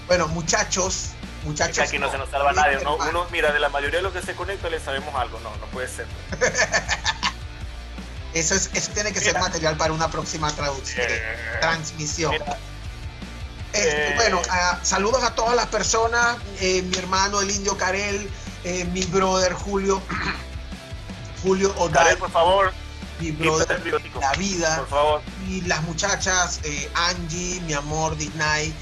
bueno, 0.08 0.28
muchachos, 0.28 1.12
Es 1.40 1.46
muchachos. 1.46 1.76
que 1.78 1.82
aquí 1.84 2.00
no 2.00 2.12
se 2.12 2.18
nos 2.18 2.30
salva 2.30 2.52
nadie. 2.54 2.78
Uno, 3.10 3.26
mira, 3.32 3.52
de 3.54 3.60
la 3.60 3.70
mayoría 3.70 3.98
de 4.00 4.04
los 4.04 4.14
que 4.14 4.22
se 4.22 4.36
conectan 4.36 4.72
le 4.72 4.80
sabemos 4.80 5.14
algo. 5.16 5.40
No, 5.40 5.56
no 5.58 5.66
puede 5.68 5.88
ser. 5.88 6.06
Eso, 8.34 8.54
es, 8.56 8.70
eso 8.74 8.92
tiene 8.94 9.12
que 9.12 9.20
ser 9.20 9.40
material 9.40 9.76
para 9.78 9.92
una 9.94 10.10
próxima 10.10 10.52
traducción, 10.52 11.06
Eh, 11.10 11.58
transmisión. 11.62 12.32
mira, 12.32 12.58
Este, 13.74 14.12
Eh, 14.12 14.16
bueno, 14.16 14.42
saludos 14.84 15.24
a 15.24 15.36
todas 15.36 15.56
las 15.56 15.68
personas, 15.68 16.38
eh, 16.60 16.82
mi 16.84 16.98
hermano 16.98 17.42
el 17.42 17.52
indio 17.52 17.78
Karel, 17.78 18.30
eh, 18.64 18.86
mi 18.86 19.02
brother 19.06 19.54
Julio, 19.54 20.02
Julio 21.44 21.74
Karel, 21.92 22.18
por 22.18 22.32
favor, 22.32 22.72
mi 23.20 23.32
brother. 23.32 23.82
La 24.20 24.32
Vida, 24.34 24.78
Por 24.78 24.88
favor. 24.90 25.22
y 25.48 25.62
las 25.62 25.82
muchachas, 25.84 26.60
Angie, 26.96 27.62
mi 27.62 27.74
amor, 27.74 28.16
Disney, 28.18 28.74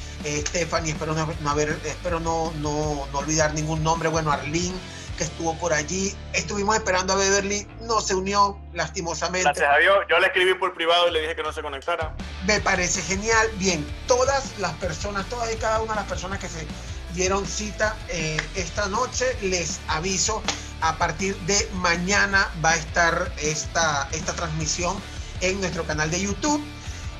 Stephanie, 0.47 0.91
espero 0.91 1.13
no, 1.13 1.33
no 1.41 1.49
haber, 1.49 1.79
espero 1.85 2.19
no, 2.19 2.51
no, 2.57 3.07
no 3.11 3.19
olvidar 3.19 3.53
ningún 3.53 3.83
nombre, 3.83 4.09
bueno, 4.09 4.31
Arlene, 4.31 4.75
que 5.17 5.23
estuvo 5.23 5.57
por 5.57 5.73
allí, 5.73 6.15
estuvimos 6.33 6.75
esperando 6.75 7.13
a 7.13 7.15
Beverly, 7.17 7.67
no 7.81 7.99
se 7.99 8.15
unió, 8.15 8.57
lastimosamente. 8.73 9.43
Gracias 9.43 9.69
a 9.69 9.77
Dios. 9.79 9.97
Yo 10.09 10.19
le 10.19 10.27
escribí 10.27 10.53
por 10.53 10.73
privado 10.73 11.09
y 11.09 11.11
le 11.11 11.21
dije 11.21 11.35
que 11.35 11.43
no 11.43 11.51
se 11.51 11.61
conectara. 11.61 12.15
Me 12.45 12.61
parece 12.61 13.01
genial. 13.01 13.49
Bien, 13.55 13.85
todas 14.07 14.57
las 14.59 14.73
personas, 14.73 15.25
todas 15.27 15.51
y 15.53 15.57
cada 15.57 15.81
una 15.81 15.93
de 15.93 15.99
las 15.99 16.07
personas 16.07 16.39
que 16.39 16.47
se 16.47 16.65
dieron 17.13 17.45
cita 17.45 17.95
eh, 18.09 18.37
esta 18.55 18.87
noche, 18.87 19.25
les 19.41 19.79
aviso, 19.87 20.41
a 20.81 20.97
partir 20.97 21.35
de 21.41 21.67
mañana 21.73 22.49
va 22.63 22.71
a 22.71 22.75
estar 22.75 23.31
esta, 23.41 24.07
esta 24.11 24.33
transmisión 24.33 24.95
en 25.41 25.59
nuestro 25.59 25.83
canal 25.83 26.11
de 26.11 26.21
YouTube. 26.21 26.63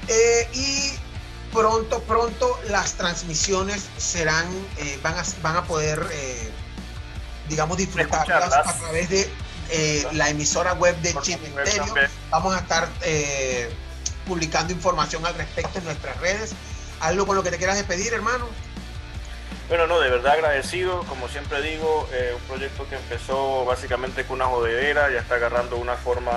Eh, 0.07 0.47
y 0.53 0.91
pronto, 1.51 2.01
pronto 2.03 2.59
las 2.69 2.93
transmisiones 2.93 3.89
serán, 3.97 4.45
eh, 4.77 4.99
van, 5.01 5.15
a, 5.17 5.23
van 5.41 5.57
a 5.57 5.63
poder, 5.63 5.99
digamos, 7.49 7.77
disfrutarlas 7.77 8.53
a 8.53 8.73
través 8.79 9.09
de 9.09 9.29
eh, 9.69 10.07
la 10.13 10.29
emisora 10.29 10.73
web 10.73 10.95
de 11.01 11.13
que- 11.23 11.37
vamos 12.29 12.55
a 12.55 12.59
estar 12.59 12.87
eh, 13.01 13.69
publicando 14.25 14.71
información 14.73 15.25
al 15.25 15.35
respecto 15.35 15.79
en 15.79 15.85
nuestras 15.85 16.17
redes. 16.21 16.51
Algo 16.99 17.25
con 17.27 17.35
lo 17.35 17.43
que 17.43 17.51
te 17.51 17.57
quieras 17.57 17.75
despedir, 17.77 18.13
hermano. 18.13 18.47
Bueno, 19.69 19.85
no, 19.87 19.99
de 19.99 20.09
verdad 20.09 20.33
agradecido. 20.33 21.03
Como 21.03 21.27
siempre 21.27 21.61
digo, 21.61 22.07
eh, 22.13 22.31
un 22.35 22.41
proyecto 22.43 22.87
que 22.89 22.95
empezó 22.95 23.65
básicamente 23.65 24.25
con 24.25 24.37
una 24.37 24.45
jodedera, 24.45 25.11
ya 25.11 25.19
está 25.19 25.35
agarrando 25.35 25.75
una 25.75 25.95
forma 25.95 26.31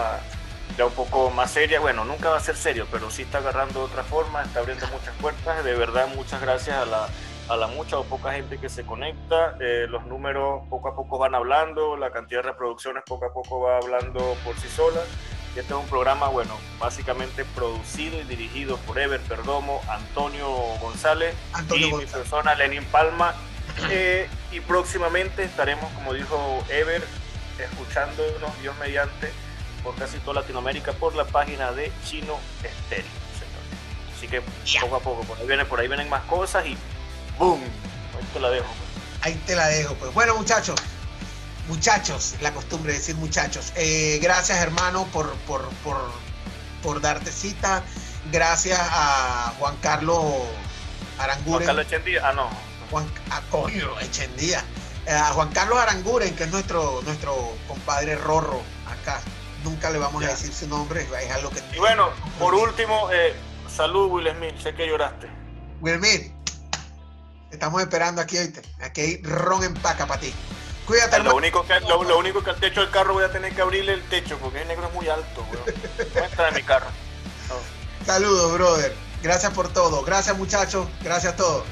ya 0.77 0.87
un 0.87 0.93
poco 0.93 1.31
más 1.31 1.51
seria. 1.53 1.79
Bueno, 1.81 2.05
nunca 2.05 2.29
va 2.31 2.39
a 2.39 2.41
ser 2.41 2.57
serio, 2.57 2.87
pero 2.91 3.11
sí 3.11 3.23
está 3.23 3.39
agarrando 3.39 3.83
otra 3.83 4.03
forma, 4.03 4.43
está 4.43 4.59
abriendo 4.61 4.87
muchas 4.89 5.15
puertas. 5.21 5.65
De 5.65 5.75
verdad, 5.75 6.09
muchas 6.15 6.41
gracias 6.41 6.77
a 6.77 6.85
la, 6.85 7.09
a 7.51 7.57
la 7.57 7.67
mucha 7.67 7.99
o 7.99 8.05
poca 8.05 8.33
gente 8.33 8.59
que 8.59 8.69
se 8.69 8.87
conecta. 8.87 9.57
Eh, 9.61 9.87
los 9.89 10.07
números 10.07 10.63
poco 10.71 10.89
a 10.89 10.95
poco 10.95 11.19
van 11.19 11.35
hablando, 11.35 11.97
la 11.97 12.11
cantidad 12.13 12.43
de 12.43 12.51
reproducciones 12.51 13.03
poco 13.05 13.27
a 13.27 13.33
poco 13.33 13.61
va 13.61 13.79
hablando 13.79 14.37
por 14.45 14.57
sí 14.57 14.69
sola. 14.69 15.01
Y 15.55 15.59
este 15.59 15.75
es 15.75 15.81
un 15.81 15.89
programa, 15.89 16.29
bueno, 16.29 16.57
básicamente 16.79 17.45
producido 17.45 18.21
y 18.21 18.23
dirigido 18.23 18.77
por 18.79 19.01
Ever 19.01 19.21
Perdomo, 19.23 19.81
Antonio 19.89 20.49
González 20.81 21.35
Antonio 21.53 21.89
y 21.89 21.91
mi 21.91 21.97
González. 21.99 22.13
persona 22.13 22.55
Lenin 22.55 22.85
Palma. 22.85 23.35
Eh, 23.91 24.29
y 24.53 24.61
próximamente 24.61 25.43
estaremos, 25.43 25.91
como 25.93 26.15
dijo 26.15 26.63
Ever, 26.69 27.03
escuchándonos 27.59 28.61
Dios 28.63 28.77
mediante 28.79 29.33
por 29.83 29.97
casi 29.97 30.19
toda 30.19 30.43
Latinoamérica 30.43 30.93
por 30.93 31.17
la 31.17 31.25
página 31.25 31.73
de 31.73 31.91
Chino 32.05 32.39
Estéreo. 32.63 33.11
Así 34.17 34.29
que 34.29 34.43
poco 34.81 34.97
a 34.97 35.01
poco, 35.01 35.23
por 35.23 35.39
ahí 35.39 35.47
vienen, 35.47 35.67
por 35.67 35.81
ahí 35.81 35.89
vienen 35.89 36.11
más 36.11 36.23
cosas 36.25 36.67
y 36.67 36.77
¡boom! 37.41 37.61
Ahí 38.17 38.27
te 38.33 38.39
la 38.41 38.51
dejo. 38.51 38.67
pues. 38.67 39.23
Ahí 39.23 39.35
te 39.47 39.57
la 39.57 39.67
dejo. 39.67 39.95
Pues 39.95 40.15
bueno, 40.15 40.37
muchachos. 40.37 40.79
Muchachos, 41.69 42.35
la 42.41 42.53
costumbre 42.53 42.93
de 42.93 42.99
decir 42.99 43.17
muchachos. 43.17 43.73
Eh, 43.77 44.19
gracias, 44.23 44.59
hermano, 44.59 45.07
por, 45.13 45.33
por, 45.47 45.69
por, 45.85 45.97
por 46.83 47.01
darte 47.01 47.33
cita. 47.33 47.83
Gracias 48.31 48.79
a 48.81 49.55
Juan 49.59 49.77
Carlos 49.81 50.19
Juan 50.19 51.31
Aranguren. 51.31 51.67
Carlos 51.67 51.87
Echendía, 51.87 52.29
ah 52.29 52.33
no, 52.33 52.49
Juan, 52.91 53.07
a 53.31 53.41
coño, 53.51 53.89
Echendía. 54.01 54.65
Eh, 55.07 55.13
a 55.13 55.27
Juan 55.33 55.51
Carlos 55.51 55.79
Aranguren, 55.79 56.35
que 56.37 56.45
es 56.45 56.51
nuestro, 56.51 57.01
nuestro 57.03 57.57
compadre 57.69 58.17
Rorro 58.17 58.61
acá. 58.89 59.21
Nunca 59.65 59.91
le 59.91 59.99
vamos 59.99 60.25
a 60.25 60.29
decir 60.29 60.53
su 60.53 60.67
nombre, 60.69 61.07
es 61.23 61.31
algo 61.31 61.51
que... 61.51 61.63
Y 61.75 61.79
bueno, 61.79 62.11
por 62.39 62.55
último, 62.55 63.11
eh, 63.13 63.35
salud 63.69 64.09
Will 64.11 64.31
Smith, 64.35 64.59
sé 64.61 64.75
que 64.75 64.87
lloraste. 64.87 65.29
Wilmir, 65.81 66.33
te 67.51 67.57
estamos 67.57 67.81
esperando 67.83 68.23
aquí, 68.23 68.39
oíste. 68.39 68.63
Aquí 68.81 69.01
hay 69.01 69.23
ron 69.23 69.63
en 69.65 69.75
paca 69.75 70.07
para 70.07 70.21
ti. 70.21 70.33
Cuídate, 70.87 71.11
Lo 71.11 71.17
hermano. 71.19 71.37
único, 71.37 71.67
que, 71.67 71.79
lo, 71.81 72.03
lo 72.03 72.19
único 72.19 72.43
que 72.43 72.51
al 72.51 72.59
techo 72.59 72.81
del 72.81 72.91
carro 72.91 73.13
voy 73.15 73.25
a 73.25 73.31
tener 73.31 73.55
que 73.55 73.61
abrirle 73.61 73.93
el 73.93 74.03
techo 74.09 74.39
porque 74.39 74.63
el 74.63 74.69
negro 74.69 74.89
es 74.89 74.95
muy 74.95 75.09
alto, 75.09 75.47
weón. 75.53 75.65
En 76.49 76.55
mi 76.55 76.63
carro. 76.63 76.87
Saludos, 78.07 78.53
brother. 78.55 78.95
Gracias 79.23 79.53
por 79.53 79.73
todo. 79.73 80.03
Gracias, 80.03 80.37
muchachos. 80.37 80.89
Gracias 81.03 81.35
a 81.35 81.37
todos. 81.37 81.65